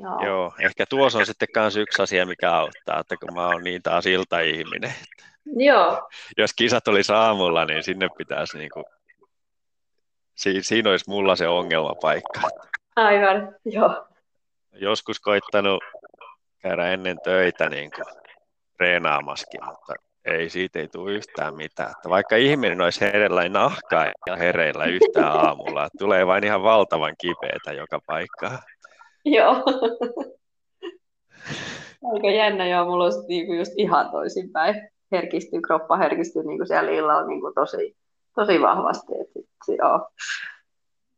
Joo. 0.02 0.24
Joo, 0.24 0.52
ehkä 0.60 0.84
tuossa 0.90 1.18
on 1.18 1.26
sitten 1.26 1.48
myös 1.56 1.76
yksi 1.76 2.02
asia, 2.02 2.26
mikä 2.26 2.52
auttaa, 2.52 3.00
että 3.00 3.16
kun 3.16 3.34
mä 3.34 3.46
oon 3.46 3.62
niin 3.62 3.82
taas 3.82 4.06
iltaihminen. 4.06 4.92
Joo. 5.56 6.08
Jos 6.38 6.54
kisat 6.54 6.88
olisi 6.88 7.12
aamulla, 7.12 7.64
niin 7.64 7.82
sinne 7.82 8.08
pitäisi 8.18 8.58
niin 8.58 8.70
kuin, 8.70 8.84
si- 10.38 10.62
siinä 10.62 10.90
olisi 10.90 11.10
mulla 11.10 11.36
se 11.36 11.48
ongelmapaikka. 11.48 12.40
Aivan, 12.96 13.54
joo. 13.64 14.06
Joskus 14.72 15.20
koittanut 15.20 15.84
käydä 16.62 16.88
ennen 16.88 17.18
töitä 17.24 17.68
niin 17.68 17.90
kuin 17.90 18.04
treenaamaskin, 18.76 19.64
mutta 19.64 19.94
ei, 20.24 20.50
siitä 20.50 20.78
ei 20.78 20.88
tule 20.88 21.12
yhtään 21.12 21.54
mitään. 21.54 21.90
Että 21.90 22.08
vaikka 22.08 22.36
ihminen 22.36 22.80
olisi 22.80 23.00
hereillä, 23.00 23.42
niin 23.42 23.52
nahkaa 23.52 24.12
ja 24.26 24.36
hereillä 24.36 24.84
yhtään 24.84 25.32
aamulla. 25.32 25.88
Tulee 25.98 26.26
vain 26.26 26.44
ihan 26.44 26.62
valtavan 26.62 27.14
kipeätä 27.20 27.72
joka 27.72 28.00
paikkaan. 28.06 28.58
Joo. 29.24 29.64
Aika 32.14 32.30
jännä, 32.30 32.66
joo. 32.68 32.84
Mulla 32.84 33.04
on 33.04 33.12
niinku 33.28 33.52
just 33.52 33.72
ihan 33.76 34.10
toisinpäin. 34.10 34.88
Herkistyy, 35.12 35.60
kroppa 35.60 35.96
herkistyy 35.96 36.42
niinku 36.42 36.66
siellä 36.66 36.90
illalla 36.90 37.26
niinku 37.26 37.52
tosi, 37.54 37.96
tosi 38.38 38.62
vahvasti. 38.62 39.12
Et 39.20 39.28
sit, 39.32 39.78
joo. 39.78 40.08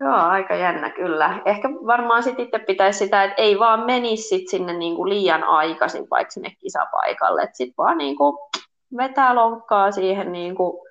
Joo, 0.00 0.14
aika 0.14 0.54
jännä 0.54 0.90
kyllä. 0.90 1.42
Ehkä 1.44 1.68
varmaan 1.70 2.22
sitten 2.22 2.44
itse 2.44 2.58
pitäisi 2.58 2.98
sitä, 2.98 3.24
että 3.24 3.42
ei 3.42 3.58
vaan 3.58 3.86
menisi 3.86 4.28
sit 4.28 4.48
sinne 4.48 4.72
niinku 4.72 5.08
liian 5.08 5.44
aikaisin 5.44 6.06
vaikka 6.10 6.30
sinne 6.30 6.56
kisapaikalle. 6.58 7.48
Sitten 7.52 7.74
vaan 7.78 7.98
niinku 7.98 8.50
vetää 8.96 9.34
lonkkaa 9.34 9.90
siihen 9.90 10.32
niinku 10.32 10.86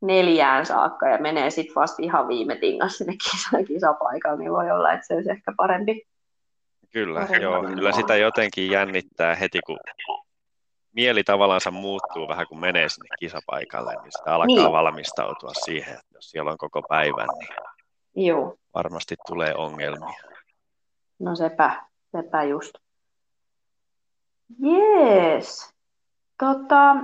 neljään 0.00 0.66
saakka 0.66 1.08
ja 1.08 1.18
menee 1.18 1.50
sitten 1.50 1.74
vasta 1.74 2.02
ihan 2.02 2.28
viime 2.28 2.56
tingas 2.56 2.98
sinne 2.98 3.12
kisa, 3.30 3.64
kisapaikalle, 3.66 4.38
niin 4.38 4.52
voi 4.52 4.70
olla, 4.70 4.92
että 4.92 5.06
se 5.06 5.14
olisi 5.14 5.30
ehkä 5.30 5.52
parempi. 5.56 6.02
Kyllä, 6.92 7.20
parempi 7.20 7.42
joo. 7.42 7.62
Kyllä 7.62 7.92
sitä 7.92 8.16
jotenkin 8.16 8.70
jännittää 8.70 9.34
heti, 9.34 9.58
kun 9.66 9.78
mieli 10.96 11.24
tavallaan 11.24 11.60
muuttuu 11.72 12.28
vähän, 12.28 12.46
kun 12.46 12.60
menee 12.60 12.88
sinne 12.88 13.08
kisapaikalle, 13.18 13.94
niin 14.02 14.12
sitä 14.12 14.34
alkaa 14.34 14.46
niin. 14.46 14.72
valmistautua 14.72 15.50
siihen, 15.64 15.94
että 15.94 16.14
jos 16.14 16.30
siellä 16.30 16.50
on 16.50 16.58
koko 16.58 16.82
päivän, 16.82 17.28
niin 18.14 18.26
joo. 18.26 18.54
varmasti 18.74 19.14
tulee 19.26 19.54
ongelmia. 19.54 20.22
No 21.18 21.36
sepä, 21.36 21.82
sepä 22.16 22.42
just. 22.42 22.74
Jees. 24.58 25.74
Tota, 26.38 26.96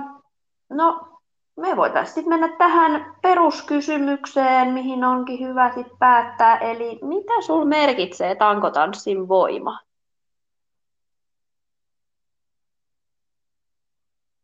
no, 0.69 1.19
me 1.55 1.77
voitaisiin 1.77 2.29
mennä 2.29 2.55
tähän 2.57 3.15
peruskysymykseen, 3.21 4.73
mihin 4.73 5.03
onkin 5.03 5.47
hyvä 5.47 5.73
sit 5.73 5.87
päättää. 5.99 6.57
Eli 6.57 6.99
mitä 7.01 7.41
sul 7.41 7.65
merkitsee 7.65 8.35
tankotanssin 8.35 9.27
voima? 9.27 9.79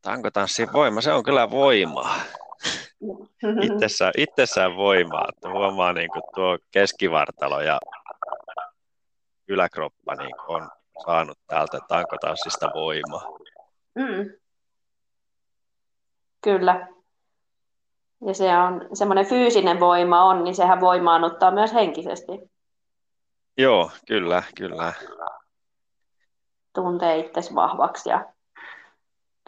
Tankotanssin 0.01 0.73
voima, 0.73 1.01
se 1.01 1.13
on 1.13 1.23
kyllä 1.23 1.51
voimaa. 1.51 2.15
Itsessään, 3.61 4.13
itsessään 4.17 4.75
voimaa. 4.75 5.25
Että 5.29 5.49
huomaa 5.49 5.93
niin 5.93 6.09
kuin 6.11 6.23
tuo 6.35 6.57
keskivartalo 6.71 7.61
ja 7.61 7.79
yläkroppa 9.47 10.15
niin 10.15 10.35
on 10.47 10.69
saanut 11.05 11.37
täältä 11.47 11.79
tankotanssista 11.87 12.71
voimaa. 12.73 13.23
Mm. 13.95 14.39
Kyllä. 16.41 16.87
Ja 18.25 18.33
se 18.33 18.57
on 18.57 18.89
semmoinen 18.93 19.25
fyysinen 19.25 19.79
voima 19.79 20.23
on, 20.23 20.43
niin 20.43 20.55
sehän 20.55 20.79
voimaannuttaa 20.79 21.51
myös 21.51 21.73
henkisesti. 21.73 22.31
Joo, 23.57 23.91
kyllä, 24.07 24.43
kyllä. 24.57 24.93
Tuntee 26.73 27.17
itsesi 27.17 27.55
vahvaksi 27.55 28.09
ja 28.09 28.25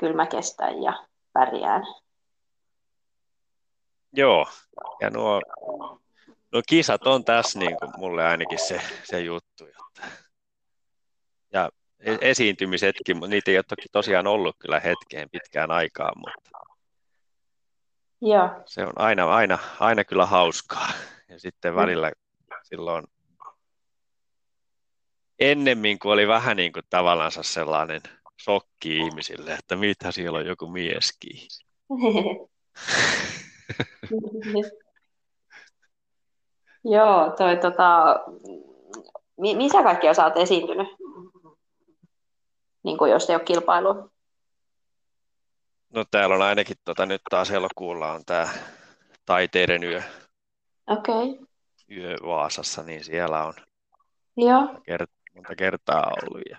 kylmä 0.02 0.26
kestän 0.26 0.84
ja 0.84 1.08
pärjään. 1.34 1.82
Joo, 4.14 4.47
ja 5.02 5.10
nuo, 5.10 5.41
nuo 6.52 6.62
kisat 6.68 7.08
on 7.08 7.26
tässä 7.26 7.60
niin 7.60 7.78
kuin 7.78 7.91
mulle 7.97 8.26
ainakin 8.26 8.60
se, 8.60 8.82
se 9.04 9.20
juttu. 9.20 9.66
Jotta. 9.66 10.02
Ja 11.54 11.70
e-, 11.99 12.18
esiintymisetkin, 12.22 13.20
niitä 13.28 13.52
ei 13.52 13.58
ole 13.58 13.64
toki 13.64 13.86
tosiaan 13.91 14.28
ollut 14.28 14.56
kyllä 14.60 14.80
hetkeen 14.80 15.30
pitkään 15.30 15.72
aikaan, 15.72 16.14
mutta 16.16 16.52
Joo. 18.22 18.49
Se 18.66 18.84
on 18.84 18.93
aina, 18.95 19.36
aina, 19.36 19.58
aina 19.80 20.04
kyllä 20.04 20.26
hauskaa. 20.26 20.88
Ja 21.30 21.39
sitten 21.39 21.76
välillä 21.76 22.12
silloin 22.64 23.04
ennemmin, 25.39 25.99
kun 25.99 26.14
oli 26.14 26.28
vähän 26.28 26.58
niin 26.58 26.74
kuin 26.74 26.86
tavallaan 26.89 27.32
sellainen 27.41 28.02
shokki 28.44 28.98
ihmisille, 28.98 29.54
että 29.54 29.76
mitä 29.76 30.12
siellä 30.12 30.39
on 30.39 30.46
joku 30.46 30.68
mieskin. 30.68 31.48
Joo, 36.84 37.34
toi 37.38 37.58
tota, 37.58 38.20
missä 39.38 39.84
kaikki 39.84 40.14
sä 40.16 40.26
oot 40.26 40.38
esiintynyt? 40.38 40.88
Niin 42.84 42.98
kuin 42.98 43.12
jos 43.12 43.30
ei 43.30 43.36
ole 43.36 43.44
kilpailua. 43.44 44.10
No 45.89 46.06
täällä 46.12 46.36
on 46.36 46.42
ainakin 46.42 46.78
tota, 46.86 47.06
nyt 47.06 47.22
taas 47.30 47.52
elokuulla 47.52 48.12
on 48.12 48.26
tämä 48.26 48.48
taiteiden 49.26 49.84
yö. 49.84 50.02
Okei. 50.88 51.30
Okay. 51.30 51.46
Yö 51.92 52.16
Vaasassa, 52.24 52.84
niin 52.84 53.04
siellä 53.04 53.44
on 53.44 53.54
Joo. 54.38 54.62
Monta, 54.62 54.82
kert- 54.92 55.34
monta 55.36 55.56
kertaa 55.56 56.12
ollut. 56.24 56.42
Ja... 56.50 56.58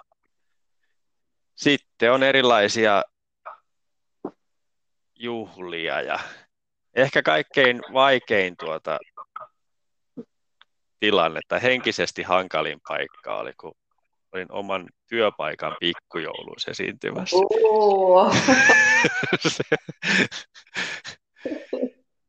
Sitten 1.54 2.12
on 2.12 2.22
erilaisia 2.22 3.02
juhlia 5.18 6.00
ja 6.00 6.18
ehkä 6.94 7.22
kaikkein 7.22 7.82
vaikein 7.92 8.56
tuota 8.56 8.98
tilanne 11.00 11.40
tai 11.48 11.62
henkisesti 11.62 12.22
hankalin 12.22 12.80
paikka 12.88 13.36
oli, 13.36 13.52
kun 13.52 13.74
olin 14.32 14.52
oman 14.52 14.88
työpaikan 15.08 15.76
pikkujouluissa 15.80 16.70
esiintymässä. 16.70 17.36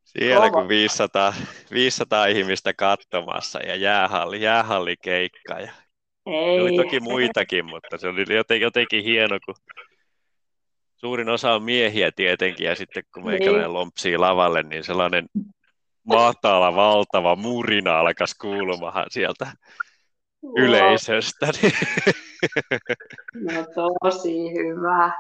Siellä 0.04 0.52
kun 0.52 0.68
500, 0.68 1.34
500 1.72 2.26
ihmistä 2.26 2.74
katsomassa 2.74 3.60
ja 3.60 3.76
jäähalli, 3.76 4.42
jäähallikeikka. 4.42 5.60
Ja 5.60 5.72
Ei. 6.26 6.62
Oli 6.62 6.76
toki 6.76 7.00
muitakin, 7.00 7.66
mutta 7.66 7.98
se 7.98 8.08
oli 8.08 8.36
jotenkin, 8.36 8.64
jotenkin 8.64 9.04
hieno, 9.04 9.40
kun 9.46 9.56
suurin 10.96 11.30
osa 11.30 11.54
on 11.54 11.64
miehiä 11.64 12.12
tietenkin, 12.16 12.68
ja 12.68 12.76
sitten 12.76 13.04
kun 13.14 13.26
meikäläinen 13.26 13.62
niin. 13.62 13.74
lompsii 13.74 14.18
lavalle, 14.18 14.64
niin 14.64 14.84
sellainen 14.84 15.26
matala, 16.04 16.76
valtava 16.76 17.36
murina 17.36 18.00
alkaisi 18.00 18.36
kuulumahan 18.42 19.06
sieltä 19.10 19.48
yleisöstä. 20.58 21.48
No 23.34 23.88
tosi 24.02 24.54
hyvä. 24.54 25.12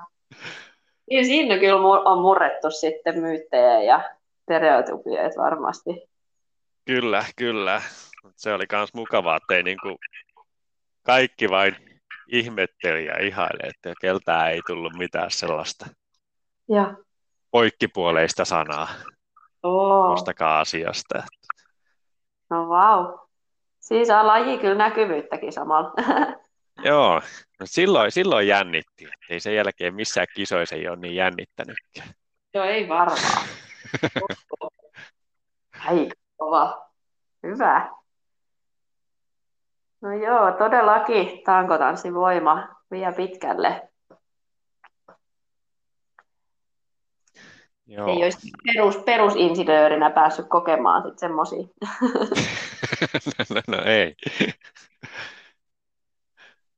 Ja 1.11 1.23
siinä 1.23 1.57
kyllä 1.57 1.75
on 2.09 2.21
murrettu 2.21 2.71
sitten 2.71 3.19
myyttejä 3.21 3.81
ja 3.81 4.09
stereotypioita 4.41 5.41
varmasti. 5.41 5.89
Kyllä, 6.85 7.25
kyllä. 7.35 7.81
Se 8.35 8.53
oli 8.53 8.65
myös 8.71 8.93
mukavaa, 8.93 9.37
että 9.37 9.55
ei 9.55 9.63
niin 9.63 9.77
kuin 9.81 9.97
kaikki 11.03 11.49
vain 11.49 11.75
ihmetteli 12.27 13.05
ja 13.05 13.25
ihaili, 13.25 13.69
että 13.69 13.93
keltään 14.01 14.51
ei 14.51 14.61
tullut 14.67 14.93
mitään 14.93 15.31
sellaista 15.31 15.85
ja. 16.69 16.93
poikkipuoleista 17.51 18.45
sanaa 18.45 18.87
oh. 19.63 20.23
asiasta. 20.59 21.23
No 22.49 22.69
vau. 22.69 23.03
Wow. 23.03 23.19
Siis 23.79 24.07
saa 24.07 24.27
laji 24.27 24.57
kyllä 24.57 24.75
näkyvyyttäkin 24.75 25.51
samalla. 25.53 25.93
Joo, 26.85 27.21
no 27.59 27.65
silloin, 27.65 28.11
silloin 28.11 28.47
jännitti. 28.47 29.07
Ei 29.29 29.39
sen 29.39 29.55
jälkeen 29.55 29.95
missään 29.95 30.27
kisoissa 30.35 30.75
ei 30.75 30.87
ole 30.87 30.95
niin 30.95 31.15
jännittänytkään. 31.15 32.09
Joo, 32.53 32.65
ei 32.65 32.89
varmaan. 32.89 33.47
Aika 35.85 36.15
kova. 36.37 36.91
Hyvä. 37.43 37.91
No 40.03 40.11
joo, 40.11 40.51
todellakin 40.51 41.43
tankotanssin 41.43 42.13
voima 42.13 42.67
vie 42.91 43.13
pitkälle. 43.17 43.89
Joo. 47.87 48.07
Ei 48.07 48.23
olisi 48.23 48.51
perus, 48.63 48.97
perusinsinöörinä 48.97 50.09
päässyt 50.09 50.45
kokemaan 50.49 51.01
sitten 51.01 51.19
semmoisia. 51.19 51.67
no, 53.25 53.45
no, 53.55 53.77
no 53.77 53.83
ei. 53.85 54.15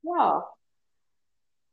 Joo. 0.04 0.58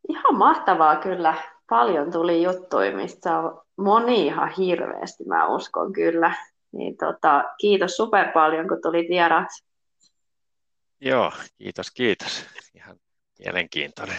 Ihan 0.09 0.34
mahtavaa 0.38 0.96
kyllä. 0.96 1.34
Paljon 1.68 2.12
tuli 2.12 2.42
juttuja, 2.42 2.96
mistä 2.96 3.38
on 3.38 3.62
moni 3.76 4.26
ihan 4.26 4.48
hirveästi, 4.48 5.24
mä 5.24 5.46
uskon 5.46 5.92
kyllä. 5.92 6.34
Niin 6.72 6.96
tota, 6.96 7.44
kiitos 7.61 7.96
super 7.96 8.32
paljon, 8.32 8.68
kun 8.68 8.82
tulit 8.82 9.09
vieraaksi. 9.09 9.72
Joo, 11.05 11.32
kiitos, 11.59 11.90
kiitos. 11.90 12.46
Ihan 12.74 12.96
mielenkiintoinen. 13.38 14.18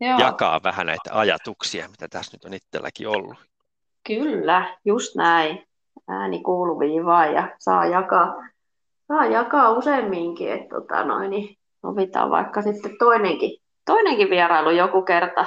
Joo. 0.00 0.18
Jakaa 0.18 0.60
vähän 0.62 0.86
näitä 0.86 1.10
ajatuksia, 1.12 1.88
mitä 1.88 2.08
tässä 2.08 2.36
nyt 2.36 2.44
on 2.44 2.54
itselläkin 2.54 3.08
ollut. 3.08 3.36
Kyllä, 4.06 4.76
just 4.84 5.14
näin. 5.14 5.66
Ääni 6.08 6.42
kuuluu 6.42 6.78
vaan 7.04 7.34
ja 7.34 7.56
saa 7.58 7.86
jakaa, 7.86 8.34
saa 9.08 9.26
jakaa 9.26 9.70
useamminkin, 9.70 10.52
että 10.52 10.68
tota 10.68 11.04
noin, 11.04 11.30
niin 11.30 11.56
sovitaan 11.82 12.30
vaikka 12.30 12.62
sitten 12.62 12.98
toinenkin, 12.98 13.60
toinenkin 13.84 14.30
vierailu 14.30 14.70
joku 14.70 15.02
kerta, 15.02 15.46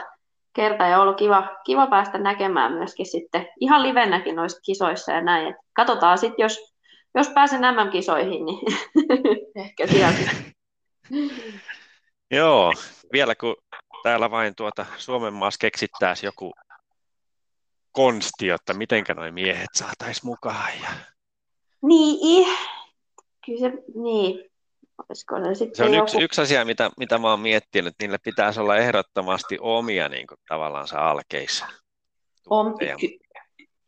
kerta 0.53 0.87
ja 0.87 1.01
ollut 1.01 1.17
kiva, 1.17 1.47
kiva 1.65 1.87
päästä 1.87 2.17
näkemään 2.17 2.73
myöskin 2.73 3.05
sitten 3.05 3.47
ihan 3.59 3.83
livenäkin 3.83 4.35
noissa 4.35 4.61
kisoissa 4.61 5.11
ja 5.11 5.21
näin. 5.21 5.47
Et 5.47 5.55
katsotaan 5.73 6.17
sitten, 6.17 6.43
jos, 6.43 6.68
jos 7.15 7.29
pääsen 7.29 7.61
MM-kisoihin, 7.61 8.45
niin 8.45 8.59
ehkä 9.65 9.87
sieltä. 9.87 10.31
Joo, 12.31 12.73
vielä 13.13 13.35
kun 13.35 13.55
täällä 14.03 14.31
vain 14.31 14.55
tuota 14.55 14.85
Suomen 14.97 15.33
maassa 15.33 15.57
keksittäisiin 15.57 16.27
joku 16.27 16.53
konsti, 17.91 18.49
että 18.49 18.73
mitenkä 18.73 19.13
noin 19.13 19.33
miehet 19.33 19.69
saataisiin 19.73 20.25
mukaan. 20.25 20.71
Ja... 20.83 20.89
Niin, 21.81 22.47
kyllä 23.45 23.59
se, 23.59 23.77
niin. 23.95 24.49
Olisiko 25.09 25.35
se, 25.45 25.55
sitten 25.55 25.75
se 25.75 25.83
on 25.83 25.93
joku... 25.93 26.03
yksi, 26.03 26.23
yksi 26.23 26.41
asia, 26.41 26.65
mitä, 26.65 26.89
mitä 26.97 27.17
mä 27.17 27.29
oon 27.29 27.39
miettinyt, 27.39 27.91
että 27.91 28.03
niillä 28.03 28.17
pitäisi 28.23 28.59
olla 28.59 28.77
ehdottomasti 28.77 29.57
omia 29.61 30.09
niin 30.09 30.27
kuin, 30.27 30.37
tavallaan 30.47 30.87
alkeissa. 30.95 31.65
On, 32.49 32.75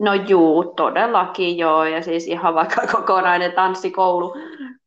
no 0.02 0.14
juu, 0.14 0.74
todellakin 0.76 1.58
joo, 1.58 1.84
ja 1.84 2.02
siis 2.02 2.28
ihan 2.28 2.56
vaikka 2.56 2.82
kokonainen 2.98 3.54
tanssikoulu, 3.54 4.36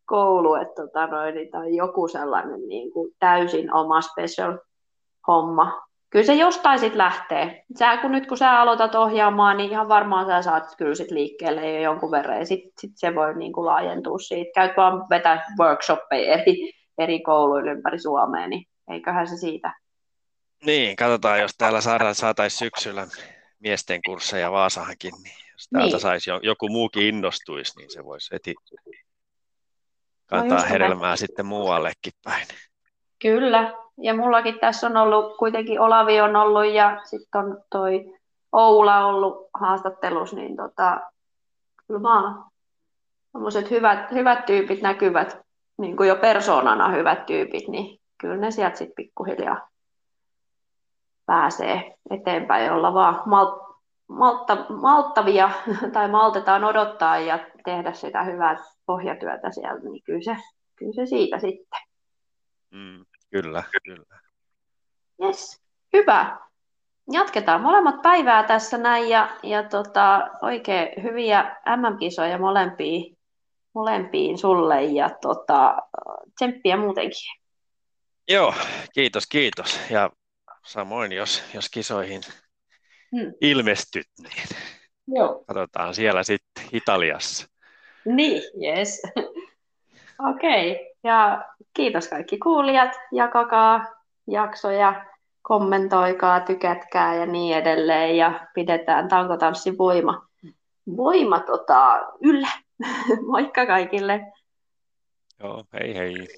koulu, 0.06 0.54
että 0.54 0.74
tota 0.74 1.06
noin, 1.06 1.50
tai 1.50 1.76
joku 1.76 2.08
sellainen 2.08 2.68
niin 2.68 2.92
kuin 2.92 3.12
täysin 3.18 3.74
oma 3.74 4.00
special 4.00 4.58
homma, 5.26 5.82
kyllä 6.10 6.26
se 6.26 6.34
jostain 6.34 6.78
sitten 6.78 6.98
lähtee. 6.98 7.64
Sä, 7.78 7.96
kun 7.96 8.12
nyt 8.12 8.26
kun 8.26 8.38
sä 8.38 8.60
aloitat 8.60 8.94
ohjaamaan, 8.94 9.56
niin 9.56 9.70
ihan 9.70 9.88
varmaan 9.88 10.26
sä 10.26 10.42
saat 10.42 10.64
kyllä 10.78 10.94
sit 10.94 11.10
liikkeelle 11.10 11.72
jo 11.72 11.80
jonkun 11.80 12.10
verran, 12.10 12.38
ja 12.38 12.46
sitten 12.46 12.72
sit 12.80 12.90
se 12.94 13.14
voi 13.14 13.34
niin 13.34 13.52
kuin 13.52 13.66
laajentua 13.66 14.18
siitä. 14.18 14.50
Käyt 14.54 14.76
vaan 14.76 15.06
vetää 15.10 15.44
workshoppeja 15.58 16.34
eri, 16.34 16.72
eri 16.98 17.20
kouluille 17.20 17.70
ympäri 17.70 17.98
Suomea, 17.98 18.48
niin 18.48 18.66
eiköhän 18.90 19.26
se 19.26 19.36
siitä. 19.36 19.74
Niin, 20.66 20.96
katsotaan, 20.96 21.40
jos 21.40 21.56
täällä 21.58 21.80
saadaan, 21.80 22.14
saataisiin 22.14 22.58
syksyllä 22.58 23.06
miesten 23.64 24.00
kursseja 24.06 24.52
Vaasahankin, 24.52 25.14
niin 25.22 25.36
jos 25.52 25.68
täältä 25.68 25.90
niin. 25.92 26.00
saisi 26.00 26.30
joku 26.42 26.68
muukin 26.68 27.02
innostuisi, 27.02 27.78
niin 27.78 27.90
se 27.90 28.04
voisi 28.04 28.32
heti 28.32 28.54
kantaa 30.26 30.58
no 30.58 30.64
hedelmää 30.70 31.10
me. 31.10 31.16
sitten 31.16 31.46
muuallekin 31.46 32.12
päin. 32.24 32.46
Kyllä, 33.22 33.74
ja 33.98 34.14
mullakin 34.14 34.58
tässä 34.58 34.86
on 34.86 34.96
ollut, 34.96 35.36
kuitenkin 35.36 35.80
Olavi 35.80 36.20
on 36.20 36.36
ollut 36.36 36.72
ja 36.72 37.00
sitten 37.04 37.40
on 37.40 37.64
toi 37.70 38.14
Oula 38.52 39.06
ollut 39.06 39.48
haastattelussa, 39.54 40.36
niin 40.36 40.56
tota, 40.56 41.00
kyllä 41.86 42.02
vaan 42.02 42.44
hyvät, 43.70 44.10
hyvät 44.10 44.46
tyypit 44.46 44.82
näkyvät, 44.82 45.38
niin 45.78 45.96
kuin 45.96 46.08
jo 46.08 46.16
persoonana 46.16 46.88
hyvät 46.88 47.26
tyypit, 47.26 47.68
niin 47.68 48.00
kyllä 48.20 48.36
ne 48.36 48.50
sieltä 48.50 48.76
sitten 48.76 48.94
pikkuhiljaa 48.96 49.73
pääsee 51.26 51.94
eteenpäin, 52.10 52.72
olla 52.72 52.94
vaan 52.94 53.22
mal, 53.26 53.60
maltta, 54.08 54.66
malttavia 54.68 55.50
tai 55.92 56.08
maltetaan 56.08 56.64
odottaa 56.64 57.18
ja 57.18 57.38
tehdä 57.64 57.92
sitä 57.92 58.22
hyvää 58.22 58.56
pohjatyötä 58.86 59.50
sieltä, 59.50 59.88
niin 59.88 60.02
kyllä 60.04 60.22
se, 60.22 60.36
kyllä 60.76 60.92
se 60.92 61.06
siitä 61.06 61.38
sitten. 61.38 61.80
Mm. 62.70 63.04
Kyllä, 63.30 63.62
kyllä. 63.84 64.20
Yes, 65.22 65.62
hyvä. 65.92 66.38
Jatketaan 67.12 67.60
molemmat 67.60 68.02
päivää 68.02 68.42
tässä 68.42 68.78
näin 68.78 69.08
ja, 69.08 69.30
ja 69.42 69.62
tota, 69.62 70.30
oikein 70.42 71.02
hyviä 71.02 71.56
MM-kisoja 71.76 72.38
molempiin, 72.38 73.18
molempiin 73.74 74.38
sulle 74.38 74.84
ja 74.84 75.10
tota, 75.20 75.76
tsemppiä 76.34 76.76
muutenkin. 76.76 77.44
Joo, 78.28 78.54
kiitos, 78.94 79.26
kiitos. 79.26 79.80
Ja 79.90 80.10
samoin, 80.64 81.12
jos, 81.12 81.42
jos 81.54 81.70
kisoihin 81.70 82.20
hmm. 83.16 83.32
ilmestyt, 83.40 84.06
niin 84.22 84.42
Joo. 85.06 85.44
katsotaan 85.46 85.94
siellä 85.94 86.22
sitten 86.22 86.64
Italiassa. 86.72 87.46
Niin, 88.04 88.42
yes. 88.62 89.02
Okei, 90.30 90.72
okay. 90.72 90.86
ja 91.04 91.44
kiitos 91.74 92.08
kaikki 92.08 92.38
kuulijat, 92.38 92.92
jakakaa 93.12 93.84
jaksoja, 94.26 95.06
kommentoikaa, 95.42 96.40
tykätkää 96.40 97.14
ja 97.14 97.26
niin 97.26 97.56
edelleen, 97.56 98.16
ja 98.16 98.46
pidetään 98.54 99.08
tankotanssin 99.08 99.78
voima, 99.78 100.26
voima 100.96 101.40
tota, 101.40 102.02
yllä. 102.22 102.48
Moikka 103.30 103.66
kaikille! 103.66 104.20
Joo, 105.42 105.64
hei 105.72 105.94
hei! 105.94 106.28